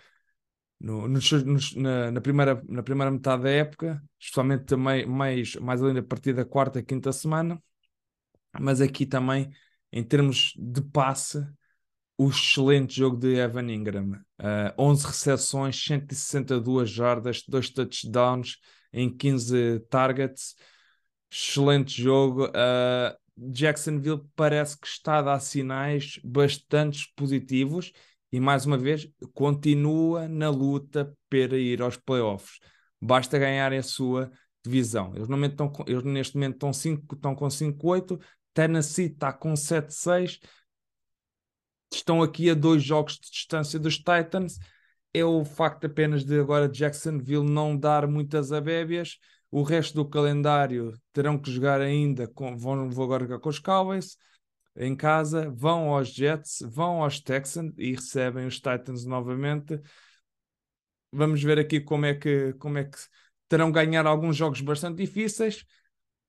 no, 0.86 1.08
na, 1.08 2.12
na, 2.12 2.22
primeira, 2.22 2.62
na 2.70 2.84
primeira 2.84 3.10
metade 3.10 3.42
da 3.42 3.50
época, 3.50 4.04
especialmente 4.20 4.66
também 4.66 5.04
mais, 5.04 5.56
mais 5.56 5.82
além 5.82 5.96
da 5.96 6.04
partir 6.04 6.34
da 6.34 6.46
quarta, 6.46 6.84
quinta 6.84 7.12
semana, 7.12 7.60
mas 8.60 8.80
aqui 8.80 9.04
também 9.04 9.50
em 9.92 10.04
termos 10.04 10.54
de 10.56 10.82
passe, 10.84 11.44
o 12.18 12.30
excelente 12.30 12.96
jogo 12.96 13.18
de 13.18 13.36
Evan 13.36 13.72
Ingram. 13.72 14.12
Uh, 14.40 14.72
11 14.78 15.08
recepções, 15.08 15.84
162 15.84 16.90
jardas, 16.90 17.42
2 17.48 17.72
touchdowns 17.72 18.60
em 18.94 19.10
15 19.10 19.80
targets. 19.90 20.56
Excelente 21.32 22.00
jogo. 22.00 22.46
Uh, 22.46 23.52
Jacksonville 23.52 24.22
parece 24.36 24.80
que 24.80 24.88
está 24.88 25.18
a 25.18 25.22
dar 25.24 25.40
sinais 25.40 26.20
bastante 26.24 27.12
positivos 27.16 27.92
e 28.36 28.40
mais 28.42 28.66
uma 28.66 28.78
vez 28.78 29.08
continua 29.34 30.28
na 30.28 30.50
luta 30.50 31.16
para 31.30 31.58
ir 31.58 31.82
aos 31.82 31.96
playoffs. 31.96 32.60
Basta 33.02 33.40
ganhar 33.40 33.72
a 33.72 33.82
sua 33.82 34.30
divisão. 34.62 35.14
Eles, 35.16 35.30
estão, 35.30 35.72
eles 35.88 36.04
neste 36.04 36.36
momento 36.36 36.56
estão, 36.56 36.74
5, 36.74 37.16
estão 37.16 37.34
com 37.34 37.50
5-8, 37.50 38.20
Tennessee 38.54 39.06
está 39.06 39.32
com 39.32 39.54
7-6, 39.54 40.40
estão 41.94 42.22
aqui 42.22 42.50
a 42.50 42.54
dois 42.54 42.84
jogos 42.84 43.14
de 43.14 43.32
distância 43.32 43.80
dos 43.80 43.96
Titans. 43.96 44.60
É 45.14 45.24
o 45.24 45.46
facto 45.46 45.86
apenas 45.86 46.26
de 46.26 46.38
agora 46.38 46.68
Jacksonville 46.68 47.50
não 47.50 47.78
dar 47.78 48.06
muitas 48.06 48.52
abébias. 48.52 49.18
O 49.50 49.64
resto 49.64 49.94
do 49.96 50.10
calendário 50.10 50.92
terão 51.14 51.38
que 51.38 51.50
jogar 51.50 51.80
ainda, 51.80 52.28
com, 52.28 52.58
vão, 52.58 52.90
vão 52.90 53.06
agora 53.06 53.40
com 53.40 53.48
os 53.48 53.60
Cowboys 53.60 54.18
em 54.76 54.96
casa, 54.96 55.50
vão 55.50 55.94
aos 55.94 56.10
Jets, 56.10 56.60
vão 56.68 57.04
aos 57.04 57.20
Texans 57.20 57.74
e 57.78 57.94
recebem 57.94 58.46
os 58.46 58.56
Titans 58.56 59.06
novamente. 59.06 59.80
Vamos 61.12 61.42
ver 61.42 61.58
aqui 61.60 61.80
como 61.80 62.06
é 62.06 62.14
que, 62.14 62.54
como 62.54 62.78
é 62.78 62.84
que 62.84 62.98
terão 63.48 63.72
ganhar 63.72 64.06
alguns 64.06 64.36
jogos 64.36 64.62
bastante 64.62 64.98
difíceis, 64.98 65.66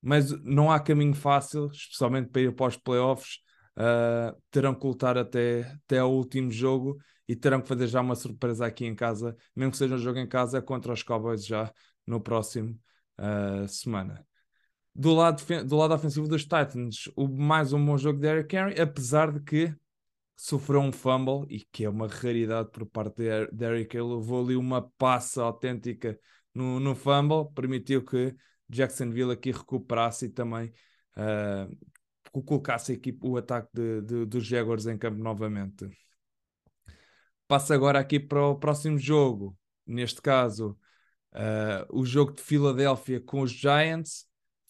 mas 0.00 0.30
não 0.42 0.70
há 0.70 0.78
caminho 0.78 1.14
fácil, 1.14 1.66
especialmente 1.66 2.30
para 2.30 2.42
ir 2.42 2.54
para 2.54 2.66
os 2.66 2.76
playoffs. 2.76 3.38
Uh, 3.78 4.34
terão 4.50 4.74
que 4.74 4.86
lutar 4.86 5.18
até, 5.18 5.60
até 5.84 5.98
ao 5.98 6.10
último 6.10 6.50
jogo 6.50 6.96
e 7.28 7.36
terão 7.36 7.60
que 7.60 7.68
fazer 7.68 7.86
já 7.88 8.00
uma 8.00 8.14
surpresa 8.14 8.64
aqui 8.64 8.86
em 8.86 8.94
casa, 8.94 9.36
mesmo 9.54 9.72
que 9.72 9.76
seja 9.76 9.96
um 9.96 9.98
jogo 9.98 10.18
em 10.18 10.26
casa, 10.26 10.62
contra 10.62 10.94
os 10.94 11.02
Cowboys 11.02 11.44
já 11.44 11.70
no 12.06 12.18
próximo 12.18 12.78
uh, 13.18 13.68
semana. 13.68 14.26
Do 14.98 15.12
lado, 15.12 15.42
do 15.66 15.76
lado 15.76 15.92
ofensivo 15.92 16.26
dos 16.26 16.44
Titans, 16.44 17.06
o, 17.14 17.28
mais 17.28 17.74
um 17.74 17.84
bom 17.84 17.98
jogo 17.98 18.18
de 18.18 18.28
Eric 18.28 18.56
Henry, 18.56 18.80
apesar 18.80 19.30
de 19.30 19.40
que 19.40 19.74
sofreu 20.34 20.80
um 20.80 20.90
fumble 20.90 21.44
e 21.54 21.60
que 21.70 21.84
é 21.84 21.90
uma 21.90 22.08
raridade 22.08 22.70
por 22.70 22.86
parte 22.86 23.16
de 23.16 23.46
Derrick 23.52 23.94
Henry, 23.94 24.08
levou 24.08 24.42
ali 24.42 24.56
uma 24.56 24.90
passa 24.96 25.42
autêntica 25.42 26.18
no, 26.54 26.80
no 26.80 26.94
fumble, 26.94 27.52
permitiu 27.54 28.02
que 28.02 28.34
Jacksonville 28.70 29.32
aqui 29.32 29.52
recuperasse 29.52 30.24
e 30.24 30.28
também 30.30 30.72
uh, 31.14 32.42
colocasse 32.42 32.92
aqui 32.92 33.14
o 33.22 33.36
ataque 33.36 33.68
de, 33.74 34.00
de, 34.00 34.24
dos 34.24 34.46
Jaguars 34.46 34.86
em 34.86 34.96
campo 34.96 35.22
novamente. 35.22 35.90
Passa 37.46 37.74
agora 37.74 37.98
aqui 37.98 38.18
para 38.18 38.46
o 38.46 38.58
próximo 38.58 38.96
jogo, 38.96 39.54
neste 39.86 40.22
caso 40.22 40.70
uh, 41.34 41.86
o 41.90 42.06
jogo 42.06 42.32
de 42.32 42.40
Filadélfia 42.40 43.20
com 43.20 43.42
os 43.42 43.50
Giants. 43.50 44.25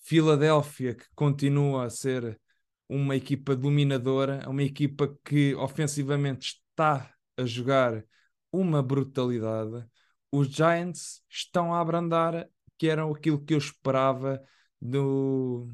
Filadélfia, 0.06 0.94
que 0.94 1.04
continua 1.16 1.86
a 1.86 1.90
ser 1.90 2.40
uma 2.88 3.16
equipa 3.16 3.56
dominadora, 3.56 4.48
uma 4.48 4.62
equipa 4.62 5.18
que 5.24 5.52
ofensivamente 5.56 6.60
está 6.70 7.12
a 7.36 7.44
jogar 7.44 8.04
uma 8.52 8.80
brutalidade. 8.84 9.84
Os 10.30 10.46
Giants 10.46 11.22
estão 11.28 11.74
a 11.74 11.80
abrandar, 11.80 12.48
que 12.78 12.88
era 12.88 13.04
aquilo 13.10 13.44
que 13.44 13.54
eu 13.54 13.58
esperava 13.58 14.40
do, 14.80 15.68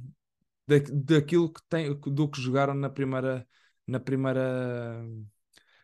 da, 0.66 0.77
daquilo 0.90 1.53
que 1.53 1.61
tem, 1.68 1.95
do 1.95 2.27
que 2.27 2.40
jogaram 2.40 2.73
na 2.73 2.88
primeira, 2.88 3.47
na 3.87 4.01
primeira, 4.01 5.05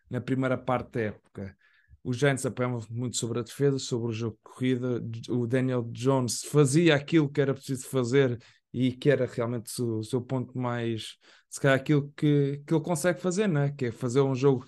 na 0.08 0.22
primeira 0.22 0.56
parte 0.56 0.92
da 0.92 1.00
época. 1.02 1.58
Os 2.02 2.16
Giants 2.16 2.46
apoiavam 2.46 2.80
muito 2.90 3.16
sobre 3.16 3.40
a 3.40 3.42
defesa, 3.42 3.78
sobre 3.78 4.08
o 4.08 4.12
jogo 4.12 4.36
de 4.36 4.42
corrida. 4.42 5.02
O 5.28 5.46
Daniel 5.46 5.82
Jones 5.92 6.44
fazia 6.44 6.94
aquilo 6.94 7.28
que 7.28 7.40
era 7.40 7.54
preciso 7.54 7.86
fazer 7.88 8.38
e 8.72 8.92
que 8.92 9.10
era 9.10 9.26
realmente 9.26 9.80
o, 9.82 9.98
o 9.98 10.04
seu 10.04 10.20
ponto 10.20 10.56
mais, 10.56 11.16
se 11.48 11.60
calhar, 11.60 11.76
aquilo 11.76 12.12
que, 12.16 12.62
que 12.66 12.74
ele 12.74 12.82
consegue 12.82 13.20
fazer, 13.20 13.48
né? 13.48 13.72
que 13.76 13.86
é 13.86 13.92
fazer 13.92 14.20
um 14.20 14.34
jogo 14.34 14.66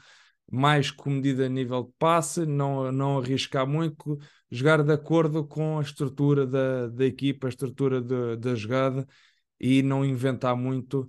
mais 0.51 0.91
comedido 0.91 1.45
a 1.45 1.49
nível 1.49 1.85
de 1.85 1.93
passe, 1.99 2.45
não, 2.45 2.91
não 2.91 3.19
arriscar 3.19 3.67
muito, 3.67 4.19
jogar 4.51 4.83
de 4.83 4.93
acordo 4.93 5.47
com 5.47 5.79
a 5.79 5.83
estrutura 5.83 6.47
da, 6.47 6.89
da 6.89 7.05
equipa, 7.05 7.47
a 7.47 7.51
estrutura 7.51 8.03
de, 8.03 8.37
da 8.37 8.55
jogada 8.55 9.07
e 9.61 9.83
não 9.83 10.05
inventar 10.05 10.57
muito, 10.57 11.03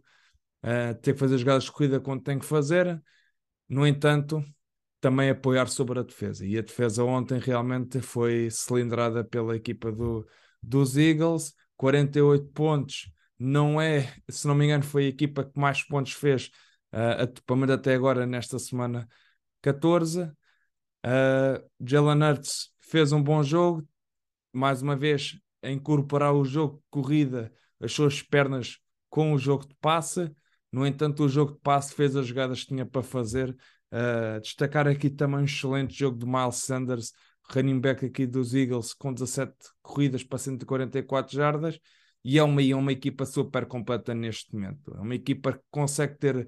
uh, 0.63 0.93
ter 1.01 1.13
que 1.13 1.19
fazer 1.19 1.37
jogadas 1.39 1.63
de 1.63 1.71
corrida 1.71 1.99
quando 1.99 2.21
tem 2.21 2.37
que 2.37 2.45
fazer. 2.45 3.01
No 3.67 3.87
entanto, 3.87 4.43
também 5.01 5.31
apoiar 5.31 5.67
sobre 5.67 5.99
a 5.99 6.03
defesa. 6.03 6.45
E 6.45 6.57
a 6.57 6.61
defesa 6.61 7.03
ontem 7.03 7.39
realmente 7.39 7.99
foi 8.01 8.49
cilindrada 8.51 9.23
pela 9.23 9.55
equipa 9.55 9.91
do, 9.91 10.25
dos 10.61 10.95
Eagles, 10.95 11.53
48 11.75 12.45
pontos. 12.53 13.11
Não 13.37 13.81
é, 13.81 14.13
se 14.29 14.47
não 14.47 14.53
me 14.53 14.65
engano, 14.65 14.83
foi 14.83 15.05
a 15.05 15.09
equipa 15.09 15.43
que 15.43 15.59
mais 15.59 15.83
pontos 15.83 16.13
fez, 16.13 16.51
uh, 16.93 17.73
até 17.73 17.95
agora 17.95 18.27
nesta 18.27 18.59
semana 18.59 19.09
14. 19.61 20.31
Uh, 21.03 21.67
Jalen 21.83 22.23
Hurts 22.23 22.69
fez 22.79 23.11
um 23.11 23.23
bom 23.23 23.41
jogo, 23.41 23.87
mais 24.53 24.83
uma 24.83 24.95
vez 24.95 25.39
incorporar 25.63 26.33
o 26.33 26.45
jogo 26.45 26.77
de 26.77 26.83
corrida, 26.91 27.51
as 27.79 27.91
suas 27.91 28.21
pernas 28.21 28.77
com 29.09 29.33
o 29.33 29.37
jogo 29.39 29.67
de 29.67 29.75
passe. 29.81 30.31
No 30.71 30.85
entanto, 30.85 31.23
o 31.23 31.29
jogo 31.29 31.53
de 31.53 31.59
passe 31.59 31.93
fez 31.95 32.15
as 32.15 32.27
jogadas 32.27 32.61
que 32.61 32.67
tinha 32.67 32.85
para 32.85 33.01
fazer 33.01 33.55
Uh, 33.91 34.39
destacar 34.39 34.87
aqui 34.87 35.09
também 35.09 35.41
um 35.41 35.43
excelente 35.43 35.97
jogo 35.97 36.17
de 36.17 36.25
Miles 36.25 36.55
Sanders, 36.55 37.11
running 37.53 37.79
back 37.79 38.05
aqui 38.05 38.25
dos 38.25 38.53
Eagles, 38.53 38.93
com 38.93 39.13
17 39.13 39.53
corridas 39.81 40.23
para 40.23 40.37
144 40.37 41.35
jardas, 41.35 41.79
e 42.23 42.37
é 42.37 42.43
uma, 42.43 42.63
é 42.63 42.75
uma 42.75 42.91
equipa 42.91 43.25
super 43.25 43.65
completa 43.65 44.13
neste 44.13 44.53
momento. 44.53 44.95
É 44.95 45.01
uma 45.01 45.15
equipa 45.15 45.53
que 45.53 45.63
consegue 45.69 46.17
ter 46.17 46.47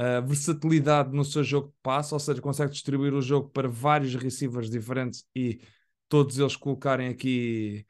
uh, 0.00 0.26
versatilidade 0.26 1.14
no 1.14 1.24
seu 1.24 1.44
jogo 1.44 1.68
de 1.68 1.74
passe, 1.82 2.12
ou 2.12 2.20
seja, 2.20 2.40
consegue 2.40 2.72
distribuir 2.72 3.14
o 3.14 3.22
jogo 3.22 3.50
para 3.50 3.68
vários 3.68 4.14
receivers 4.14 4.70
diferentes 4.70 5.24
e 5.34 5.60
todos 6.08 6.38
eles 6.38 6.56
colocarem 6.56 7.08
aqui 7.08 7.86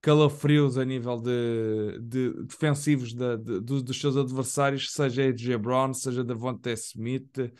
calafrios 0.00 0.78
a 0.78 0.84
nível 0.84 1.20
de, 1.20 1.98
de 2.00 2.44
defensivos 2.44 3.12
de, 3.12 3.36
dos 3.60 4.00
seus 4.00 4.16
adversários, 4.16 4.92
seja 4.92 5.28
AJ 5.28 5.56
Brown, 5.56 5.92
seja 5.92 6.22
Devontae 6.22 6.74
Smith, 6.74 7.52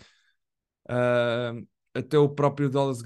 uh, 0.90 1.66
até 1.94 2.18
o 2.18 2.28
próprio 2.28 2.68
Dallas, 2.68 3.02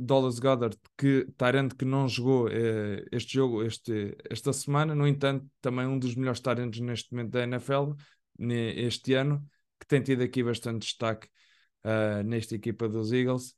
Dallas 0.00 0.38
Goddard, 0.38 0.76
que 0.96 1.26
Tyrant 1.36 1.74
que 1.74 1.84
não 1.84 2.08
jogou 2.08 2.46
uh, 2.46 3.06
este 3.10 3.34
jogo 3.34 3.62
este, 3.62 4.16
esta 4.30 4.52
semana, 4.52 4.94
no 4.94 5.06
entanto, 5.06 5.46
também 5.60 5.86
um 5.86 5.98
dos 5.98 6.14
melhores 6.14 6.40
Tyrants 6.40 6.80
neste 6.80 7.12
momento 7.12 7.30
da 7.30 7.42
NFL, 7.42 7.92
este 8.38 9.14
ano, 9.14 9.44
que 9.80 9.86
tem 9.86 10.02
tido 10.02 10.22
aqui 10.22 10.42
bastante 10.42 10.82
destaque 10.82 11.28
uh, 11.84 12.22
nesta 12.24 12.54
equipa 12.54 12.88
dos 12.88 13.12
Eagles. 13.12 13.54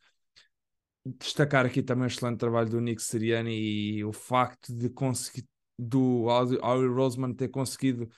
Destacar 1.04 1.66
aqui 1.66 1.82
também 1.82 2.04
o 2.04 2.06
excelente 2.06 2.38
trabalho 2.38 2.68
do 2.68 2.80
Nick 2.80 3.02
Siriani 3.02 3.54
e 3.54 4.04
o 4.04 4.12
facto 4.12 4.74
de 4.74 4.90
conseguir 4.90 5.46
do 5.78 6.24
Howie 6.26 6.88
Roseman 6.88 7.32
ter 7.32 7.48
conseguido 7.48 8.08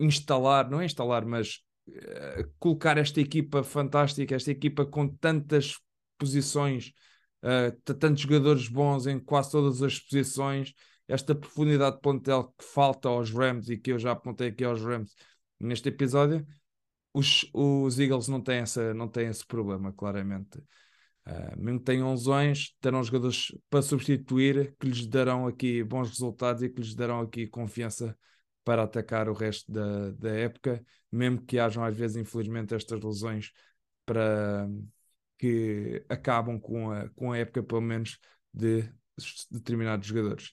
instalar, 0.00 0.68
não 0.68 0.80
é 0.80 0.84
instalar, 0.84 1.24
mas 1.24 1.64
colocar 2.58 2.98
esta 2.98 3.20
equipa 3.20 3.62
fantástica, 3.62 4.34
esta 4.34 4.50
equipa 4.50 4.84
com 4.84 5.08
tantas 5.08 5.78
posições, 6.18 6.92
uh, 7.42 7.94
tantos 7.94 8.22
jogadores 8.22 8.68
bons 8.68 9.06
em 9.06 9.18
quase 9.18 9.50
todas 9.50 9.82
as 9.82 9.98
posições, 9.98 10.74
esta 11.08 11.34
profundidade 11.34 11.96
de 11.96 12.02
plantel 12.02 12.52
que 12.58 12.64
falta 12.64 13.08
aos 13.08 13.30
Rams 13.30 13.68
e 13.68 13.78
que 13.78 13.92
eu 13.92 13.98
já 13.98 14.12
apontei 14.12 14.48
aqui 14.48 14.64
aos 14.64 14.82
Rams 14.82 15.14
neste 15.60 15.88
episódio, 15.88 16.44
os, 17.14 17.48
os 17.54 17.98
Eagles 17.98 18.28
não 18.28 18.40
têm, 18.40 18.58
essa, 18.58 18.92
não 18.92 19.08
têm 19.08 19.28
esse 19.28 19.46
problema, 19.46 19.92
claramente. 19.92 20.58
Uh, 21.26 21.56
mesmo 21.58 21.78
que 21.80 21.84
tenham 21.84 22.10
lesões, 22.10 22.76
terão 22.80 23.02
jogadores 23.02 23.52
para 23.70 23.82
substituir 23.82 24.76
que 24.78 24.86
lhes 24.86 25.06
darão 25.06 25.46
aqui 25.46 25.82
bons 25.82 26.10
resultados 26.10 26.62
e 26.62 26.68
que 26.68 26.80
lhes 26.80 26.94
darão 26.94 27.20
aqui 27.20 27.46
confiança 27.46 28.16
para 28.66 28.82
atacar 28.82 29.28
o 29.28 29.32
resto 29.32 29.70
da, 29.70 30.10
da 30.10 30.30
época, 30.30 30.84
mesmo 31.12 31.40
que 31.40 31.56
hajam 31.56 31.84
às 31.84 31.96
vezes, 31.96 32.16
infelizmente, 32.16 32.74
estas 32.74 33.00
lesões 33.00 33.52
para 34.04 34.68
que 35.38 36.04
acabam 36.08 36.58
com 36.58 36.90
a, 36.90 37.08
com 37.10 37.30
a 37.30 37.38
época, 37.38 37.62
pelo 37.62 37.80
menos, 37.80 38.18
de 38.52 38.92
determinados 39.52 40.08
jogadores. 40.08 40.52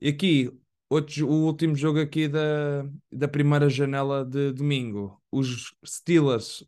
E 0.00 0.10
aqui, 0.10 0.48
outro, 0.88 1.28
o 1.28 1.46
último 1.46 1.74
jogo 1.74 1.98
aqui 2.00 2.28
da, 2.28 2.84
da 3.10 3.26
primeira 3.26 3.68
janela 3.68 4.24
de 4.24 4.52
domingo. 4.52 5.20
Os 5.32 5.74
Steelers 5.84 6.64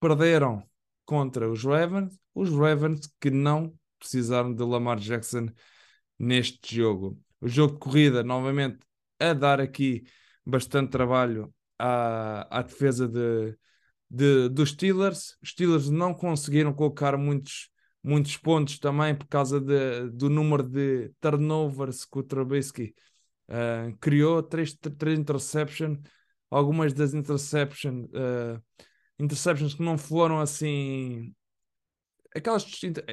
perderam 0.00 0.66
contra 1.04 1.50
os 1.50 1.62
Ravens, 1.62 2.18
os 2.34 2.48
Ravens 2.48 3.06
que 3.20 3.30
não 3.30 3.78
precisaram 3.98 4.54
de 4.54 4.64
Lamar 4.64 4.98
Jackson 4.98 5.50
neste 6.18 6.74
jogo. 6.74 7.20
O 7.38 7.48
jogo 7.48 7.74
de 7.74 7.80
corrida, 7.80 8.22
novamente, 8.22 8.78
a 9.30 9.34
dar 9.34 9.60
aqui 9.60 10.04
bastante 10.44 10.90
trabalho 10.90 11.52
à, 11.78 12.58
à 12.58 12.62
defesa 12.62 13.08
de, 13.08 13.56
de, 14.10 14.48
dos 14.48 14.70
Steelers. 14.70 15.36
Os 15.42 15.50
Steelers 15.50 15.90
não 15.90 16.14
conseguiram 16.14 16.72
colocar 16.72 17.16
muitos, 17.16 17.70
muitos 18.02 18.36
pontos 18.36 18.78
também 18.78 19.14
por 19.14 19.26
causa 19.26 19.60
de, 19.60 20.10
do 20.10 20.28
número 20.28 20.62
de 20.62 21.10
turnovers 21.20 22.04
que 22.04 22.18
o 22.18 22.22
Trubisky 22.22 22.94
uh, 23.48 23.96
criou. 23.98 24.42
Três, 24.42 24.74
três 24.98 25.18
interceptions, 25.18 25.98
algumas 26.50 26.92
das 26.92 27.14
interceptions, 27.14 28.06
uh, 28.06 28.62
interceptions 29.18 29.74
que 29.74 29.82
não 29.82 29.98
foram 29.98 30.40
assim 30.40 31.34
aquelas 32.34 32.66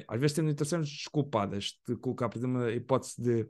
às 0.08 0.20
vezes 0.20 0.36
temos 0.36 0.52
intercepções 0.52 0.90
desculpadas 0.90 1.80
de 1.88 1.96
colocar, 1.96 2.28
por 2.28 2.38
exemplo, 2.40 2.64
a 2.64 2.72
hipótese 2.72 3.22
de 3.22 3.48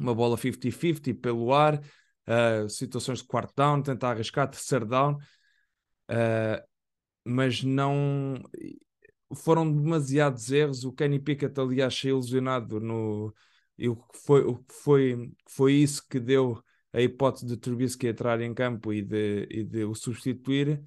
uma 0.00 0.14
bola 0.14 0.36
50-50 0.36 1.14
pelo 1.20 1.52
ar, 1.52 1.78
uh, 1.78 2.68
situações 2.68 3.18
de 3.18 3.26
quarto 3.26 3.52
down, 3.54 3.82
tentar 3.82 4.12
arriscar 4.12 4.48
terceiro 4.48 4.86
down, 4.86 5.14
uh, 5.14 6.62
mas 7.24 7.62
não 7.62 8.42
foram 9.34 9.70
demasiados 9.70 10.50
erros. 10.50 10.84
O 10.84 10.92
Kenny 10.92 11.18
Pickett, 11.20 11.60
aliás, 11.60 11.94
saiu 11.94 12.16
ilusionado 12.16 12.80
no. 12.80 13.32
E 13.78 13.88
o 13.88 13.96
que 13.96 14.18
foi, 14.18 14.42
o 14.42 14.56
que 14.56 14.74
foi, 14.74 15.32
foi 15.48 15.72
isso 15.74 16.06
que 16.08 16.18
deu 16.18 16.62
a 16.92 17.00
hipótese 17.00 17.46
de 17.46 17.56
Trubisky 17.56 18.08
entrar 18.08 18.40
em 18.40 18.52
campo 18.52 18.92
e 18.92 19.02
de, 19.02 19.46
e 19.50 19.62
de 19.64 19.84
o 19.84 19.94
substituir. 19.94 20.82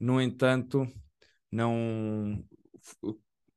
No 0.00 0.20
entanto, 0.20 0.86
não 1.50 2.44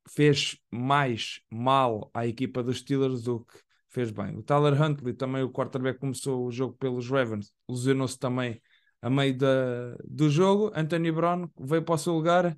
fez 0.08 0.60
mais 0.70 1.42
mal 1.50 2.12
à 2.14 2.28
equipa 2.28 2.62
dos 2.62 2.80
Steelers 2.80 3.24
do 3.24 3.40
que 3.40 3.66
fez 3.96 4.12
bem. 4.12 4.36
O 4.38 4.44
Tyler 4.44 4.80
Huntley, 4.80 5.14
também 5.14 5.42
o 5.42 5.50
quarterback, 5.50 5.98
começou 5.98 6.46
o 6.46 6.52
jogo 6.52 6.76
pelos 6.76 7.10
Ravens, 7.10 7.54
lesionou-se 7.70 8.20
também 8.20 8.62
a 9.02 9.10
meio 9.10 9.38
da, 9.38 9.96
do 10.04 10.30
jogo. 10.30 10.70
Anthony 10.76 11.14
Brown 11.14 11.50
veio 11.58 11.82
para 11.82 11.96
o 11.96 11.98
seu 11.98 12.14
lugar, 12.14 12.58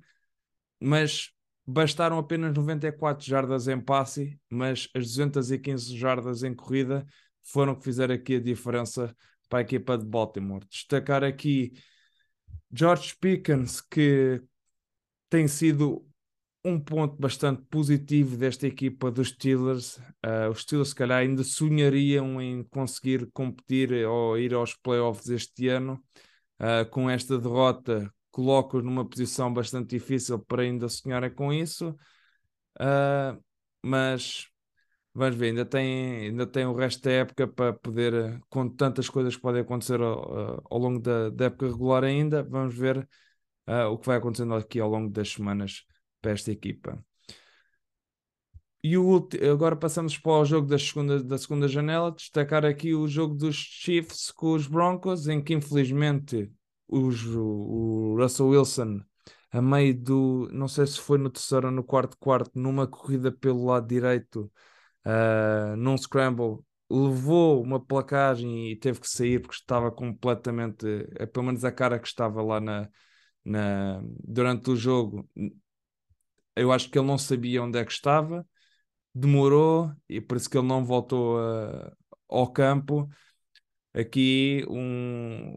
mas 0.80 1.30
bastaram 1.64 2.18
apenas 2.18 2.52
94 2.52 3.24
jardas 3.24 3.68
em 3.68 3.80
passe, 3.80 4.36
mas 4.50 4.88
as 4.96 5.04
215 5.04 5.96
jardas 5.96 6.42
em 6.42 6.52
corrida 6.52 7.06
foram 7.44 7.76
que 7.76 7.84
fizeram 7.84 8.16
aqui 8.16 8.34
a 8.36 8.40
diferença 8.40 9.14
para 9.48 9.60
a 9.60 9.62
equipa 9.62 9.96
de 9.96 10.04
Baltimore. 10.04 10.66
Destacar 10.68 11.22
aqui 11.22 11.72
George 12.72 13.14
Pickens, 13.20 13.80
que 13.80 14.42
tem 15.30 15.46
sido 15.46 16.04
um 16.68 16.80
ponto 16.80 17.16
bastante 17.16 17.62
positivo 17.62 18.36
desta 18.36 18.66
equipa 18.66 19.10
dos 19.10 19.28
Steelers. 19.28 19.96
Uh, 20.24 20.50
os 20.50 20.62
Steelers, 20.62 20.90
se 20.90 20.94
calhar, 20.94 21.18
ainda 21.20 21.42
sonhariam 21.42 22.40
em 22.40 22.62
conseguir 22.64 23.30
competir 23.32 23.92
ou 24.06 24.38
ir 24.38 24.54
aos 24.54 24.74
playoffs 24.74 25.28
este 25.28 25.68
ano. 25.68 26.02
Uh, 26.60 26.88
com 26.90 27.08
esta 27.08 27.38
derrota, 27.38 28.12
coloco-os 28.30 28.84
numa 28.84 29.08
posição 29.08 29.52
bastante 29.52 29.90
difícil 29.90 30.38
para 30.40 30.62
ainda 30.62 30.88
sonharem 30.88 31.30
com 31.32 31.52
isso. 31.52 31.90
Uh, 32.80 33.42
mas 33.82 34.48
vamos 35.14 35.36
ver, 35.36 35.46
ainda 35.48 35.64
tem, 35.64 36.26
ainda 36.28 36.46
tem 36.46 36.66
o 36.66 36.74
resto 36.74 37.02
da 37.02 37.12
época 37.12 37.48
para 37.48 37.72
poder, 37.72 38.40
com 38.48 38.68
tantas 38.68 39.08
coisas 39.08 39.36
que 39.36 39.42
podem 39.42 39.62
acontecer 39.62 40.00
ao, 40.00 40.64
ao 40.70 40.78
longo 40.78 41.00
da, 41.00 41.30
da, 41.30 41.46
época 41.46 41.66
regular 41.66 42.04
ainda, 42.04 42.42
vamos 42.42 42.74
ver 42.76 43.08
o 43.90 43.98
que 43.98 44.06
vai 44.06 44.16
acontecendo 44.16 44.54
aqui 44.54 44.80
ao 44.80 44.88
longo 44.88 45.10
das 45.10 45.28
semanas 45.30 45.84
para 46.20 46.32
esta 46.32 46.50
equipa. 46.52 47.02
E 48.82 48.96
o, 48.96 49.28
agora 49.52 49.74
passamos 49.76 50.16
para 50.16 50.32
o 50.32 50.44
jogo 50.44 50.68
da 50.68 50.78
segunda, 50.78 51.22
da 51.22 51.36
segunda 51.36 51.66
janela, 51.66 52.12
destacar 52.12 52.64
aqui 52.64 52.94
o 52.94 53.08
jogo 53.08 53.34
dos 53.34 53.56
Chiefs 53.56 54.30
com 54.30 54.52
os 54.52 54.66
Broncos, 54.68 55.26
em 55.26 55.42
que 55.42 55.52
infelizmente 55.52 56.50
os, 56.86 57.24
o 57.26 58.16
Russell 58.16 58.48
Wilson, 58.48 59.00
a 59.50 59.60
meio 59.60 59.94
do, 60.00 60.48
não 60.52 60.68
sei 60.68 60.86
se 60.86 61.00
foi 61.00 61.18
no 61.18 61.28
terceiro 61.30 61.66
ou 61.66 61.72
no 61.72 61.82
quarto 61.82 62.16
quarto, 62.18 62.52
numa 62.54 62.86
corrida 62.86 63.32
pelo 63.32 63.64
lado 63.66 63.86
direito, 63.88 64.50
uh, 65.04 65.76
num 65.76 65.96
scramble, 65.96 66.58
levou 66.90 67.62
uma 67.62 67.80
placagem 67.84 68.70
e 68.70 68.76
teve 68.76 69.00
que 69.00 69.08
sair 69.08 69.40
porque 69.40 69.56
estava 69.56 69.90
completamente, 69.90 70.86
é, 71.16 71.26
pelo 71.26 71.46
menos 71.46 71.64
a 71.64 71.72
cara 71.72 71.98
que 71.98 72.06
estava 72.08 72.42
lá 72.42 72.60
na, 72.60 72.88
na, 73.44 74.02
durante 74.24 74.70
o 74.70 74.76
jogo, 74.76 75.28
eu 76.60 76.72
acho 76.72 76.90
que 76.90 76.98
ele 76.98 77.06
não 77.06 77.18
sabia 77.18 77.62
onde 77.62 77.78
é 77.78 77.84
que 77.84 77.92
estava, 77.92 78.46
demorou 79.14 79.92
e 80.08 80.24
isso 80.36 80.50
que 80.50 80.58
ele 80.58 80.66
não 80.66 80.84
voltou 80.84 81.38
a, 81.40 81.92
ao 82.28 82.52
campo. 82.52 83.08
Aqui 83.94 84.64
um. 84.68 85.54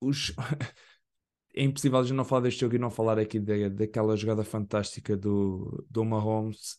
Os... 0.00 0.32
é 1.54 1.62
impossível 1.64 1.98
a 1.98 2.02
gente 2.02 2.14
não 2.16 2.24
falar 2.24 2.42
deste 2.42 2.60
jogo 2.60 2.74
e 2.76 2.78
não 2.78 2.90
falar 2.90 3.18
aqui 3.18 3.38
de, 3.38 3.68
daquela 3.70 4.16
jogada 4.16 4.44
fantástica 4.44 5.16
do, 5.16 5.84
do 5.90 6.04
Mahomes. 6.04 6.78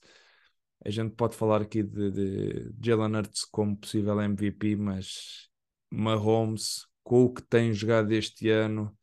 A 0.86 0.90
gente 0.90 1.16
pode 1.16 1.36
falar 1.36 1.62
aqui 1.62 1.84
de, 1.84 2.12
de 2.12 2.72
Jalen 2.82 3.18
Hurts 3.18 3.46
como 3.46 3.78
possível 3.78 4.22
MVP, 4.22 4.76
mas 4.76 5.50
Mahomes, 5.90 6.86
com 7.04 7.26
o 7.26 7.34
que 7.34 7.42
tem 7.42 7.74
jogado 7.74 8.12
este 8.12 8.50
ano, 8.50 8.96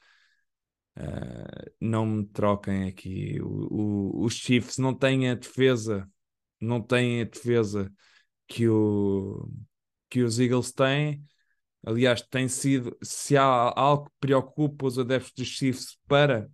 Uh, 0.97 1.73
não 1.81 2.07
me 2.07 2.25
troquem 2.27 2.89
aqui. 2.89 3.41
O, 3.41 4.21
o, 4.21 4.25
os 4.25 4.35
Chiefs 4.35 4.79
não 4.79 4.95
têm 4.95 5.31
a 5.31 5.35
defesa, 5.35 6.09
não 6.61 6.81
têm 6.81 7.23
a 7.23 7.25
defesa 7.25 7.93
que, 8.47 8.69
o, 8.69 9.49
que 10.09 10.23
os 10.23 10.39
Eagles 10.39 10.73
têm. 10.73 11.25
Aliás, 11.87 12.23
tem 12.23 12.49
sido, 12.49 12.97
se 13.03 13.37
há 13.37 13.45
algo 13.45 14.05
que 14.07 14.13
preocupa 14.21 14.87
os 14.87 14.99
adeptos 14.99 15.33
dos 15.37 15.49
Chiefs 15.49 15.99
para 16.07 16.51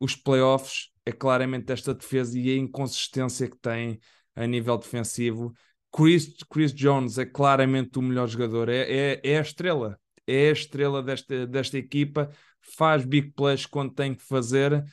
os 0.00 0.16
playoffs, 0.16 0.90
é 1.04 1.12
claramente 1.12 1.72
esta 1.72 1.92
defesa 1.92 2.38
e 2.38 2.50
a 2.50 2.56
inconsistência 2.56 3.50
que 3.50 3.58
tem 3.58 4.00
a 4.34 4.46
nível 4.46 4.78
defensivo. 4.78 5.52
Chris, 5.94 6.34
Chris 6.50 6.72
Jones 6.72 7.18
é 7.18 7.26
claramente 7.26 7.98
o 7.98 8.02
melhor 8.02 8.26
jogador, 8.26 8.68
é, 8.68 8.80
é, 8.80 9.20
é 9.22 9.38
a 9.38 9.42
estrela, 9.42 9.98
é 10.26 10.48
a 10.48 10.52
estrela 10.52 11.02
desta, 11.02 11.46
desta 11.46 11.76
equipa 11.76 12.30
faz 12.76 13.04
big 13.04 13.32
plays 13.32 13.66
quando 13.66 13.92
tem 13.94 14.14
que 14.14 14.22
fazer. 14.22 14.84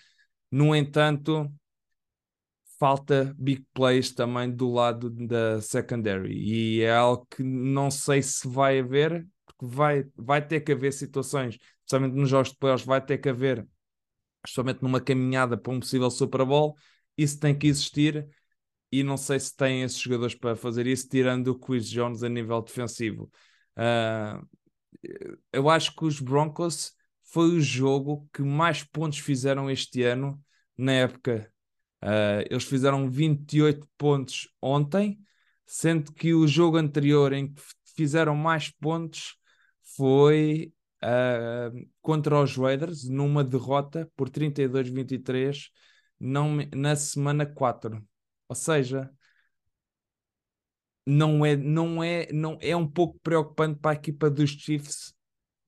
No 0.52 0.76
entanto, 0.76 1.52
falta 2.80 3.36
big 3.38 3.66
plays 3.74 4.12
também 4.12 4.50
do 4.50 4.72
lado 4.72 5.10
da 5.10 5.62
secondary 5.62 6.34
e 6.34 6.82
é 6.82 6.96
algo 6.96 7.28
que 7.30 7.44
não 7.44 7.92
sei 7.92 8.22
se 8.22 8.48
vai 8.48 8.80
haver, 8.80 9.28
porque 9.46 9.66
vai, 9.66 10.06
vai 10.16 10.46
ter 10.46 10.62
que 10.62 10.72
haver 10.72 10.94
situações, 10.94 11.58
especialmente 11.82 12.16
nos 12.16 12.30
jogos 12.30 12.52
de 12.52 12.58
playoffs, 12.58 12.86
vai 12.86 13.04
ter 13.06 13.18
que 13.18 13.30
haver, 13.30 13.68
especialmente 14.46 14.82
numa 14.82 15.02
caminhada 15.02 15.58
para 15.58 15.74
um 15.74 15.80
possível 15.80 16.10
Super 16.10 16.46
Bowl, 16.46 16.76
isso 17.18 17.38
tem 17.40 17.58
que 17.58 17.68
existir 17.68 18.28
e 18.92 19.04
não 19.04 19.18
sei 19.18 19.40
se 19.40 19.56
tem 19.56 19.84
esses 19.84 20.00
jogadores 20.00 20.34
para 20.34 20.56
fazer 20.56 20.88
isso, 20.88 21.08
tirando 21.10 21.50
o 21.50 21.60
Chris 21.60 21.88
Jones 21.88 22.24
a 22.24 22.30
nível 22.30 22.62
defensivo. 22.62 23.30
Uh, 23.78 24.48
eu 25.52 25.70
acho 25.70 25.96
que 25.96 26.06
os 26.06 26.20
Broncos 26.20 26.94
foi 27.32 27.50
o 27.56 27.62
jogo 27.62 28.28
que 28.34 28.42
mais 28.42 28.84
pontos 28.84 29.20
fizeram 29.20 29.70
este 29.70 30.04
ano 30.04 30.42
na 30.78 30.94
época. 30.94 31.52
Uh, 32.04 32.42
eles 32.50 32.64
fizeram 32.64 33.10
28 33.10 33.88
pontos 33.98 34.48
ontem, 34.62 35.20
sendo 35.66 36.12
que 36.14 36.34
o 36.34 36.48
jogo 36.48 36.78
anterior 36.78 37.34
em 37.34 37.54
que 37.54 37.62
fizeram 37.96 38.36
mais 38.36 38.72
pontos 38.72 39.38
foi 39.96 40.74
uh, 41.04 41.90
contra 42.02 42.42
os 42.42 42.56
Raiders, 42.56 43.08
numa 43.08 43.44
derrota 43.44 44.10
por 44.16 44.30
32-23 44.30 45.70
na 46.20 46.96
semana 46.96 47.46
4. 47.46 48.04
Ou 48.48 48.56
seja, 48.56 49.12
não 51.06 51.46
é, 51.46 51.56
não 51.56 52.04
é, 52.04 52.32
não 52.32 52.58
é 52.62 52.76
um 52.76 52.88
pouco 52.88 53.20
preocupante 53.22 53.80
para 53.80 53.92
a 53.92 53.94
equipa 53.96 54.30
dos 54.30 54.52
Chiefs 54.52 55.14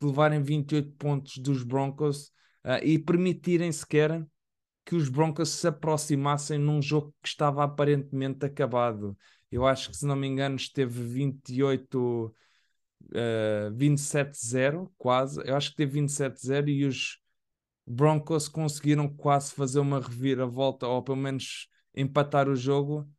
levarem 0.06 0.42
28 0.42 0.92
pontos 0.94 1.38
dos 1.38 1.64
Broncos 1.64 2.28
uh, 2.66 2.84
e 2.84 2.98
permitirem 3.00 3.72
sequer 3.72 4.26
que 4.86 4.96
os 4.96 5.10
Broncos 5.10 5.50
se 5.50 5.68
aproximassem 5.68 6.58
num 6.58 6.82
jogo 6.82 7.14
que 7.22 7.28
estava 7.30 7.64
aparentemente 7.64 8.46
acabado. 8.46 9.18
Eu 9.52 9.66
acho 9.66 9.90
que, 9.90 9.98
se 9.98 10.06
não 10.06 10.16
me 10.16 10.28
engano, 10.28 10.56
esteve 10.56 11.04
28, 11.04 12.34
uh, 13.02 13.72
27-0, 13.76 14.92
quase. 14.98 15.42
Eu 15.46 15.56
acho 15.56 15.72
que 15.72 15.78
teve 15.78 16.00
27-0 16.00 16.70
e 16.70 16.86
os 16.86 17.20
Broncos 17.86 18.48
conseguiram 18.48 19.08
quase 19.08 19.54
fazer 19.54 19.80
uma 19.80 20.00
reviravolta, 20.00 20.88
ou 20.88 21.04
pelo 21.04 21.18
menos 21.18 21.68
empatar 21.96 22.48
o 22.48 22.56
jogo, 22.56 23.10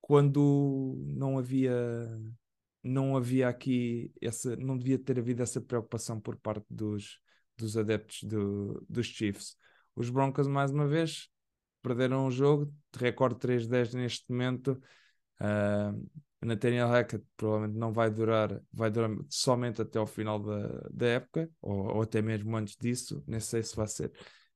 quando 0.00 0.94
não 1.06 1.38
havia 1.38 2.08
não 2.88 3.16
havia 3.16 3.48
aqui 3.48 4.12
essa, 4.20 4.56
não 4.56 4.76
devia 4.76 4.98
ter 4.98 5.18
havido 5.18 5.42
essa 5.42 5.60
preocupação 5.60 6.20
por 6.20 6.36
parte 6.36 6.66
dos, 6.70 7.20
dos 7.56 7.76
adeptos 7.76 8.22
do, 8.24 8.84
dos 8.88 9.06
Chiefs. 9.06 9.56
Os 9.94 10.10
Broncos, 10.10 10.46
mais 10.46 10.70
uma 10.70 10.86
vez, 10.86 11.28
perderam 11.82 12.26
o 12.26 12.30
jogo, 12.30 12.72
de 12.92 12.98
recorde 12.98 13.36
3-10 13.36 13.94
neste 13.94 14.30
momento. 14.30 14.80
Uh, 15.40 16.08
Nathaniel 16.40 16.88
Hackett 16.88 17.24
provavelmente 17.36 17.78
não 17.78 17.92
vai 17.92 18.10
durar, 18.10 18.60
vai 18.72 18.90
durar 18.90 19.10
somente 19.28 19.82
até 19.82 19.98
ao 19.98 20.06
final 20.06 20.38
da, 20.38 20.88
da 20.90 21.06
época, 21.06 21.50
ou, 21.60 21.96
ou 21.96 22.02
até 22.02 22.22
mesmo 22.22 22.56
antes 22.56 22.76
disso, 22.76 23.22
nem 23.26 23.40
sei 23.40 23.62
se 23.62 23.74
vai 23.74 23.88
ser. 23.88 24.12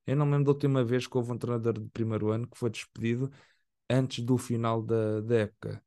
Eu 0.07 0.17
não 0.17 0.29
lembro 0.29 0.45
da 0.45 0.51
última 0.53 0.85
vez 0.85 1.07
que 1.07 1.17
houve 1.17 1.33
um 1.33 1.39
treinador 1.39 1.75
de 1.75 1.89
primeiro 1.91 2.31
ano 2.31 2.49
que 2.49 2.57
foi 2.57 2.71
despedido 2.71 3.31
antes 3.91 4.25
do 4.25 4.39
final 4.39 4.83
da, 4.83 5.21
da 5.21 5.37
época. 5.37 5.83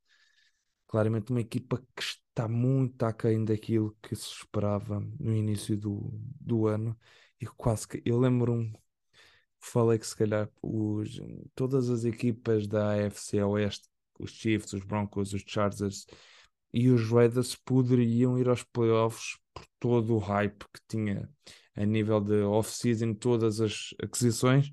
Claramente 0.86 1.30
uma 1.30 1.40
equipa 1.40 1.78
que 1.94 2.02
está 2.02 2.46
muito 2.48 3.02
aquém 3.04 3.44
daquilo 3.44 3.96
que 4.02 4.14
se 4.14 4.28
esperava 4.28 5.00
no 5.18 5.34
início 5.34 5.76
do, 5.76 6.10
do 6.40 6.66
ano. 6.66 6.96
E 7.40 7.46
quase 7.46 7.88
que 7.88 8.02
eu 8.04 8.18
lembro-me 8.18 8.72
falei 9.60 9.98
que 9.98 10.06
se 10.06 10.16
calhar 10.16 10.48
os, 10.62 11.20
todas 11.54 11.90
as 11.90 12.04
equipas 12.04 12.66
da 12.66 13.06
AFC 13.06 13.42
Oeste, 13.42 13.88
os 14.18 14.30
Chiefs, 14.30 14.72
os 14.72 14.84
Broncos, 14.84 15.32
os 15.32 15.42
Chargers 15.46 16.06
e 16.72 16.88
os 16.90 17.10
Raiders 17.10 17.56
poderiam 17.56 18.38
ir 18.38 18.48
aos 18.48 18.62
playoffs 18.62 19.38
por 19.52 19.64
todo 19.78 20.14
o 20.14 20.18
hype 20.18 20.64
que 20.72 20.80
tinha 20.88 21.28
a 21.74 21.84
nível 21.84 22.20
de 22.20 22.42
off-season, 22.42 23.14
todas 23.14 23.60
as 23.60 23.94
aquisições. 24.02 24.72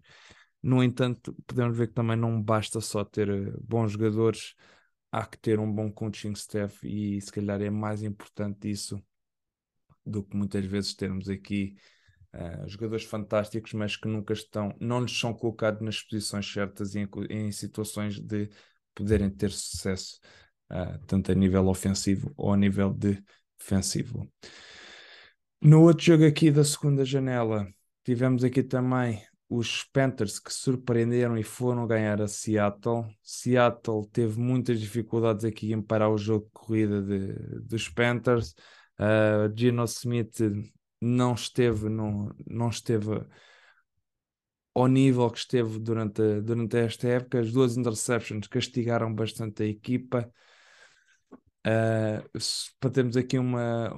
No 0.62 0.82
entanto, 0.82 1.36
podemos 1.46 1.78
ver 1.78 1.88
que 1.88 1.94
também 1.94 2.16
não 2.16 2.42
basta 2.42 2.80
só 2.80 3.04
ter 3.04 3.30
eh, 3.30 3.54
bons 3.62 3.92
jogadores, 3.92 4.56
há 5.14 5.28
que 5.28 5.38
ter 5.38 5.60
um 5.60 5.72
bom 5.72 5.92
coaching 5.92 6.32
staff 6.32 6.88
e 6.88 7.22
se 7.22 7.32
calhar 7.32 7.62
é 7.62 7.70
mais 7.70 8.02
importante 8.02 8.68
isso 8.68 9.00
do 10.04 10.24
que 10.24 10.36
muitas 10.36 10.66
vezes 10.66 10.96
termos 10.96 11.30
aqui 11.30 11.76
Uh, 12.36 12.68
jogadores 12.68 13.06
fantásticos, 13.06 13.74
mas 13.74 13.96
que 13.96 14.08
nunca 14.08 14.34
estão, 14.34 14.76
não 14.80 15.02
lhes 15.02 15.16
são 15.20 15.36
colocados 15.36 15.80
nas 15.82 16.02
posições 16.02 16.52
certas 16.52 16.96
e 16.96 17.02
em, 17.02 17.08
em 17.30 17.52
situações 17.52 18.20
de 18.20 18.50
poderem 18.96 19.30
ter 19.30 19.52
sucesso, 19.52 20.20
uh, 20.72 20.98
tanto 21.06 21.32
a 21.32 21.36
nível 21.36 21.68
ofensivo 21.68 22.34
ou 22.36 22.52
a 22.52 22.58
nível 22.58 22.92
de 22.92 23.24
defensivo. 23.60 24.28
No 25.62 25.84
outro 25.84 26.04
jogo 26.04 26.26
aqui 26.26 26.50
da 26.50 26.64
segunda 26.64 27.06
janela, 27.06 27.72
tivemos 28.04 28.44
aqui 28.44 28.64
também 28.64 29.24
os 29.56 29.84
Panthers 29.84 30.40
que 30.40 30.52
surpreenderam 30.52 31.38
e 31.38 31.44
foram 31.44 31.86
ganhar 31.86 32.20
a 32.20 32.28
Seattle. 32.28 33.06
Seattle 33.22 34.08
teve 34.12 34.40
muitas 34.40 34.80
dificuldades 34.80 35.46
aqui 35.46 35.72
em 35.72 35.82
parar 35.82 36.10
o 36.10 36.18
jogo 36.18 36.46
de 36.46 36.52
corrida 36.52 37.02
de, 37.04 37.60
dos 37.60 37.88
Panthers. 37.88 38.56
Uh, 39.00 39.56
Gino 39.56 39.84
Smith 39.84 40.40
não 41.00 41.36
esteve, 41.36 41.88
não, 41.88 42.34
não 42.48 42.70
esteve 42.70 43.24
ao 44.74 44.88
nível 44.88 45.30
que 45.30 45.38
esteve 45.38 45.78
durante, 45.78 46.42
durante 46.42 46.76
esta 46.78 47.08
época. 47.08 47.40
As 47.40 47.52
duas 47.52 47.78
interceptions 47.78 48.48
castigaram 48.48 49.14
bastante 49.14 49.62
a 49.62 49.68
equipa. 49.68 50.34
Uh, 51.66 52.28
para 52.80 52.90
termos 52.90 53.16
aqui 53.16 53.38
uma. 53.38 53.94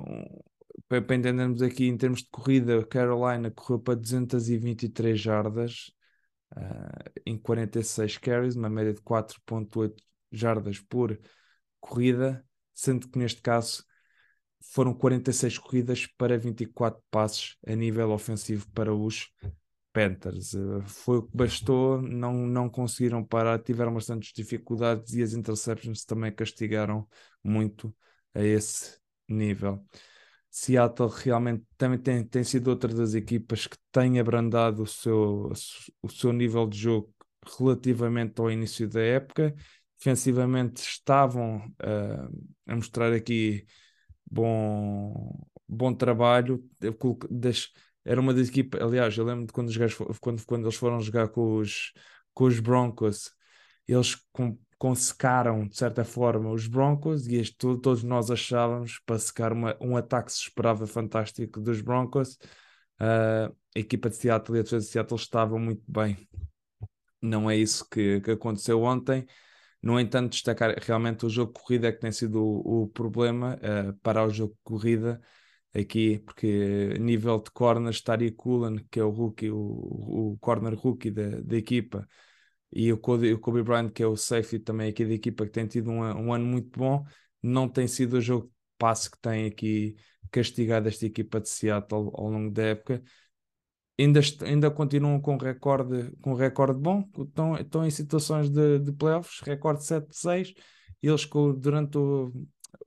Para, 0.87 0.99
entendermos 0.99 1.61
aqui 1.61 1.87
em 1.87 1.97
termos 1.97 2.21
de 2.21 2.29
corrida, 2.29 2.85
Carolina 2.85 3.49
correu 3.49 3.79
para 3.79 3.95
223 3.95 5.19
jardas 5.19 5.91
uh, 6.55 7.11
em 7.25 7.37
46 7.37 8.17
carries, 8.17 8.55
uma 8.55 8.69
média 8.69 8.93
de 8.93 9.01
4,8 9.01 9.95
jardas 10.31 10.79
por 10.79 11.19
corrida, 11.79 12.45
sendo 12.73 13.07
que 13.09 13.17
neste 13.17 13.41
caso 13.41 13.83
foram 14.71 14.93
46 14.93 15.57
corridas 15.57 16.07
para 16.17 16.37
24 16.37 17.01
passes 17.09 17.55
a 17.65 17.75
nível 17.75 18.11
ofensivo 18.11 18.67
para 18.71 18.93
os 18.93 19.31
Panthers. 19.93 20.53
Eh, 20.53 20.81
foi 20.85 21.19
o 21.19 21.23
que 21.23 21.37
bastou, 21.37 22.01
não, 22.01 22.33
não 22.33 22.69
conseguiram 22.69 23.23
parar, 23.23 23.59
tiveram 23.59 23.93
bastantes 23.93 24.33
dificuldades 24.33 25.13
e 25.13 25.23
as 25.23 25.33
interceptions 25.33 26.03
também 26.03 26.33
castigaram 26.33 27.07
muito 27.41 27.95
a 28.33 28.43
esse 28.43 28.99
nível. 29.29 29.85
Seattle 30.57 31.09
realmente 31.09 31.65
também 31.77 31.99
tem, 31.99 32.23
tem 32.23 32.41
sido 32.41 32.69
outra 32.69 32.93
das 32.93 33.13
equipas 33.13 33.67
que 33.67 33.75
tem 33.91 34.21
abrandado 34.21 34.83
o 34.83 34.87
seu, 34.87 35.51
o 36.01 36.09
seu 36.09 36.31
nível 36.31 36.65
de 36.65 36.77
jogo 36.77 37.13
relativamente 37.59 38.39
ao 38.39 38.49
início 38.49 38.87
da 38.87 39.01
época. 39.01 39.53
Defensivamente 39.97 40.81
estavam 40.81 41.57
uh, 41.57 42.47
a 42.67 42.73
mostrar 42.73 43.11
aqui 43.11 43.65
bom, 44.25 45.45
bom 45.67 45.93
trabalho. 45.93 46.63
Era 48.05 48.21
uma 48.21 48.33
das 48.33 48.47
equipas, 48.47 48.81
aliás, 48.81 49.17
eu 49.17 49.25
lembro 49.25 49.47
de 49.47 49.51
quando, 49.51 49.67
os 49.67 50.19
quando, 50.19 50.45
quando 50.45 50.63
eles 50.63 50.75
foram 50.75 51.01
jogar 51.01 51.27
com 51.27 51.57
os, 51.57 51.91
com 52.33 52.45
os 52.45 52.61
Broncos, 52.61 53.29
eles 53.85 54.15
com, 54.31 54.57
consecaram 54.77 55.67
de 55.67 55.77
certa 55.77 56.03
forma 56.03 56.51
os 56.51 56.67
Broncos 56.67 57.27
e 57.27 57.35
este, 57.35 57.55
todos 57.57 58.03
nós 58.03 58.29
achávamos 58.29 58.99
para 59.05 59.17
secar 59.19 59.53
uma, 59.53 59.75
um 59.79 59.95
ataque 59.95 60.31
se 60.31 60.39
esperava 60.39 60.85
fantástico 60.85 61.59
dos 61.61 61.81
Broncos. 61.81 62.37
Uh, 62.99 63.53
a 63.75 63.79
equipa 63.79 64.09
de 64.09 64.15
Seattle 64.15 64.57
e 64.57 64.59
a 64.59 64.63
defesa 64.63 64.85
de 64.85 64.91
Seattle 64.91 65.19
estavam 65.19 65.59
muito 65.59 65.83
bem. 65.87 66.17
Não 67.21 67.49
é 67.49 67.55
isso 67.57 67.87
que, 67.89 68.21
que 68.21 68.31
aconteceu 68.31 68.81
ontem. 68.83 69.25
No 69.81 69.99
entanto, 69.99 70.31
destacar 70.31 70.75
realmente 70.81 71.25
o 71.25 71.29
jogo 71.29 71.53
de 71.53 71.59
corrida 71.59 71.87
é 71.87 71.91
que 71.91 71.99
tem 71.99 72.11
sido 72.11 72.43
o, 72.43 72.83
o 72.83 72.87
problema 72.87 73.57
uh, 73.57 73.93
para 74.01 74.25
o 74.25 74.29
jogo 74.29 74.53
de 74.53 74.59
corrida 74.63 75.21
aqui, 75.73 76.19
porque 76.19 76.97
nível 76.99 77.39
de 77.39 77.51
corners, 77.51 78.01
Tari 78.01 78.31
Cullen, 78.31 78.85
que 78.89 78.99
é 78.99 79.03
o 79.03 79.09
rookie, 79.09 79.51
o, 79.51 79.57
o 79.57 80.37
corner 80.39 80.73
rookie 80.75 81.11
da, 81.11 81.41
da 81.41 81.57
equipa, 81.57 82.07
e 82.71 82.91
o 82.91 82.97
Kobe, 82.97 83.33
o 83.33 83.39
Kobe 83.39 83.63
Bryant, 83.63 83.89
que 83.91 84.03
é 84.03 84.07
o 84.07 84.15
safety 84.15 84.59
também 84.59 84.89
aqui 84.89 85.05
da 85.05 85.13
equipa, 85.13 85.45
que 85.45 85.51
tem 85.51 85.67
tido 85.67 85.89
um, 85.89 86.01
um 86.01 86.33
ano 86.33 86.45
muito 86.45 86.77
bom, 86.77 87.05
não 87.41 87.69
tem 87.69 87.87
sido 87.87 88.17
o 88.17 88.21
jogo 88.21 88.47
de 88.47 88.53
passe 88.77 89.09
que 89.09 89.19
tem 89.19 89.45
aqui 89.45 89.95
castigado 90.31 90.87
esta 90.87 91.05
equipa 91.05 91.39
de 91.39 91.49
Seattle 91.49 92.11
ao 92.13 92.29
longo 92.29 92.51
da 92.51 92.63
época. 92.63 93.01
Ainda, 93.97 94.19
ainda 94.41 94.69
continuam 94.69 95.21
com 95.21 95.37
recorde, 95.37 96.11
com 96.21 96.33
recorde 96.33 96.77
bom, 96.77 97.09
estão, 97.17 97.55
estão 97.55 97.85
em 97.85 97.89
situações 97.89 98.49
de, 98.49 98.79
de 98.79 98.91
playoffs, 98.91 99.39
recorde 99.39 99.85
7-6, 99.85 100.53
eles 101.01 101.25
durante 101.57 101.97
o, 101.97 102.31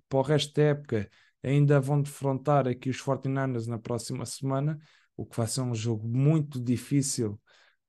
para 0.08 0.18
o 0.18 0.22
resto 0.22 0.52
da 0.54 0.62
época 0.64 1.10
ainda 1.42 1.80
vão 1.80 2.02
defrontar 2.02 2.66
aqui 2.66 2.90
os 2.90 3.00
49ers 3.00 3.66
na 3.66 3.78
próxima 3.78 4.26
semana, 4.26 4.78
o 5.16 5.24
que 5.24 5.36
vai 5.36 5.46
ser 5.46 5.62
um 5.62 5.74
jogo 5.74 6.06
muito 6.06 6.60
difícil 6.62 7.40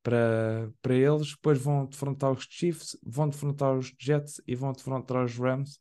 para, 0.04 0.72
para 0.82 0.96
eles, 0.96 1.32
depois 1.32 1.60
vão 1.60 1.86
defrontar 1.86 2.32
os 2.32 2.46
Chiefs, 2.50 2.98
vão 3.04 3.30
defrontar 3.30 3.78
os 3.78 3.94
Jets 4.00 4.42
e 4.48 4.56
vão 4.56 4.72
defrontar 4.72 5.24
os 5.24 5.38
Rams. 5.38 5.80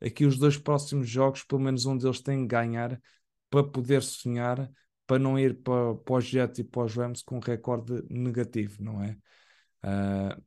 Aqui 0.00 0.24
os 0.24 0.38
dois 0.38 0.58
próximos 0.58 1.08
jogos, 1.08 1.44
pelo 1.44 1.60
menos 1.60 1.86
um 1.86 1.96
deles 1.96 2.20
tem 2.20 2.40
que 2.42 2.48
ganhar 2.48 3.00
para 3.50 3.64
poder 3.64 4.02
sonhar, 4.02 4.70
para 5.06 5.18
não 5.18 5.38
ir 5.38 5.62
para, 5.62 5.94
para 5.96 6.14
os 6.14 6.24
Jets 6.24 6.58
e 6.58 6.64
para 6.64 6.84
os 6.84 6.94
Rams 6.94 7.22
com 7.22 7.36
um 7.36 7.40
recorde 7.40 8.02
negativo, 8.10 8.82
não 8.82 9.02
é? 9.02 9.16
Uh, 9.84 10.42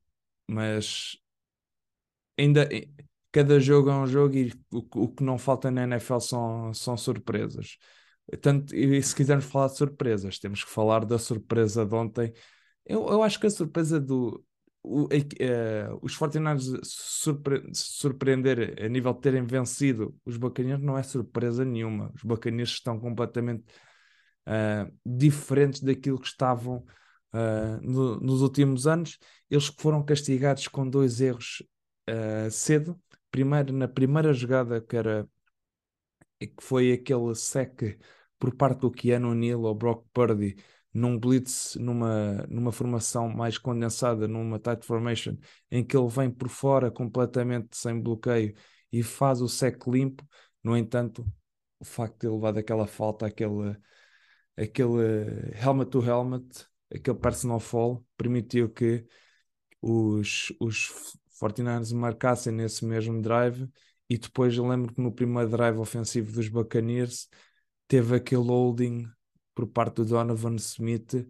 mas 0.48 1.18
ainda 2.38 2.68
cada 3.32 3.60
jogo 3.60 3.90
é 3.90 3.96
um 3.96 4.08
jogo 4.08 4.36
e 4.36 4.52
o, 4.72 5.04
o 5.04 5.08
que 5.10 5.24
não 5.24 5.38
falta 5.38 5.70
na 5.70 5.84
NFL 5.84 6.20
são, 6.20 6.74
são 6.74 6.96
surpresas. 6.98 7.78
Tanto, 8.42 8.76
e 8.76 9.02
se 9.04 9.14
quisermos 9.16 9.46
falar 9.46 9.68
de 9.68 9.78
surpresas, 9.78 10.40
temos 10.40 10.64
que 10.64 10.70
falar 10.70 11.06
da 11.06 11.20
surpresa 11.20 11.86
de 11.86 11.94
ontem. 11.94 12.34
Eu, 12.86 13.08
eu 13.08 13.24
acho 13.24 13.40
que 13.40 13.48
a 13.48 13.50
surpresa 13.50 14.00
do. 14.00 14.44
O, 14.88 15.06
uh, 15.06 16.00
os 16.04 16.16
49 16.16 16.80
surpre, 16.84 17.64
surpreender 17.74 18.76
a 18.80 18.88
nível 18.88 19.14
de 19.14 19.22
terem 19.22 19.44
vencido 19.44 20.16
os 20.24 20.38
Buccaneers 20.38 20.80
não 20.80 20.96
é 20.96 21.02
surpresa 21.02 21.66
nenhuma. 21.66 22.12
Os 22.14 22.22
Buccaneers 22.22 22.70
estão 22.70 23.00
completamente 23.00 23.64
uh, 24.48 24.94
diferentes 25.04 25.82
daquilo 25.82 26.20
que 26.20 26.28
estavam 26.28 26.86
uh, 27.34 27.82
no, 27.82 28.20
nos 28.20 28.44
últimos 28.44 28.86
anos. 28.86 29.18
Eles 29.50 29.66
foram 29.66 30.06
castigados 30.06 30.68
com 30.68 30.88
dois 30.88 31.20
erros 31.20 31.64
cedo. 32.52 33.02
Primeiro, 33.32 33.74
na 33.74 33.88
primeira 33.88 34.32
jogada, 34.32 34.80
que 34.80 34.96
era 34.96 35.28
que 36.40 36.54
foi 36.62 36.92
aquele 36.92 37.34
sec 37.34 37.98
por 38.38 38.54
parte 38.56 38.82
do 38.82 38.92
Keanu 38.92 39.34
Neal 39.34 39.62
ou 39.62 39.74
Brock 39.74 40.06
Purdy 40.14 40.56
num 40.96 41.20
blitz, 41.20 41.76
numa, 41.76 42.48
numa 42.50 42.72
formação 42.72 43.28
mais 43.28 43.58
condensada, 43.58 44.30
numa 44.30 44.58
tight 44.58 44.86
formation, 44.86 45.36
em 45.70 45.84
que 45.84 45.96
ele 45.98 46.08
vem 46.08 46.32
por 46.32 46.48
fora 46.48 46.90
completamente 46.90 47.76
sem 47.76 48.00
bloqueio 48.02 48.56
e 48.90 49.04
faz 49.04 49.42
o 49.42 49.50
sec 49.50 49.86
limpo. 49.88 50.26
No 50.64 50.78
entanto, 50.78 51.26
o 51.80 51.84
facto 51.84 52.22
de 52.22 52.28
ele 52.28 52.36
levar 52.36 52.54
daquela 52.54 52.88
falta, 52.88 53.26
aquele, 53.26 53.78
aquele 54.56 55.52
helmet 55.62 55.92
to 55.92 56.02
helmet, 56.02 56.66
aquele 56.94 57.18
personal 57.18 57.60
fall, 57.60 58.06
permitiu 58.16 58.70
que 58.70 59.06
os, 59.82 60.54
os 60.62 61.18
49ers 61.42 61.94
marcassem 61.94 62.54
nesse 62.54 62.86
mesmo 62.86 63.22
drive 63.22 63.70
e 64.10 64.18
depois 64.18 64.56
eu 64.56 64.66
lembro 64.66 64.94
que 64.94 65.02
no 65.02 65.12
primeiro 65.12 65.50
drive 65.50 65.78
ofensivo 65.78 66.32
dos 66.32 66.48
Buccaneers 66.48 67.28
teve 67.86 68.16
aquele 68.16 68.44
holding 68.44 69.06
por 69.56 69.68
parte 69.68 69.96
do 69.96 70.06
Donovan 70.06 70.56
Smith 70.58 71.28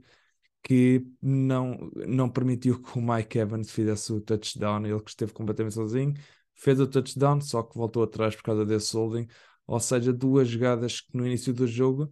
que 0.66 1.06
não, 1.22 1.92
não 2.08 2.28
permitiu 2.28 2.82
que 2.82 2.98
o 2.98 3.02
Mike 3.02 3.38
Evans 3.38 3.70
fizesse 3.70 4.12
o 4.12 4.20
touchdown, 4.20 4.84
ele 4.84 5.00
que 5.00 5.12
esteve 5.12 5.32
completamente 5.32 5.76
sozinho, 5.76 6.16
fez 6.56 6.80
o 6.80 6.88
touchdown, 6.88 7.40
só 7.40 7.62
que 7.62 7.78
voltou 7.78 8.02
atrás 8.02 8.36
por 8.36 8.42
causa 8.42 8.66
desse 8.66 8.98
holding, 8.98 9.28
ou 9.68 9.80
seja, 9.80 10.12
duas 10.12 10.48
jogadas 10.48 11.02
que 11.02 11.16
no 11.16 11.26
início 11.26 11.54
do 11.54 11.68
jogo 11.68 12.10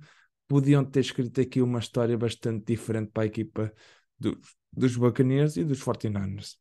podiam 0.47 0.85
ter 0.85 0.99
escrito 0.99 1.41
aqui 1.41 1.63
uma 1.63 1.79
história 1.79 2.15
bastante 2.15 2.63
diferente 2.65 3.09
para 3.11 3.23
a 3.23 3.25
equipa 3.25 3.73
do, 4.19 4.39
dos 4.71 4.95
Buccaneers 4.95 5.57
e 5.57 5.63
dos 5.63 5.83
49ers. 5.83 6.57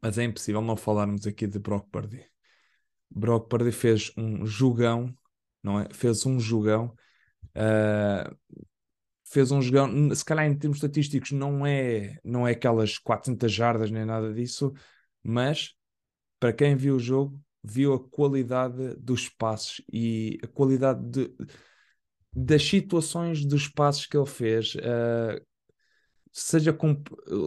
Mas 0.00 0.18
é 0.18 0.24
impossível 0.24 0.60
não 0.60 0.76
falarmos 0.76 1.28
aqui 1.28 1.46
de 1.46 1.60
Brock 1.60 1.88
Purdy. 1.90 2.26
Brock 3.08 3.48
Purdy 3.48 3.70
fez 3.70 4.12
um 4.16 4.44
jogão, 4.44 5.16
não 5.62 5.78
é? 5.78 5.88
Fez 5.92 6.26
um 6.26 6.40
jogão. 6.40 6.92
Uh, 7.56 8.36
fez 9.24 9.50
um 9.50 9.62
jogão, 9.62 10.14
se 10.14 10.24
calhar 10.24 10.46
em 10.46 10.56
termos 10.56 10.76
estatísticos 10.76 11.32
não 11.32 11.66
é, 11.66 12.18
não 12.22 12.46
é 12.46 12.52
aquelas 12.52 12.98
400 12.98 13.50
jardas 13.50 13.90
nem 13.90 14.04
nada 14.04 14.32
disso, 14.32 14.72
mas 15.22 15.74
para 16.38 16.52
quem 16.52 16.76
viu 16.76 16.96
o 16.96 17.00
jogo, 17.00 17.40
viu 17.64 17.94
a 17.94 18.08
qualidade 18.10 18.94
dos 18.96 19.28
passos 19.28 19.80
e 19.90 20.38
a 20.42 20.46
qualidade 20.48 21.02
de, 21.08 21.34
das 22.32 22.62
situações 22.62 23.44
dos 23.44 23.68
passos 23.68 24.06
que 24.06 24.16
ele 24.16 24.26
fez. 24.26 24.74
Uh, 24.74 25.40
seja 26.32 26.72
com, 26.72 27.00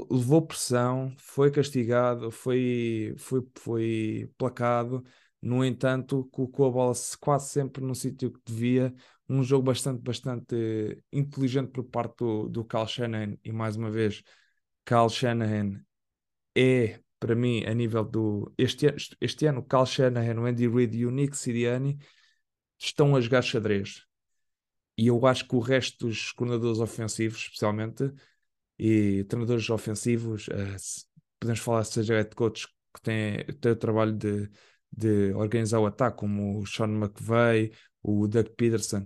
levou 0.10 0.46
pressão, 0.46 1.14
foi 1.18 1.52
castigado, 1.52 2.32
foi, 2.32 3.14
foi, 3.18 3.42
foi 3.56 4.32
placado, 4.38 5.04
no 5.42 5.64
entanto, 5.64 6.28
colocou 6.32 6.68
a 6.68 6.72
bola 6.72 6.94
quase 7.20 7.50
sempre 7.50 7.84
no 7.84 7.94
sítio 7.94 8.32
que 8.32 8.40
devia. 8.46 8.94
Um 9.28 9.44
jogo 9.44 9.64
bastante, 9.64 10.02
bastante 10.02 11.04
inteligente 11.12 11.72
por 11.72 11.86
parte 11.86 12.18
do, 12.20 12.48
do 12.48 12.64
Cal 12.64 12.88
Shanahan, 12.88 13.38
e 13.44 13.52
mais 13.52 13.76
uma 13.76 13.90
vez, 13.90 14.24
Cal 14.84 15.10
Shanahan 15.10 15.82
é, 16.56 17.00
para 17.20 17.36
mim, 17.36 17.66
a 17.66 17.74
nível 17.74 18.04
do. 18.06 18.54
Este, 18.58 18.88
este 19.20 19.46
ano, 19.48 19.64
Cal 19.64 19.86
Shanahan, 19.86 20.40
o 20.40 20.46
Andy 20.46 20.68
Reid 20.68 20.96
e 20.98 21.06
o 21.06 21.12
Nick 21.12 21.36
Siriani 21.38 21.98
estão 22.78 23.16
a 23.16 23.22
jogar 23.22 23.42
xadrez. 23.42 24.06
E 24.98 25.08
eu 25.08 25.26
acho 25.26 25.48
que 25.48 25.56
o 25.56 25.60
resto 25.60 26.08
dos 26.08 26.32
coordenadores 26.32 26.80
ofensivos, 26.80 27.40
especialmente, 27.40 28.12
e 28.80 29.24
treinadores 29.26 29.70
ofensivos, 29.70 30.48
uh, 30.48 30.76
podemos 31.40 31.60
falar 31.60 31.84
seja 31.84 32.16
head 32.16 32.36
coach 32.36 32.68
que 32.94 33.02
tem, 33.02 33.46
tem 33.60 33.72
o 33.72 33.76
trabalho 33.76 34.14
de, 34.14 34.50
de 34.92 35.34
organizar 35.34 35.80
o 35.80 35.86
ataque, 35.86 36.18
como 36.18 36.60
o 36.60 36.66
Sean 36.66 36.90
McVay, 36.90 37.72
o 38.06 38.28
Doug 38.28 38.48
Peterson 38.58 39.06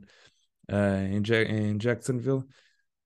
uh, 0.70 1.06
em, 1.12 1.22
em, 1.72 1.78
Jacksonville, 1.78 2.44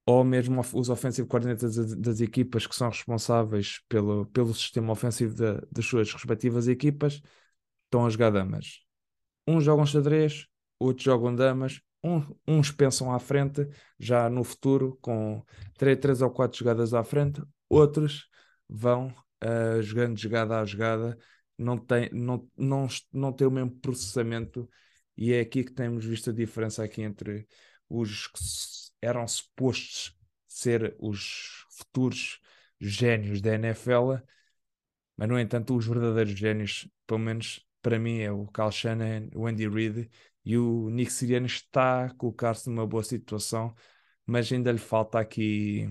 ou 0.06 0.24
mesmo 0.24 0.62
os 0.74 0.89
offensive 0.89 1.28
coordinators 1.28 1.76
das, 1.76 1.96
das, 1.96 2.22
equipas 2.22 2.68
que 2.68 2.76
são 2.76 2.89
responsáveis 2.89 3.80
pelo, 3.88 4.26
pelo 4.28 4.54
sistema 4.54 4.91
ofensivo 4.91 5.36
das 5.72 5.86
suas 5.86 6.12
respectivas 6.12 6.68
equipas, 6.68 7.22
estão 7.86 8.06
a 8.06 8.10
jogar 8.10 8.32
damas. 8.32 8.82
Uns 9.48 9.64
jogam 9.64 9.86
xadrez, 9.86 10.48
outros 10.80 11.04
jogam 11.06 11.36
damas, 11.36 11.82
um, 12.04 12.22
uns 12.48 12.72
pensam 12.72 13.14
à 13.14 13.20
frente, 13.20 13.68
já 13.98 14.30
no 14.30 14.44
futuro, 14.44 14.98
com 15.02 15.44
três, 15.78 15.98
três 16.00 16.22
ou 16.22 16.30
quatro 16.30 16.58
jogadas 16.58 16.94
à 16.94 17.04
frente, 17.04 17.41
outros 17.70 18.28
vão 18.68 19.08
uh, 19.44 19.82
jogando 19.82 20.18
jogada 20.20 20.60
a 20.60 20.66
jogada, 20.66 21.18
não 21.58 21.78
tem, 21.78 22.10
não, 22.12 22.50
não, 22.58 22.88
não 23.12 23.32
tem 23.32 23.48
o 23.48 23.52
mesmo 23.52 23.72
processamento, 23.80 24.70
e 25.18 25.34
é 25.34 25.39
aqui 25.41 25.64
que 25.64 25.74
temos 25.74 26.05
visto 26.05 26.30
a 26.30 26.34
diferença 26.34 26.84
aqui 26.84 27.01
entre 27.01 27.47
os 27.89 28.28
que 28.28 28.39
eram 29.01 29.28
supostos 29.28 30.18
ser 30.47 30.95
os 30.99 31.66
futuros 31.72 32.39
génios 32.80 33.41
da 33.41 33.55
NFL, 33.55 34.16
mas 35.18 35.30
no 35.30 35.39
entanto 35.39 35.76
os 35.76 35.86
verdadeiros 35.86 36.38
génios, 36.38 36.88
pelo 37.05 37.20
menos 37.20 37.66
para 37.82 37.99
mim 37.99 38.20
é 38.20 38.32
o 38.32 38.47
Cal 38.47 38.72
Shanahan, 38.72 39.30
o 39.36 39.45
Andy 39.47 39.68
Reid 39.68 40.09
e 40.45 40.57
o 40.57 40.89
Nick 40.89 41.11
Siriano 41.11 41.45
está 41.45 42.05
a 42.05 42.14
colocar-se 42.16 42.70
numa 42.70 42.88
boa 42.88 43.03
situação, 43.03 43.74
mas 44.26 44.51
ainda 44.51 44.72
lhe 44.72 44.78
falta 44.78 45.20
aqui 45.20 45.89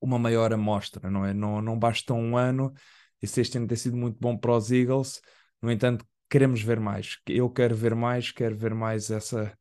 uma 0.00 0.18
maior 0.18 0.52
amostra, 0.52 1.10
não 1.10 1.24
é? 1.24 1.34
Não, 1.34 1.60
não 1.60 1.78
basta 1.78 2.14
um 2.14 2.36
ano, 2.36 2.72
esse 3.20 3.40
este 3.40 3.58
ano 3.58 3.66
tem 3.66 3.76
sido 3.76 3.96
muito 3.96 4.18
bom 4.18 4.36
para 4.36 4.56
os 4.56 4.70
Eagles, 4.70 5.20
no 5.60 5.70
entanto, 5.70 6.06
queremos 6.30 6.62
ver 6.62 6.80
mais. 6.80 7.18
Eu 7.26 7.50
quero 7.50 7.74
ver 7.74 7.94
mais, 7.94 8.30
quero 8.30 8.56
ver 8.56 8.74
mais 8.74 9.10
essa, 9.10 9.52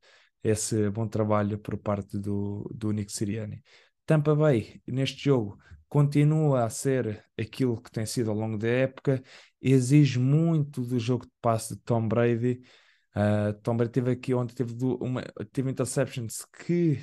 esse 0.44 0.90
bom 0.90 1.08
trabalho 1.08 1.58
por 1.60 1.78
parte 1.78 2.18
do, 2.18 2.70
do 2.74 2.92
Nick 2.92 3.12
Siriani. 3.12 3.62
Tampa 4.06 4.36
Bay, 4.36 4.82
neste 4.88 5.24
jogo, 5.24 5.58
continua 5.90 6.64
a 6.66 6.70
ser 6.70 7.26
aquilo 7.38 7.82
que 7.82 7.92
tem 7.92 8.06
sido 8.06 8.30
ao 8.32 8.38
longo 8.38 8.58
da 8.58 8.68
época, 8.68 9.22
exige 9.62 10.20
muito 10.20 10.82
do 10.82 11.00
jogo 11.00 11.26
de 11.26 11.32
passe 11.42 11.76
de 11.76 11.82
Tom 11.82 12.08
Brady, 12.08 12.62
Uh, 13.16 13.54
Tom 13.64 13.76
Brady 13.76 13.92
teve 13.92 14.12
aqui 14.12 14.34
onde 14.34 14.54
teve, 14.54 14.74
uma, 15.02 15.24
teve 15.52 15.72
interceptions 15.72 16.46
que 16.46 17.00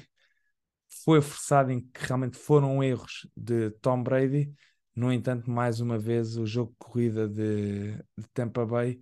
foi 1.05 1.21
forçado 1.21 1.73
em 1.73 1.81
que 1.81 2.07
realmente 2.07 2.39
foram 2.39 2.83
erros 2.83 3.29
de 3.37 3.71
Tom 3.83 4.03
Brady. 4.03 4.53
No 4.95 5.13
entanto, 5.13 5.51
mais 5.51 5.81
uma 5.81 5.99
vez, 5.99 6.37
o 6.37 6.47
jogo 6.47 6.71
de 6.71 6.77
corrida 6.79 7.29
de, 7.29 7.97
de 7.97 8.29
Tampa 8.33 8.65
Bay 8.65 8.99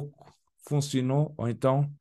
pouco 0.00 0.32
funcionou, 0.66 1.34
ou 1.36 1.48
então 1.48 1.92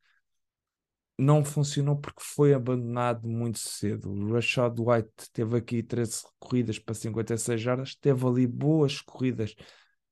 não 1.18 1.44
funcionou 1.44 1.98
porque 1.98 2.22
foi 2.24 2.54
abandonado 2.54 3.28
muito 3.28 3.60
cedo. 3.60 4.12
O 4.12 4.34
Rashad 4.34 4.78
White 4.80 5.30
teve 5.32 5.58
aqui 5.58 5.84
13 5.84 6.24
corridas 6.40 6.80
para 6.80 6.96
56 6.96 7.62
jardas, 7.62 7.96
teve 7.96 8.26
ali 8.26 8.48
boas 8.48 9.02
corridas 9.02 9.56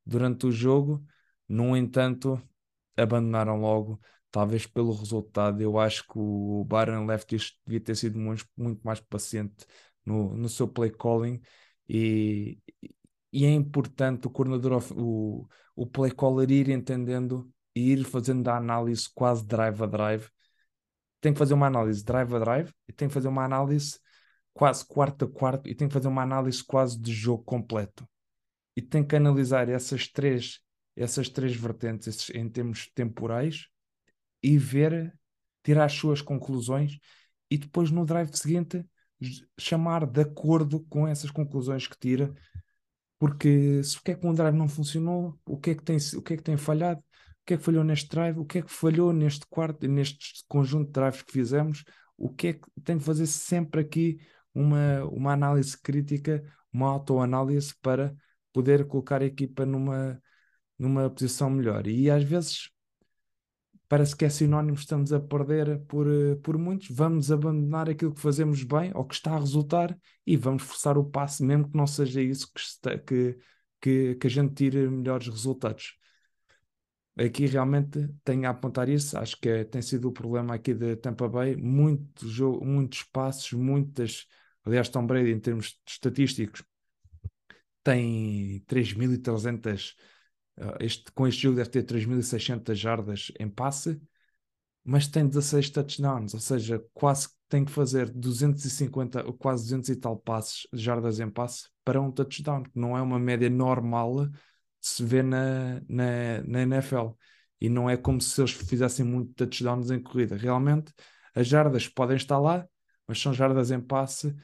durante 0.06 0.46
o 0.48 0.52
jogo, 0.52 1.04
no 1.48 1.76
entanto, 1.76 2.42
abandonaram 2.98 3.60
logo, 3.60 4.00
talvez 4.32 4.68
pelo 4.68 4.94
resultado. 4.94 5.62
Eu 5.62 5.80
acho 5.80 6.04
que 6.04 6.18
o 6.20 6.64
Byron 6.66 7.06
Leftwich 7.06 7.60
devia 7.66 7.82
ter 7.82 7.96
sido 7.96 8.20
muito, 8.20 8.46
muito 8.58 8.82
mais 8.84 9.00
paciente 9.00 9.66
no, 10.06 10.36
no 10.38 10.50
seu 10.50 10.68
play 10.68 10.92
calling 10.92 11.42
e, 11.88 12.60
e 13.34 13.46
é 13.46 13.52
importante 13.52 14.28
o 14.28 14.30
coordenador, 14.30 14.84
o, 14.96 15.48
o 15.76 15.88
play 15.88 16.12
caller 16.12 16.52
ir 16.52 16.70
entendendo 16.70 17.52
e 17.80 17.94
ir 17.94 18.04
fazendo 18.04 18.46
a 18.50 18.58
análise 18.58 19.08
quase 19.14 19.46
drive 19.46 19.82
a 19.82 19.86
drive. 19.86 20.28
Tem 21.22 21.32
que 21.32 21.40
fazer 21.40 21.54
uma 21.54 21.68
análise 21.68 22.04
drive 22.04 22.36
a 22.36 22.40
drive 22.40 22.74
e 22.88 22.94
tem 22.94 23.08
que 23.08 23.14
fazer 23.14 23.30
uma 23.30 23.46
análise 23.46 23.98
quase 24.54 24.86
quarto 24.86 25.26
a 25.26 25.32
quarto 25.32 25.70
e 25.70 25.74
tem 25.74 25.88
que 25.88 25.94
fazer 25.94 26.10
uma 26.10 26.22
análise 26.22 26.62
quase 26.62 27.00
de 27.00 27.14
jogo 27.14 27.44
completo. 27.44 28.06
E 28.76 28.82
tem 28.82 29.04
que 29.04 29.16
analisar 29.16 29.70
essas 29.70 30.10
três, 30.10 30.60
essas 30.96 31.30
três 31.30 31.56
vertentes 31.56 32.08
esses, 32.08 32.30
em 32.32 32.50
termos 32.50 32.90
temporais 32.94 33.68
e 34.44 34.58
ver, 34.58 35.14
tirar 35.64 35.86
as 35.86 35.94
suas 35.94 36.22
conclusões 36.22 36.98
e 37.50 37.58
depois 37.58 37.92
no 37.92 38.06
drive 38.06 38.30
seguinte 38.34 38.86
chamar 39.58 40.06
de 40.06 40.22
acordo 40.22 40.82
com 40.90 41.08
essas 41.08 41.32
conclusões 41.32 41.88
que 41.88 41.98
tira, 41.98 42.34
porque 43.18 43.84
se 43.84 43.98
o 43.98 44.02
que 44.02 44.12
é 44.12 44.16
que 44.16 44.26
um 44.26 44.34
drive 44.34 44.56
não 44.56 44.68
funcionou, 44.68 45.38
o 45.46 45.58
que 45.58 45.72
é 45.72 45.76
que 45.76 45.84
tem, 45.84 45.98
o 46.16 46.22
que 46.22 46.34
é 46.34 46.38
que 46.38 46.44
tem 46.44 46.56
falhado, 46.56 47.04
que 47.50 47.56
é 47.56 47.58
que 47.58 47.64
falhou 47.64 47.84
neste 47.84 48.08
drive, 48.08 48.38
o 48.38 48.46
que 48.46 48.60
é 48.60 48.62
que 48.62 48.72
falhou 48.72 49.12
neste 49.12 49.44
quarto, 49.48 49.88
neste 49.88 50.44
conjunto 50.48 50.86
de 50.86 50.92
drives 50.92 51.24
que 51.24 51.32
fizemos, 51.32 51.84
o 52.16 52.30
que 52.30 52.48
é 52.50 52.54
que 52.54 52.68
tem 52.84 52.96
de 52.96 53.04
fazer 53.04 53.26
sempre 53.26 53.82
aqui 53.82 54.20
uma, 54.54 55.04
uma 55.06 55.34
análise 55.34 55.76
crítica, 55.82 56.44
uma 56.72 56.88
autoanálise 56.88 57.74
para 57.82 58.16
poder 58.54 58.86
colocar 58.86 59.24
a 59.24 59.26
equipa 59.26 59.66
numa, 59.66 60.22
numa 60.78 61.10
posição 61.10 61.50
melhor. 61.50 61.88
E 61.88 62.12
às 62.12 62.24
vezes 62.24 62.70
parece 63.88 64.16
que 64.16 64.26
é 64.26 64.30
sinónimo, 64.30 64.78
estamos 64.78 65.12
a 65.12 65.20
perder 65.20 65.80
por, 65.88 66.06
por 66.44 66.56
muitos, 66.56 66.88
vamos 66.92 67.32
abandonar 67.32 67.90
aquilo 67.90 68.14
que 68.14 68.22
fazemos 68.22 68.62
bem 68.62 68.92
ou 68.94 69.04
que 69.04 69.16
está 69.16 69.34
a 69.34 69.40
resultar 69.40 69.98
e 70.24 70.38
vamos 70.38 70.62
forçar 70.62 71.00
o 71.00 71.04
passe, 71.04 71.44
mesmo 71.44 71.68
que 71.68 71.76
não 71.76 71.88
seja 71.88 72.22
isso 72.22 72.48
que, 72.54 72.60
está, 72.60 72.96
que, 73.00 73.36
que, 73.82 74.14
que 74.14 74.28
a 74.28 74.30
gente 74.30 74.54
tire 74.54 74.88
melhores 74.88 75.28
resultados. 75.28 75.99
Aqui 77.26 77.46
realmente 77.46 78.08
tenho 78.24 78.48
a 78.48 78.52
apontar 78.52 78.88
isso, 78.88 79.18
acho 79.18 79.38
que 79.40 79.50
é, 79.50 79.64
tem 79.64 79.82
sido 79.82 80.08
o 80.08 80.12
problema 80.12 80.56
aqui 80.56 80.74
de 80.74 80.96
Tampa 80.96 81.28
Bay, 81.28 81.56
muito 81.56 82.28
jogo, 82.28 82.66
muitos 82.66 83.04
passos, 83.04 83.52
muitas, 83.52 84.26
aliás 84.64 84.88
Tom 84.90 85.06
Brady 85.06 85.32
em 85.32 85.40
termos 85.40 85.78
estatísticos 85.86 86.64
tem 87.84 88.64
3.300 88.68 89.96
Uh, 90.60 90.76
este, 90.82 91.10
com 91.14 91.26
este 91.26 91.44
jogo 91.44 91.56
deve 91.56 91.70
ter 91.70 91.84
3.600 91.84 92.76
jardas 92.76 93.32
em 93.40 93.48
passe, 93.48 94.00
mas 94.84 95.08
tem 95.08 95.26
16 95.26 95.70
touchdowns, 95.70 96.34
ou 96.34 96.40
seja, 96.40 96.84
quase 96.94 97.30
tem 97.48 97.64
que 97.64 97.72
fazer 97.72 98.10
250, 98.10 99.24
quase 99.34 99.64
200 99.64 99.90
e 99.90 99.96
tal 99.96 100.18
passes, 100.18 100.68
jardas 100.74 101.22
em 101.22 101.30
passe, 101.30 101.70
para 101.86 102.02
um 102.02 102.12
touchdown, 102.12 102.64
que 102.64 102.78
não 102.78 102.98
é 102.98 103.02
uma 103.02 103.18
média 103.18 103.50
normal 103.50 104.28
se 104.82 105.04
vê 105.04 105.22
na, 105.22 105.82
na, 105.88 106.42
na 106.46 106.62
NFL. 106.62 107.10
E 107.62 107.70
não 107.70 107.90
é 107.90 107.98
como 107.98 108.22
se 108.22 108.40
eles 108.40 108.52
fizessem 108.52 109.06
muito 109.06 109.34
touchdowns 109.34 109.92
em 109.92 110.02
corrida. 110.02 110.36
Realmente, 110.38 110.94
as 111.36 111.48
jardas 111.48 111.88
podem 111.88 112.16
estar 112.16 112.40
lá, 112.40 112.68
mas 113.08 113.20
são 113.20 113.34
jardas 113.34 113.72
em 113.72 113.82
passe 113.82 114.36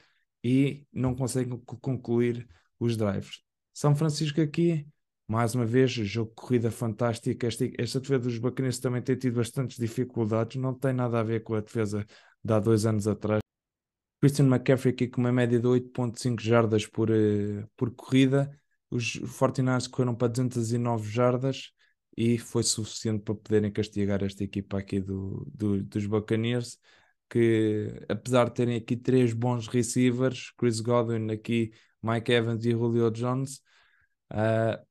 e 0.44 0.86
não 0.92 1.14
conseguem 1.14 1.58
concluir 1.58 2.46
os 2.78 2.96
drives. 2.96 3.40
São 3.72 3.94
Francisco 3.96 4.40
aqui 4.40 4.86
mais 5.28 5.54
uma 5.54 5.66
vez, 5.66 5.90
jogo 5.90 6.30
de 6.30 6.36
corrida 6.36 6.70
fantástico. 6.70 7.44
Esta, 7.46 7.64
esta 7.78 8.00
defesa 8.00 8.20
dos 8.20 8.38
Buccaneers 8.38 8.78
também 8.78 9.02
tem 9.02 9.16
tido 9.16 9.36
bastantes 9.36 9.76
dificuldades, 9.76 10.60
não 10.60 10.72
tem 10.72 10.92
nada 10.92 11.18
a 11.20 11.22
ver 11.22 11.42
com 11.42 11.54
a 11.54 11.60
defesa 11.60 12.06
de 12.44 12.52
há 12.52 12.60
dois 12.60 12.86
anos 12.86 13.08
atrás. 13.08 13.40
Christian 14.20 14.46
McCaffrey 14.46 14.94
aqui 14.94 15.08
com 15.08 15.20
uma 15.20 15.32
média 15.32 15.58
de 15.58 15.66
8.5 15.66 16.40
jardas 16.40 16.86
por, 16.86 17.10
uh, 17.10 17.68
por 17.76 17.90
corrida. 17.94 18.50
Os 18.90 19.18
49ers 19.18 19.88
correram 19.88 20.14
para 20.14 20.28
209 20.28 21.10
jardas 21.10 21.72
e 22.16 22.38
foi 22.38 22.62
suficiente 22.62 23.22
para 23.22 23.34
poderem 23.34 23.70
castigar 23.70 24.22
esta 24.22 24.42
equipa 24.44 24.78
aqui 24.78 25.00
do, 25.00 25.46
do, 25.52 25.82
dos 25.84 26.06
Buccaneers, 26.06 26.78
que 27.28 27.92
apesar 28.08 28.46
de 28.48 28.54
terem 28.54 28.76
aqui 28.76 28.96
três 28.96 29.32
bons 29.32 29.66
receivers, 29.68 30.52
Chris 30.56 30.80
Godwin 30.80 31.30
aqui, 31.30 31.72
Mike 32.02 32.32
Evans 32.32 32.64
e 32.64 32.70
Julio 32.70 33.10
Jones, 33.10 33.60
uh, 34.32 34.86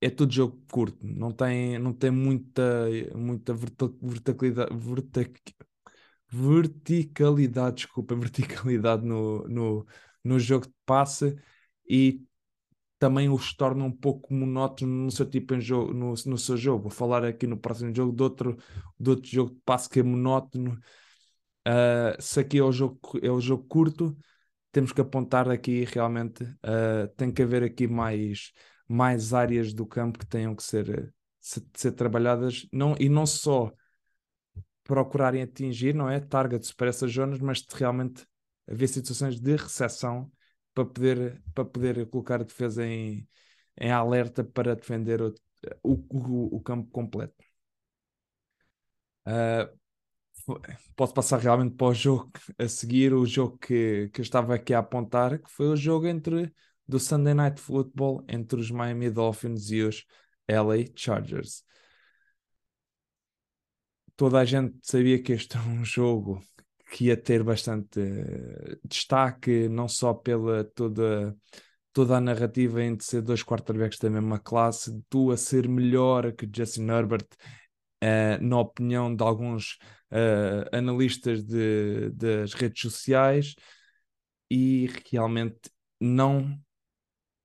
é 0.00 0.10
tudo 0.10 0.32
jogo 0.32 0.62
curto, 0.70 0.98
não 1.02 1.32
tem, 1.32 1.78
não 1.78 1.92
tem 1.92 2.10
muita, 2.10 2.62
muita 3.14 3.54
verticalidade, 3.54 4.70
verticalidade, 6.30 7.76
desculpa, 7.76 8.14
verticalidade 8.16 9.04
no, 9.04 9.46
no, 9.48 9.86
no 10.22 10.38
jogo 10.38 10.66
de 10.66 10.74
passe 10.84 11.36
e 11.88 12.27
também 12.98 13.28
os 13.28 13.54
torna 13.54 13.84
um 13.84 13.92
pouco 13.92 14.32
monótono 14.34 15.04
no 15.04 15.10
seu 15.10 15.24
tipo 15.28 15.54
em 15.54 15.60
jogo, 15.60 15.92
no, 15.92 16.14
no 16.26 16.38
seu 16.38 16.56
jogo. 16.56 16.84
Vou 16.84 16.90
falar 16.90 17.24
aqui 17.24 17.46
no 17.46 17.56
próximo 17.58 17.94
jogo 17.94 18.14
de 18.14 18.22
outro, 18.22 18.56
de 18.98 19.10
outro 19.10 19.30
jogo 19.30 19.50
de 19.52 19.60
passe 19.64 19.88
que 19.88 20.00
é 20.00 20.02
monótono. 20.02 20.78
Uh, 21.66 22.20
se 22.20 22.40
aqui 22.40 22.58
é 22.58 22.62
o 22.62 22.72
jogo, 22.72 22.98
é 23.22 23.30
o 23.30 23.40
jogo 23.40 23.64
curto, 23.64 24.16
temos 24.72 24.92
que 24.92 25.00
apontar 25.00 25.48
aqui 25.50 25.84
realmente, 25.84 26.42
uh, 26.44 27.08
tem 27.16 27.30
que 27.30 27.42
haver 27.42 27.62
aqui 27.62 27.86
mais 27.86 28.52
mais 28.88 29.34
áreas 29.34 29.74
do 29.74 29.86
campo 29.86 30.18
que 30.18 30.26
tenham 30.26 30.56
que 30.56 30.62
ser, 30.62 31.14
ser, 31.38 31.62
ser 31.74 31.92
trabalhadas 31.92 32.66
não, 32.72 32.96
e 32.98 33.08
não 33.08 33.26
só 33.26 33.70
procurarem 34.82 35.42
atingir, 35.42 35.94
não 35.94 36.08
é? 36.08 36.18
Targets 36.18 36.72
para 36.72 36.88
essas 36.88 37.12
zonas, 37.12 37.38
mas 37.38 37.62
realmente 37.70 38.26
haver 38.66 38.88
situações 38.88 39.38
de 39.38 39.56
recepção 39.56 40.32
para 40.78 40.84
poder, 40.86 41.42
para 41.54 41.64
poder 41.64 42.06
colocar 42.08 42.40
a 42.40 42.44
defesa 42.44 42.86
em, 42.86 43.28
em 43.76 43.90
alerta 43.90 44.44
para 44.44 44.76
defender 44.76 45.20
o, 45.22 45.34
o, 45.82 46.56
o, 46.56 46.60
campo 46.60 46.90
completo. 46.90 47.34
Uh, 49.26 49.78
posso 50.96 51.12
passar 51.12 51.38
realmente 51.40 51.74
para 51.74 51.88
o 51.88 51.94
jogo 51.94 52.30
a 52.58 52.68
seguir, 52.68 53.12
o 53.12 53.26
jogo 53.26 53.58
que, 53.58 54.08
que 54.12 54.20
eu 54.20 54.22
estava 54.22 54.54
aqui 54.54 54.72
a 54.72 54.78
apontar, 54.78 55.38
que 55.40 55.50
foi 55.50 55.66
o 55.68 55.76
jogo 55.76 56.06
entre 56.06 56.52
do 56.86 56.98
Sunday 56.98 57.34
Night 57.34 57.60
Football 57.60 58.24
entre 58.28 58.60
os 58.60 58.70
Miami 58.70 59.10
Dolphins 59.10 59.70
e 59.70 59.82
os 59.82 60.06
LA 60.46 60.84
Chargers. 60.96 61.64
Toda 64.16 64.40
a 64.40 64.44
gente 64.44 64.78
sabia 64.82 65.22
que 65.22 65.32
este 65.32 65.56
era 65.56 65.66
um 65.66 65.84
jogo 65.84 66.42
que 66.90 67.06
ia 67.06 67.16
ter 67.16 67.42
bastante 67.42 68.00
uh, 68.00 68.80
destaque, 68.84 69.68
não 69.68 69.86
só 69.88 70.14
pela 70.14 70.64
toda, 70.64 71.36
toda 71.92 72.16
a 72.16 72.20
narrativa 72.20 72.82
entre 72.82 73.04
ser 73.04 73.22
dois 73.22 73.42
quarterbacks 73.42 73.98
da 73.98 74.08
mesma 74.08 74.38
classe, 74.38 75.02
tu 75.08 75.30
a 75.30 75.36
ser 75.36 75.68
melhor 75.68 76.32
que 76.32 76.48
Justin 76.52 76.88
Herbert, 76.88 77.26
uh, 78.02 78.42
na 78.42 78.60
opinião 78.60 79.14
de 79.14 79.22
alguns 79.22 79.78
uh, 80.10 80.76
analistas 80.76 81.44
de, 81.44 82.10
das 82.10 82.54
redes 82.54 82.80
sociais, 82.80 83.54
e 84.50 84.88
realmente 85.10 85.70
não 86.00 86.58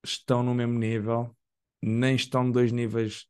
estão 0.02 0.42
no 0.42 0.54
mesmo 0.54 0.78
nível, 0.78 1.36
nem 1.82 2.16
estão 2.16 2.50
dois 2.50 2.72
níveis 2.72 3.26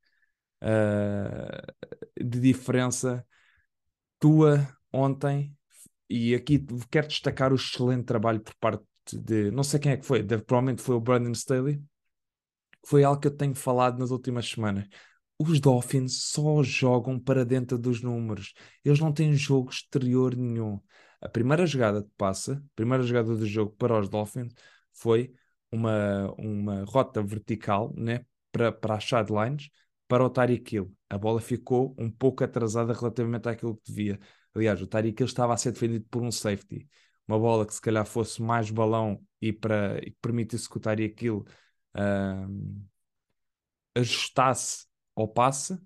uh, 0.63 1.73
de 2.17 2.41
diferença. 2.41 3.27
Tua 4.21 4.67
ontem, 4.93 5.55
e 6.09 6.35
aqui 6.35 6.65
quero 6.91 7.09
destacar 7.09 7.53
o 7.53 7.57
excelente 7.57 8.05
trabalho 8.05 8.41
por 8.41 8.55
parte 8.57 8.85
de 9.13 9.51
não 9.51 9.63
sei 9.63 9.81
quem 9.81 9.93
é 9.93 9.97
que 9.97 10.07
foi, 10.07 10.23
provavelmente 10.25 10.83
foi 10.83 10.95
o 10.95 11.01
Brandon 11.01 11.33
Staley, 11.33 11.83
foi 12.87 13.05
algo 13.05 13.21
que 13.21 13.29
eu 13.29 13.37
tenho 13.37 13.55
falado 13.55 13.99
nas 13.99 14.11
últimas 14.11 14.49
semanas. 14.49 14.87
Os 15.39 15.61
Dolphins 15.61 16.23
só 16.25 16.63
jogam 16.63 17.19
para 17.19 17.45
dentro 17.45 17.79
dos 17.79 18.01
números, 18.03 18.55
eles 18.85 19.01
não 19.01 19.13
têm 19.13 19.35
jogo 19.35 19.71
exterior 19.71 20.37
nenhum. 20.37 20.81
A 21.21 21.29
primeira 21.29 21.67
jogada 21.67 22.03
de 22.03 22.11
passa, 22.17 22.55
a 22.55 22.77
primeira 22.77 23.03
jogada 23.03 23.35
do 23.35 23.47
jogo 23.47 23.75
para 23.77 23.99
os 23.99 24.09
Dolphins 24.09 24.53
foi 24.93 25.33
uma, 25.73 26.33
uma 26.39 26.85
rota 26.85 27.23
vertical 27.23 27.93
né, 27.97 28.25
para, 28.53 28.71
para 28.71 28.97
as 28.97 29.05
sidelines 29.05 29.71
para 30.07 30.25
o 30.25 30.31
Tyreek 30.31 30.77
Hill. 30.77 30.95
A 31.09 31.19
bola 31.19 31.41
ficou 31.41 31.95
um 31.99 32.11
pouco 32.11 32.45
atrasada 32.45 32.93
relativamente 32.93 33.49
àquilo 33.49 33.77
que 33.77 33.93
devia. 33.93 34.21
Aliás, 34.55 34.81
o 34.81 34.87
Tyreek 34.87 35.21
Hill 35.21 35.27
estava 35.27 35.55
a 35.55 35.57
ser 35.57 35.73
defendido 35.73 36.07
por 36.11 36.23
um 36.23 36.31
safety. 36.31 36.89
Uma 37.27 37.39
bola 37.39 37.67
que 37.67 37.75
se 37.75 37.81
calhar 37.81 38.05
fosse 38.07 38.43
mais 38.43 38.71
balão 38.71 39.21
e, 39.41 39.53
para, 39.53 39.99
e 39.99 40.11
que 40.11 40.19
permitisse 40.21 40.69
que 40.69 40.77
o 40.77 40.81
Tyreek 40.81 41.25
Hill 41.25 41.45
uh, 41.97 42.85
ajustasse 43.95 44.87
ao 45.17 45.29
passe, 45.29 45.79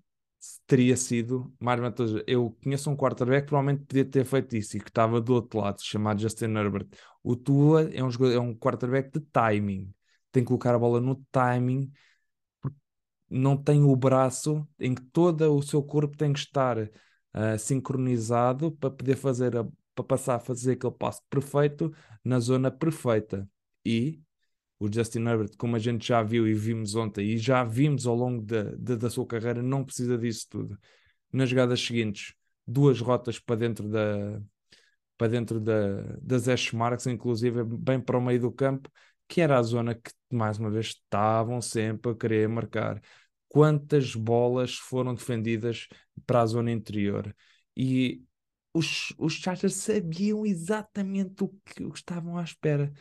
teria 0.66 0.96
sido 0.96 1.52
mais 1.60 1.80
vantajoso. 1.80 2.22
Eu 2.26 2.56
conheço 2.62 2.90
um 2.90 2.96
quarterback 2.96 3.42
que 3.44 3.48
provavelmente 3.48 3.84
podia 3.86 4.04
ter 4.04 4.24
feito 4.24 4.56
isso 4.56 4.76
e 4.76 4.80
que 4.80 4.88
estava 4.88 5.20
do 5.20 5.34
outro 5.34 5.60
lado, 5.60 5.80
chamado 5.82 6.20
Justin 6.20 6.56
Herbert. 6.56 6.88
O 7.22 7.36
Tua 7.36 7.90
é 7.92 8.02
um, 8.02 8.10
jogador, 8.10 8.34
é 8.34 8.40
um 8.40 8.54
quarterback 8.54 9.10
de 9.10 9.20
timing. 9.20 9.92
Tem 10.32 10.42
que 10.42 10.48
colocar 10.48 10.74
a 10.74 10.78
bola 10.78 11.00
no 11.00 11.16
timing. 11.30 11.90
Não 13.30 13.56
tem 13.56 13.82
o 13.82 13.94
braço 13.94 14.66
em 14.78 14.94
que 14.94 15.02
todo 15.02 15.42
o 15.54 15.62
seu 15.62 15.82
corpo 15.82 16.16
tem 16.16 16.32
que 16.32 16.38
estar 16.38 16.88
uh, 17.34 17.58
sincronizado 17.58 18.72
para 18.72 18.90
poder 18.90 19.16
fazer 19.16 19.56
a, 19.56 19.66
para 19.94 20.04
passar 20.04 20.36
a 20.36 20.40
fazer 20.40 20.72
aquele 20.72 20.92
passo 20.92 21.22
perfeito 21.28 21.92
na 22.24 22.40
zona 22.40 22.70
perfeita. 22.70 23.48
E 23.84 24.20
o 24.78 24.92
Justin 24.92 25.26
Herbert, 25.26 25.56
como 25.56 25.76
a 25.76 25.78
gente 25.78 26.06
já 26.06 26.22
viu 26.22 26.46
e 26.46 26.54
vimos 26.54 26.94
ontem, 26.94 27.32
e 27.32 27.38
já 27.38 27.64
vimos 27.64 28.06
ao 28.06 28.14
longo 28.14 28.42
da, 28.42 28.64
da, 28.76 28.96
da 28.96 29.10
sua 29.10 29.26
carreira, 29.26 29.62
não 29.62 29.84
precisa 29.84 30.16
disso 30.16 30.46
tudo. 30.48 30.78
Nas 31.32 31.48
jogadas 31.50 31.80
seguintes, 31.80 32.34
duas 32.66 33.00
rotas 33.00 33.38
para 33.38 33.56
dentro 33.56 33.88
da, 33.88 34.40
para 35.16 35.28
dentro 35.28 35.60
da, 35.60 36.02
das 36.22 36.46
hash 36.46 36.72
marks, 36.72 37.06
inclusive 37.06 37.64
bem 37.64 38.00
para 38.00 38.16
o 38.18 38.22
meio 38.22 38.40
do 38.40 38.52
campo, 38.52 38.90
que 39.26 39.40
era 39.40 39.58
a 39.58 39.62
zona 39.62 39.94
que, 39.94 40.10
mais 40.32 40.58
uma 40.58 40.70
vez, 40.70 40.86
estavam 40.88 41.60
sempre 41.60 42.12
a 42.12 42.14
querer 42.14 42.48
marcar. 42.48 43.02
Quantas 43.58 44.14
bolas 44.14 44.76
foram 44.76 45.12
defendidas 45.16 45.88
para 46.24 46.42
a 46.42 46.46
zona 46.46 46.70
interior? 46.70 47.34
E 47.76 48.22
os, 48.72 49.12
os 49.18 49.32
Chargers 49.32 49.74
sabiam 49.74 50.46
exatamente 50.46 51.42
o 51.42 51.48
que 51.66 51.82
estavam 51.92 52.38
à 52.38 52.44
espera. 52.44 52.92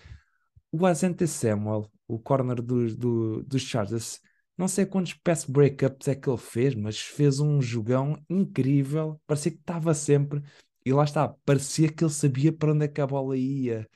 O 0.71 0.83
Azante 0.87 1.27
Samuel, 1.27 1.91
o 2.07 2.17
corner 2.17 2.59
do, 2.59 2.95
do, 2.95 3.43
dos 3.43 3.61
Chargers, 3.61 4.19
não 4.57 4.67
sei 4.67 4.87
quantos 4.87 5.13
pass 5.13 5.45
breakups 5.45 6.07
é 6.07 6.15
que 6.15 6.27
ele 6.27 6.39
fez, 6.39 6.73
mas 6.73 6.99
fez 6.99 7.39
um 7.39 7.61
jogão 7.61 8.19
incrível. 8.27 9.21
Parecia 9.27 9.51
que 9.51 9.59
estava 9.59 9.93
sempre. 9.93 10.41
E 10.83 10.91
lá 10.91 11.03
está, 11.03 11.27
parecia 11.45 11.87
que 11.87 12.03
ele 12.03 12.11
sabia 12.11 12.51
para 12.51 12.73
onde 12.73 12.85
é 12.85 12.87
que 12.87 12.99
a 12.99 13.05
bola 13.05 13.37
ia. 13.37 13.87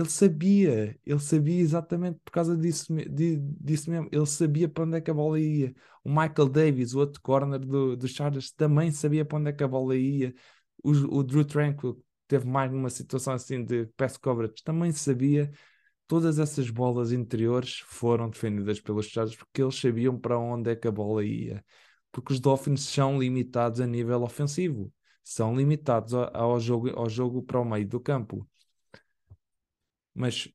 Ele 0.00 0.08
sabia, 0.08 0.98
ele 1.04 1.18
sabia 1.18 1.60
exatamente 1.60 2.18
por 2.24 2.32
causa 2.32 2.56
disso, 2.56 2.94
disso 3.60 3.90
mesmo. 3.90 4.08
Ele 4.10 4.26
sabia 4.26 4.68
para 4.68 4.84
onde 4.84 4.96
é 4.96 5.00
que 5.00 5.10
a 5.10 5.14
bola 5.14 5.38
ia. 5.38 5.74
O 6.02 6.08
Michael 6.08 6.48
Davis, 6.48 6.94
o 6.94 7.00
outro 7.00 7.20
corner 7.20 7.58
do, 7.58 7.96
do 7.96 8.08
Chargers, 8.08 8.50
também 8.50 8.90
sabia 8.90 9.24
para 9.24 9.38
onde 9.38 9.50
é 9.50 9.52
que 9.52 9.62
a 9.62 9.68
bola 9.68 9.94
ia. 9.96 10.34
O, 10.82 10.90
o 11.18 11.22
Drew 11.22 11.44
Tranquil, 11.44 12.02
teve 12.26 12.46
mais 12.46 12.70
numa 12.72 12.88
situação 12.88 13.34
assim 13.34 13.62
de 13.64 13.86
pass 13.96 14.16
coverage, 14.16 14.62
também 14.64 14.90
sabia 14.92 15.50
todas 16.06 16.38
essas 16.38 16.70
bolas 16.70 17.12
interiores 17.12 17.80
foram 17.86 18.30
defendidas 18.30 18.80
pelos 18.80 19.06
Chargers 19.06 19.36
porque 19.36 19.62
eles 19.62 19.78
sabiam 19.78 20.18
para 20.18 20.38
onde 20.38 20.70
é 20.70 20.76
que 20.76 20.88
a 20.88 20.90
bola 20.90 21.24
ia. 21.24 21.64
Porque 22.10 22.32
os 22.32 22.40
Dolphins 22.40 22.82
são 22.82 23.18
limitados 23.18 23.80
a 23.80 23.86
nível 23.86 24.22
ofensivo, 24.22 24.92
são 25.22 25.54
limitados 25.56 26.14
ao 26.14 26.58
jogo, 26.58 26.90
ao 26.98 27.08
jogo 27.08 27.42
para 27.42 27.60
o 27.60 27.64
meio 27.64 27.86
do 27.86 28.00
campo. 28.00 28.48
Mas 30.14 30.48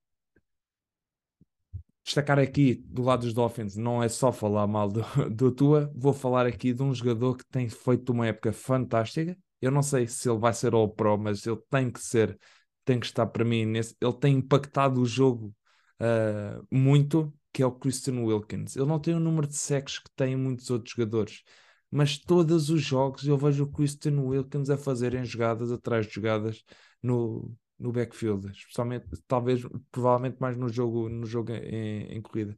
destacar 2.03 2.37
aqui 2.37 2.75
do 2.85 3.01
lado 3.01 3.21
dos 3.21 3.33
Dolphins 3.33 3.75
não 3.75 4.01
é 4.03 4.07
só 4.07 4.31
falar 4.31 4.67
mal 4.67 4.89
do, 4.89 5.01
do 5.29 5.51
Tua, 5.51 5.91
vou 5.95 6.13
falar 6.13 6.45
aqui 6.45 6.73
de 6.73 6.83
um 6.83 6.93
jogador 6.93 7.37
que 7.37 7.45
tem 7.47 7.67
feito 7.67 8.11
uma 8.11 8.27
época 8.27 8.53
fantástica. 8.53 9.37
Eu 9.61 9.71
não 9.71 9.81
sei 9.81 10.07
se 10.07 10.29
ele 10.29 10.37
vai 10.37 10.53
ser 10.53 10.73
All 10.73 10.89
Pro, 10.89 11.17
mas 11.17 11.45
ele 11.45 11.59
tem 11.69 11.89
que 11.89 11.99
ser 11.99 12.37
tem 12.85 12.99
que 12.99 13.07
estar 13.07 13.25
para 13.25 13.43
mim 13.43 13.65
nesse. 13.65 13.95
Ele 13.99 14.13
tem 14.13 14.35
impactado 14.37 15.01
o 15.01 15.05
jogo 15.05 15.53
uh, 15.99 16.65
muito, 16.71 17.33
que 17.51 17.63
é 17.63 17.65
o 17.65 17.71
Christian 17.71 18.23
Wilkins. 18.23 18.75
Ele 18.75 18.85
não 18.85 18.99
tem 18.99 19.15
o 19.15 19.19
número 19.19 19.47
de 19.47 19.55
sacks 19.55 19.99
que 19.99 20.09
tem 20.15 20.35
muitos 20.35 20.69
outros 20.69 20.93
jogadores, 20.95 21.43
mas 21.91 22.17
todos 22.17 22.69
os 22.69 22.81
jogos 22.81 23.25
eu 23.27 23.37
vejo 23.37 23.63
o 23.63 23.71
Christian 23.71 24.19
Wilkins 24.21 24.69
a 24.69 24.77
fazerem 24.77 25.25
jogadas 25.25 25.71
atrás 25.71 26.05
de 26.05 26.13
jogadas 26.13 26.63
no, 27.01 27.55
no 27.77 27.91
backfield, 27.91 28.51
especialmente, 28.51 29.07
talvez, 29.27 29.61
provavelmente 29.91 30.37
mais 30.39 30.55
no 30.57 30.69
jogo, 30.69 31.09
no 31.09 31.25
jogo 31.25 31.51
em, 31.51 32.03
em 32.15 32.21
corrida. 32.21 32.55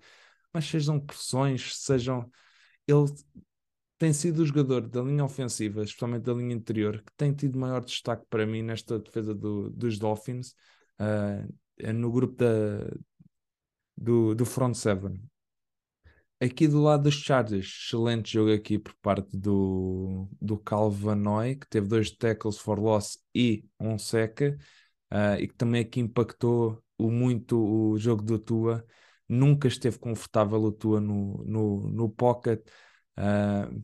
Mas 0.54 0.66
sejam 0.66 1.00
pressões, 1.00 1.76
sejam. 1.78 2.30
Ele 2.88 3.06
tem 3.98 4.14
sido 4.14 4.44
o 4.44 4.46
jogador 4.46 4.88
da 4.88 5.02
linha 5.02 5.26
ofensiva, 5.26 5.84
especialmente 5.84 6.24
da 6.24 6.34
linha 6.34 6.56
interior, 6.56 7.02
que 7.02 7.12
tem 7.18 7.34
tido 7.34 7.58
maior 7.58 7.84
destaque 7.84 8.26
para 8.30 8.46
mim 8.46 8.62
nesta 8.62 9.00
defesa 9.00 9.34
do, 9.34 9.70
dos 9.72 9.98
Dolphins, 9.98 10.54
uh, 11.00 11.92
no 11.94 12.12
grupo 12.12 12.36
da, 12.36 12.96
do, 13.98 14.36
do 14.36 14.46
front 14.46 14.76
seven. 14.76 15.20
Aqui 16.40 16.68
do 16.68 16.84
lado 16.84 17.04
dos 17.04 17.16
Chargers, 17.16 17.66
excelente 17.66 18.34
jogo 18.34 18.54
aqui 18.54 18.78
por 18.78 18.94
parte 19.02 19.36
do, 19.36 20.30
do 20.40 20.56
Calvanoy, 20.60 21.56
que 21.56 21.68
teve 21.68 21.88
dois 21.88 22.12
tackles 22.12 22.60
for 22.60 22.80
loss 22.80 23.18
e 23.34 23.66
um 23.80 23.98
seca, 23.98 24.56
uh, 25.12 25.40
e 25.40 25.48
que 25.48 25.56
também 25.56 25.82
aqui 25.82 26.00
impactou 26.00 26.84
o, 26.98 27.12
muito 27.12 27.58
o 27.60 27.98
jogo 27.98 28.24
do 28.24 28.40
Tua. 28.40 28.86
Nunca 29.28 29.68
esteve 29.68 30.00
confortável 30.00 30.62
o 30.62 30.72
Tua 30.72 31.00
no, 31.00 31.44
no, 31.46 31.90
no 31.90 32.10
pocket. 32.10 32.62
Uh, 33.18 33.84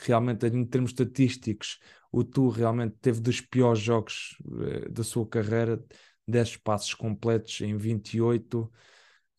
realmente, 0.00 0.46
em 0.46 0.64
termos 0.64 0.90
estatísticos, 0.90 1.78
o 2.12 2.24
Tu 2.24 2.48
realmente 2.48 2.96
teve 3.00 3.20
dos 3.20 3.40
piores 3.40 3.80
jogos 3.80 4.36
uh, 4.44 4.90
da 4.90 5.02
sua 5.02 5.26
carreira, 5.26 5.82
10 6.26 6.56
passos 6.58 6.94
completos 6.94 7.60
em 7.60 7.76
28, 7.76 8.60
uh, 8.60 8.70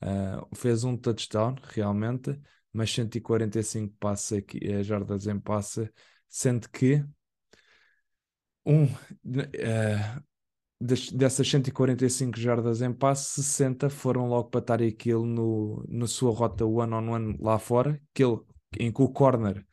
ah, 0.02 0.48
fez 0.56 0.84
um 0.84 0.98
touchdown 0.98 1.56
realmente, 1.74 2.40
mas 2.74 2.92
145 2.92 3.96
passos 4.00 4.38
aqui, 4.38 4.60
uh, 4.68 4.84
jardas 4.84 5.28
em 5.28 5.40
passe, 5.40 5.92
sendo 6.28 6.70
que 6.70 7.04
um, 8.66 8.86
uh, 8.86 10.24
dessas 10.80 11.48
145 11.48 12.40
jardas 12.40 12.82
em 12.82 12.94
passe, 12.94 13.42
60 13.42 13.90
foram 13.90 14.28
logo 14.28 14.50
para 14.50 14.62
Tariq 14.62 15.10
Hill 15.10 15.26
no, 15.26 15.86
na 15.88 16.08
sua 16.08 16.32
rota 16.32 16.66
one-on-one 16.66 17.34
-on 17.34 17.38
-one 17.38 17.44
lá 17.44 17.60
fora, 17.60 18.02
que 18.14 18.24
ele 18.24 18.40
em 18.80 18.92
que 18.92 19.02
o 19.02 19.10
corner 19.10 19.66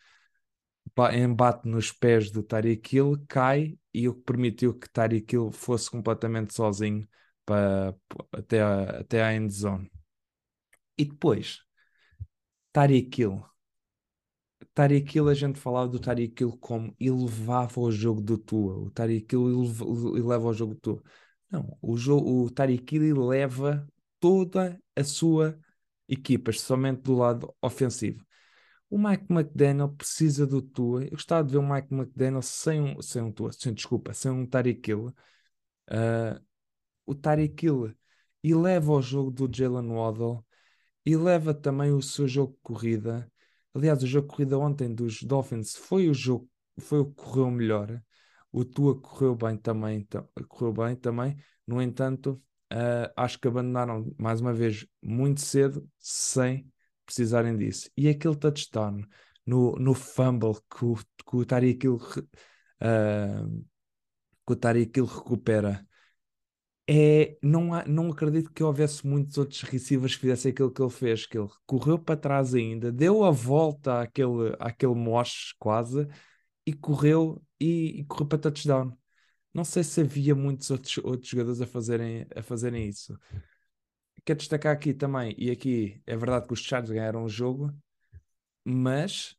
embate 1.13 1.69
nos 1.69 1.93
pés 1.93 2.31
do 2.31 2.43
Tariq 2.43 2.97
Hill, 2.97 3.25
cai 3.29 3.79
e 3.93 4.09
o 4.09 4.15
que 4.15 4.23
permitiu 4.23 4.75
que 4.79 4.89
Tariq 4.89 5.35
Hill 5.35 5.51
fosse 5.51 5.91
completamente 5.91 6.55
sozinho 6.55 7.07
para, 7.45 7.95
até, 8.33 8.63
a, 8.63 9.01
até 9.01 9.23
a 9.23 9.35
end 9.35 9.53
zone. 9.53 9.91
E 10.97 11.05
depois, 11.05 11.61
Tariq 12.73 13.21
Hill. 13.21 13.56
Tariq 14.75 15.19
a 15.21 15.35
gente 15.35 15.59
falava 15.59 15.89
do 15.89 15.99
Tariq 15.99 16.45
como 16.61 16.95
elevava 17.01 17.81
o 17.81 17.91
jogo 17.91 18.21
do 18.21 18.39
Tua. 18.39 18.77
O 18.79 18.91
Tariq 18.91 19.35
eleva 19.35 20.49
o 20.49 20.53
jogo 20.55 20.75
do 20.75 20.81
Tua. 20.81 21.03
Não, 21.51 21.77
o, 21.81 21.97
jogo, 21.97 22.45
o 22.45 22.51
Tariq 22.51 22.97
eleva 22.97 23.87
toda 24.21 24.81
a 24.95 25.05
sua 25.05 25.59
equipa, 26.09 26.53
somente 26.53 27.03
do 27.03 27.15
lado 27.15 27.55
ofensivo. 27.61 28.25
O 28.89 28.99
Mike 28.99 29.27
McDaniel 29.31 29.89
precisa 29.91 30.47
do 30.47 30.63
Tua. 30.63 31.05
Eu 31.05 31.11
gostava 31.11 31.45
de 31.47 31.53
ver 31.53 31.59
o 31.59 31.69
Mike 31.69 31.93
McDaniel 31.93 32.43
sem 32.43 32.81
um, 32.81 33.03
sem 33.03 33.23
um 33.23 33.33
Tua, 33.33 33.53
sem, 33.53 33.75
desculpa, 33.75 34.15
sem 34.15 34.31
um 34.31 34.47
Tariq. 34.47 34.95
Uh, 34.95 35.15
o 37.05 37.15
Tariq 37.15 37.95
eleva 38.43 38.93
o 38.93 39.03
jogo 39.03 39.31
do 39.31 39.49
Jalen 39.53 39.89
Waddle, 39.89 40.45
eleva 41.05 41.55
também 41.55 41.93
o 41.93 42.03
seu 42.03 42.29
jogo 42.29 42.53
de 42.55 42.61
corrida. 42.63 43.31
Aliás, 43.77 44.03
o 44.03 44.07
jogo 44.07 44.29
corrida 44.29 44.59
ontem 44.59 44.95
dos 44.95 45.23
Dolphins 45.23 45.77
foi 45.77 46.09
o 46.09 46.15
jogo, 46.15 46.49
foi 46.81 47.01
o 47.01 47.05
que 47.07 47.15
correu 47.15 47.51
melhor. 47.51 48.03
O 48.51 48.65
Tua 48.65 48.99
correu 48.99 49.37
bem 49.37 49.55
também, 49.59 50.09
correu 50.49 50.73
bem 50.73 50.97
também. 50.97 51.37
No 51.67 51.83
entanto, 51.83 52.43
uh, 52.73 53.13
acho 53.15 53.39
que 53.39 53.47
abandonaram 53.47 54.11
mais 54.19 54.41
uma 54.41 54.55
vez 54.55 54.87
muito 55.03 55.43
cedo, 55.43 55.87
sem 55.99 56.67
precisarem 57.05 57.55
disso. 57.55 57.91
E 57.95 58.09
aquele 58.09 58.35
touchdown 58.35 59.03
no, 59.45 59.73
no 59.73 59.93
fumble 59.93 60.55
que 60.71 60.85
o, 60.87 60.95
que 60.97 61.37
o 61.37 61.45
Tariq 61.45 61.87
uh, 61.87 62.01
que 64.91 65.01
o 65.03 65.05
recupera. 65.05 65.87
É, 66.89 67.37
não, 67.43 67.75
há, 67.75 67.85
não 67.87 68.11
acredito 68.11 68.53
que 68.53 68.63
houvesse 68.63 69.05
muitos 69.07 69.37
outros 69.39 69.63
receivers 69.63 70.15
que 70.15 70.21
fizessem 70.21 70.53
aquilo 70.53 70.71
que 70.71 70.81
ele 70.81 70.91
fez, 70.91 71.27
que 71.27 71.37
ele 71.37 71.49
correu 71.67 71.99
para 71.99 72.17
trás 72.17 72.55
ainda, 72.55 72.93
deu 72.93 73.25
a 73.25 73.31
volta 73.31 74.03
àquele, 74.03 74.55
àquele 74.61 74.95
mosh 74.95 75.53
quase 75.59 76.07
e 76.65 76.73
correu 76.73 77.43
e, 77.61 78.01
e 78.01 78.05
correu 78.05 78.27
para 78.29 78.39
touchdown. 78.39 78.97
Não 79.53 79.65
sei 79.65 79.83
se 79.83 80.01
havia 80.03 80.35
muitos 80.35 80.71
outros, 80.71 80.99
outros 80.99 81.29
jogadores 81.29 81.61
a 81.61 81.67
fazerem, 81.67 82.27
a 82.35 82.43
fazerem 82.43 82.89
isso 82.89 83.19
quero 84.27 84.41
destacar 84.41 84.75
aqui 84.75 84.93
também, 84.93 85.35
e 85.39 85.51
aqui 85.53 86.03
é 86.05 86.17
verdade 86.17 86.49
que 86.49 86.53
os 86.53 86.61
Chargers 86.61 86.91
ganharam 86.91 87.23
o 87.25 87.29
jogo, 87.29 87.73
mas 88.65 89.36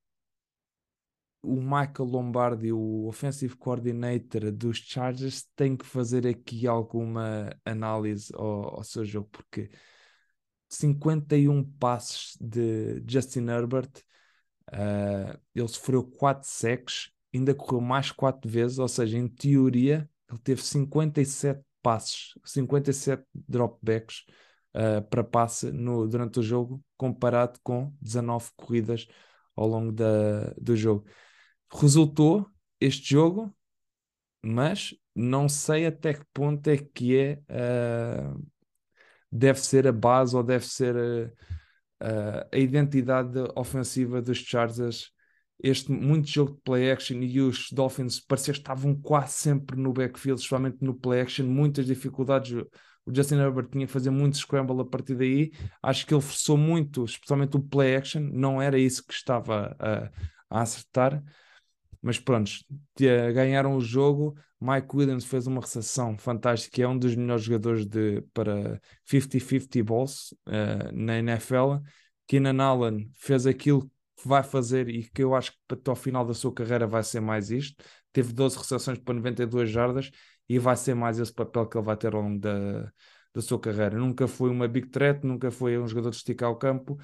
o 1.48 1.62
Michael 1.62 2.10
Lombardi, 2.10 2.72
o 2.74 3.08
offensive 3.08 3.56
coordinator 3.56 4.52
dos 4.52 4.78
Chargers, 4.78 5.43
tem 5.56 5.78
que 5.78 5.86
fazer 5.86 6.28
aqui 6.28 6.68
alguma 6.68 7.50
análise 7.64 8.32
ao, 8.36 8.78
ao 8.78 8.84
seu 8.84 9.06
jogo, 9.06 9.30
porque 9.32 9.70
51 10.70 11.64
passes 11.80 12.38
de 12.39 13.02
Justin 13.08 13.48
Herbert, 13.48 13.89
uh, 14.74 15.39
ele 15.56 15.68
sofreu 15.68 16.04
4 16.04 16.48
sacks, 16.48 17.12
ainda 17.34 17.56
correu 17.56 17.82
mais 17.82 18.12
4 18.12 18.50
vezes, 18.50 18.78
ou 18.78 18.88
seja, 18.88 19.18
em 19.18 19.28
teoria, 19.28 20.10
ele 20.30 20.39
teve 20.39 20.62
57 20.62 21.62
passes, 21.82 22.34
57 22.43 23.24
dropbacks 23.34 24.26
uh, 24.76 25.02
para 25.10 25.24
passe 25.24 25.72
no, 25.72 26.08
durante 26.08 26.39
o 26.39 26.43
jogo, 26.43 26.84
comparado 26.98 27.58
com 27.64 27.93
19 28.02 28.52
corridas 28.58 29.08
ao 29.56 29.68
longo 29.68 29.91
da, 29.91 30.54
do 30.60 30.76
jogo. 30.76 31.06
Resultou 31.72 32.47
este 32.80 33.11
jogo, 33.11 33.53
mas 34.41 34.95
não 35.15 35.49
sei 35.49 35.86
até 35.86 36.13
que 36.13 36.26
ponto 36.34 36.68
é 36.68 36.78
que 36.78 37.18
é 37.18 37.41
uh, 37.49 38.47
deve 39.32 39.59
ser 39.59 39.88
a 39.88 39.91
base 39.91 40.36
ou 40.36 40.43
deve 40.43 40.65
ser 40.65 40.95
a, 41.99 42.47
a 42.53 42.57
identidade 42.57 43.38
ofensiva 43.55 44.22
dos 44.22 44.38
Chargers 44.38 45.11
este 45.61 45.91
muito 45.91 46.28
jogo 46.28 46.53
de 46.53 46.61
play 46.61 46.91
action 46.91 47.18
e 47.22 47.41
os 47.41 47.72
Dolphins 47.72 48.20
parecia 48.20 48.53
que 48.53 48.59
estavam 48.59 48.95
quase 48.95 49.34
sempre 49.34 49.76
no 49.76 49.91
backfield, 49.91 50.39
especialmente 50.39 50.78
no 50.82 50.93
play 50.93 51.22
action, 51.22 51.45
muitas 51.45 51.86
dificuldades. 51.86 52.51
O 53.05 53.13
Justin 53.13 53.36
Herbert 53.36 53.70
tinha 53.72 53.88
que 53.88 53.91
fazer 53.91 54.09
muito 54.11 54.38
scramble 54.38 54.82
a 54.82 54.86
partir 54.86 55.15
daí. 55.15 55.51
Acho 55.82 56.05
que 56.05 56.13
ele 56.13 56.22
forçou 56.22 56.57
muito, 56.57 57.05
especialmente 57.05 57.57
o 57.57 57.61
play 57.61 57.95
action, 57.95 58.22
não 58.22 58.61
era 58.61 58.78
isso 58.78 59.03
que 59.05 59.13
estava 59.13 59.76
a, 59.80 60.11
a 60.49 60.61
acertar. 60.61 61.24
Mas 62.08 62.18
pronto, 62.18 62.49
ganharam 63.34 63.76
o 63.76 63.82
jogo. 63.82 64.34
Mike 64.62 64.95
Williams 64.95 65.26
fez 65.26 65.45
uma 65.45 65.60
recepção 65.60 66.18
fantástica, 66.18 66.82
é 66.82 66.88
um 66.88 66.97
dos 66.97 67.14
melhores 67.14 67.43
jogadores 67.43 67.86
de, 67.86 68.22
para 68.34 68.80
50-50 69.05 69.84
balls 69.84 70.32
uh, 70.47 70.89
na 70.93 71.20
NFL. 71.20 71.84
Keenan 72.26 72.64
Allen 72.64 73.12
fez 73.14 73.45
aquilo 73.45 73.82
que 74.16 74.26
vai 74.26 74.41
fazer 74.41 74.88
e 74.88 75.03
que 75.03 75.22
eu 75.22 75.36
acho 75.36 75.51
que 75.51 75.58
até 75.70 75.89
ao 75.89 75.97
final 75.97 76.26
da 76.26 76.34
sua 76.34 76.53
carreira 76.53 76.88
vai 76.88 77.03
ser 77.03 77.20
mais 77.20 77.51
isto. 77.51 77.84
Teve 78.14 78.32
12 78.32 78.58
recepções 78.58 78.97
para 78.99 79.14
92 79.14 79.70
jardas 79.70 80.10
e 80.47 80.58
vai 80.58 80.78
ser 80.78 80.95
mais 80.95 81.20
esse 81.20 81.34
papel 81.34 81.68
que 81.68 81.78
ele 81.78 81.86
vai 81.86 81.97
ter 81.97 82.16
ao 82.16 82.22
longo 82.22 82.39
da, 82.39 82.89
da 83.36 83.41
sua 83.41 83.60
carreira. 83.60 83.97
Nunca 83.97 84.30
foi 84.30 84.49
uma 84.49 84.66
big 84.66 84.88
threat, 84.88 85.28
nunca 85.28 85.51
foi 85.51 85.78
um 85.78 85.86
jogador 85.86 86.12
de 86.12 86.16
esticar 86.16 86.49
o 86.49 86.55
campo. 86.55 86.97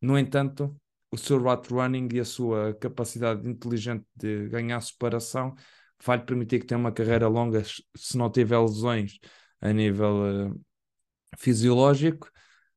No 0.00 0.16
entanto, 0.16 0.80
o 1.10 1.16
seu 1.16 1.38
route 1.38 1.72
running 1.72 2.08
e 2.12 2.20
a 2.20 2.24
sua 2.24 2.74
capacidade 2.74 3.48
inteligente 3.48 4.04
de 4.16 4.48
ganhar 4.48 4.80
separação 4.80 5.54
vai 6.04 6.18
lhe 6.18 6.24
permitir 6.24 6.60
que 6.60 6.66
tenha 6.66 6.78
uma 6.78 6.92
carreira 6.92 7.28
longa 7.28 7.62
se 7.96 8.16
não 8.16 8.30
tiver 8.30 8.58
lesões 8.58 9.18
a 9.60 9.72
nível 9.72 10.50
uh, 10.50 10.60
fisiológico 11.38 12.30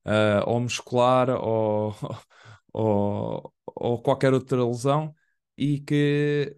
uh, 0.06 0.50
ou 0.50 0.60
muscular 0.60 1.30
ou, 1.30 1.96
ou, 2.74 3.54
ou 3.66 4.02
qualquer 4.02 4.34
outra 4.34 4.66
lesão 4.66 5.14
e 5.58 5.80
que 5.80 6.56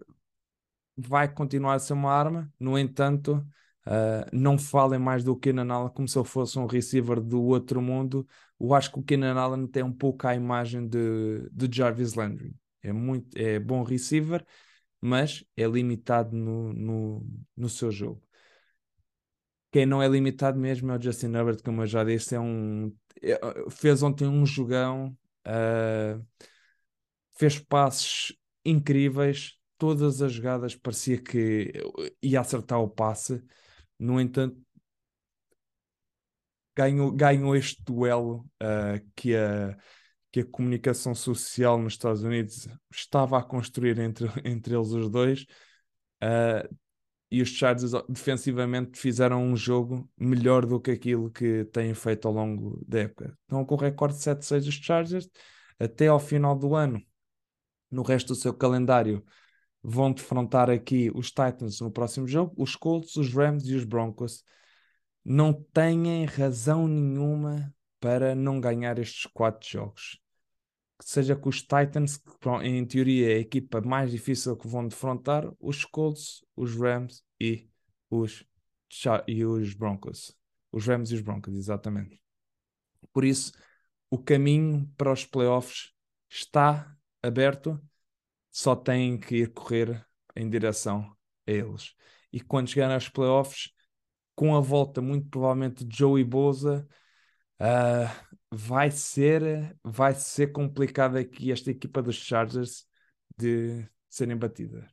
vai 0.96 1.28
continuar 1.32 1.74
a 1.74 1.78
ser 1.78 1.92
uma 1.92 2.10
arma, 2.10 2.50
no 2.58 2.78
entanto, 2.78 3.46
uh, 3.86 4.26
não 4.32 4.58
falem 4.58 4.98
mais 4.98 5.22
do 5.22 5.36
Keenan 5.36 5.72
Allen 5.72 5.92
como 5.92 6.08
se 6.08 6.18
ele 6.18 6.26
fosse 6.26 6.58
um 6.58 6.66
receiver 6.66 7.20
do 7.20 7.42
outro 7.42 7.82
mundo. 7.82 8.26
Eu 8.58 8.74
acho 8.74 8.90
que 8.90 8.98
o 8.98 9.02
Keenan 9.02 9.34
Allen 9.34 9.66
tem 9.66 9.82
um 9.82 9.92
pouco 9.92 10.26
a 10.26 10.34
imagem 10.34 10.86
de, 10.88 11.48
de 11.50 11.76
Jarvis 11.76 12.14
Landry. 12.14 12.54
É, 12.82 12.92
muito, 12.92 13.36
é 13.36 13.58
bom 13.58 13.82
receiver, 13.82 14.44
mas 15.00 15.44
é 15.56 15.66
limitado 15.66 16.34
no, 16.36 16.72
no, 16.72 17.26
no 17.56 17.68
seu 17.68 17.90
jogo. 17.90 18.22
Quem 19.70 19.84
não 19.84 20.02
é 20.02 20.08
limitado 20.08 20.58
mesmo 20.58 20.90
é 20.90 20.96
o 20.96 21.02
Justin 21.02 21.34
Herbert, 21.34 21.62
como 21.62 21.82
eu 21.82 21.86
já 21.86 22.02
disse, 22.02 22.34
é 22.34 22.40
um, 22.40 22.94
é, 23.22 23.38
fez 23.70 24.02
ontem 24.02 24.26
um 24.26 24.46
jogão, 24.46 25.16
uh, 25.46 26.24
fez 27.38 27.58
passes 27.58 28.34
incríveis, 28.64 29.58
todas 29.76 30.22
as 30.22 30.32
jogadas 30.32 30.74
parecia 30.74 31.20
que 31.20 31.72
ia 32.22 32.40
acertar 32.40 32.80
o 32.80 32.88
passe, 32.88 33.42
no 33.98 34.20
entanto, 34.20 34.56
ganhou, 36.76 37.10
ganhou 37.10 37.56
este 37.56 37.82
duelo 37.82 38.46
uh, 38.62 39.00
que, 39.16 39.34
a, 39.34 39.76
que 40.30 40.40
a 40.40 40.44
comunicação 40.44 41.14
social 41.14 41.78
nos 41.78 41.94
Estados 41.94 42.22
Unidos 42.22 42.68
estava 42.92 43.38
a 43.38 43.42
construir 43.42 43.98
entre, 43.98 44.28
entre 44.44 44.74
eles 44.74 44.90
os 44.90 45.10
dois. 45.10 45.46
Uh, 46.22 46.76
e 47.30 47.42
os 47.42 47.48
Chargers 47.48 47.92
defensivamente 48.08 48.98
fizeram 48.98 49.42
um 49.42 49.56
jogo 49.56 50.08
melhor 50.16 50.64
do 50.64 50.80
que 50.80 50.92
aquilo 50.92 51.30
que 51.30 51.64
têm 51.66 51.92
feito 51.92 52.28
ao 52.28 52.34
longo 52.34 52.82
da 52.86 53.00
época. 53.00 53.36
Estão 53.42 53.64
com 53.64 53.74
o 53.74 53.78
recorde 53.78 54.16
de 54.16 54.22
7-6 54.22 54.68
os 54.68 54.74
Chargers 54.74 55.28
até 55.78 56.06
ao 56.06 56.20
final 56.20 56.56
do 56.56 56.74
ano. 56.74 57.02
No 57.90 58.02
resto 58.02 58.28
do 58.28 58.34
seu 58.36 58.54
calendário 58.54 59.24
vão 59.82 60.12
defrontar 60.12 60.70
aqui 60.70 61.10
os 61.14 61.28
Titans 61.28 61.80
no 61.80 61.90
próximo 61.90 62.28
jogo, 62.28 62.54
os 62.56 62.76
Colts, 62.76 63.16
os 63.16 63.32
Rams 63.32 63.66
e 63.66 63.74
os 63.74 63.84
Broncos. 63.84 64.44
Não 65.28 65.52
têm 65.52 66.24
razão 66.24 66.86
nenhuma 66.86 67.74
para 67.98 68.32
não 68.32 68.60
ganhar 68.60 68.96
estes 68.96 69.26
quatro 69.26 69.68
jogos. 69.68 70.20
Seja 71.02 71.34
com 71.34 71.48
os 71.48 71.62
Titans, 71.62 72.16
que 72.16 72.48
em 72.62 72.86
teoria 72.86 73.32
é 73.32 73.34
a 73.34 73.40
equipa 73.40 73.80
mais 73.80 74.12
difícil 74.12 74.56
que 74.56 74.68
vão 74.68 74.86
defrontar, 74.86 75.52
os 75.58 75.84
Colts, 75.84 76.44
os 76.54 76.76
Rams 76.76 77.24
e 77.40 77.68
os, 78.08 78.44
e 79.26 79.44
os 79.44 79.74
Broncos. 79.74 80.32
Os 80.70 80.86
Rams 80.86 81.10
e 81.10 81.16
os 81.16 81.22
Broncos, 81.22 81.56
exatamente. 81.56 82.22
Por 83.12 83.24
isso, 83.24 83.50
o 84.08 84.18
caminho 84.18 84.88
para 84.96 85.12
os 85.12 85.26
playoffs 85.26 85.92
está 86.30 86.96
aberto, 87.20 87.82
só 88.48 88.76
têm 88.76 89.18
que 89.18 89.38
ir 89.38 89.52
correr 89.52 90.06
em 90.36 90.48
direção 90.48 91.16
a 91.48 91.50
eles. 91.50 91.96
E 92.32 92.40
quando 92.40 92.68
chegarem 92.68 92.94
aos 92.94 93.08
playoffs, 93.08 93.74
com 94.36 94.54
a 94.54 94.60
volta 94.60 95.00
muito 95.02 95.28
provavelmente 95.28 95.84
de 95.84 95.96
Joey 95.98 96.24
Boza, 96.24 96.86
uh, 97.60 98.26
vai 98.52 98.90
ser 98.90 99.76
vai 99.82 100.14
ser 100.14 100.52
complicado 100.52 101.16
aqui 101.16 101.50
esta 101.50 101.70
equipa 101.70 102.02
dos 102.02 102.16
Chargers 102.16 102.86
de 103.36 103.88
serem 104.08 104.36
batida. 104.36 104.86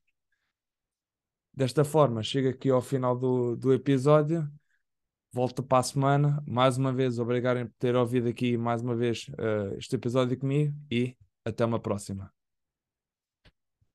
Desta 1.54 1.84
forma, 1.84 2.24
chega 2.24 2.50
aqui 2.50 2.70
ao 2.70 2.82
final 2.82 3.18
do, 3.18 3.56
do 3.56 3.74
episódio. 3.74 4.50
Volto 5.32 5.64
para 5.64 5.80
a 5.80 5.84
semana. 5.84 6.44
Mais 6.48 6.78
uma 6.78 6.92
vez, 6.94 7.20
obrigado 7.20 7.66
por 7.68 7.76
ter 7.80 7.96
ouvido 7.96 8.28
aqui 8.30 8.58
mais 8.58 8.82
uma 8.82 8.96
vez 8.96 9.28
uh, 9.30 9.76
este 9.78 9.96
episódio 9.96 10.38
comigo 10.38 10.76
e 10.92 11.16
até 11.46 11.66
uma 11.66 11.80
próxima. 11.80 12.43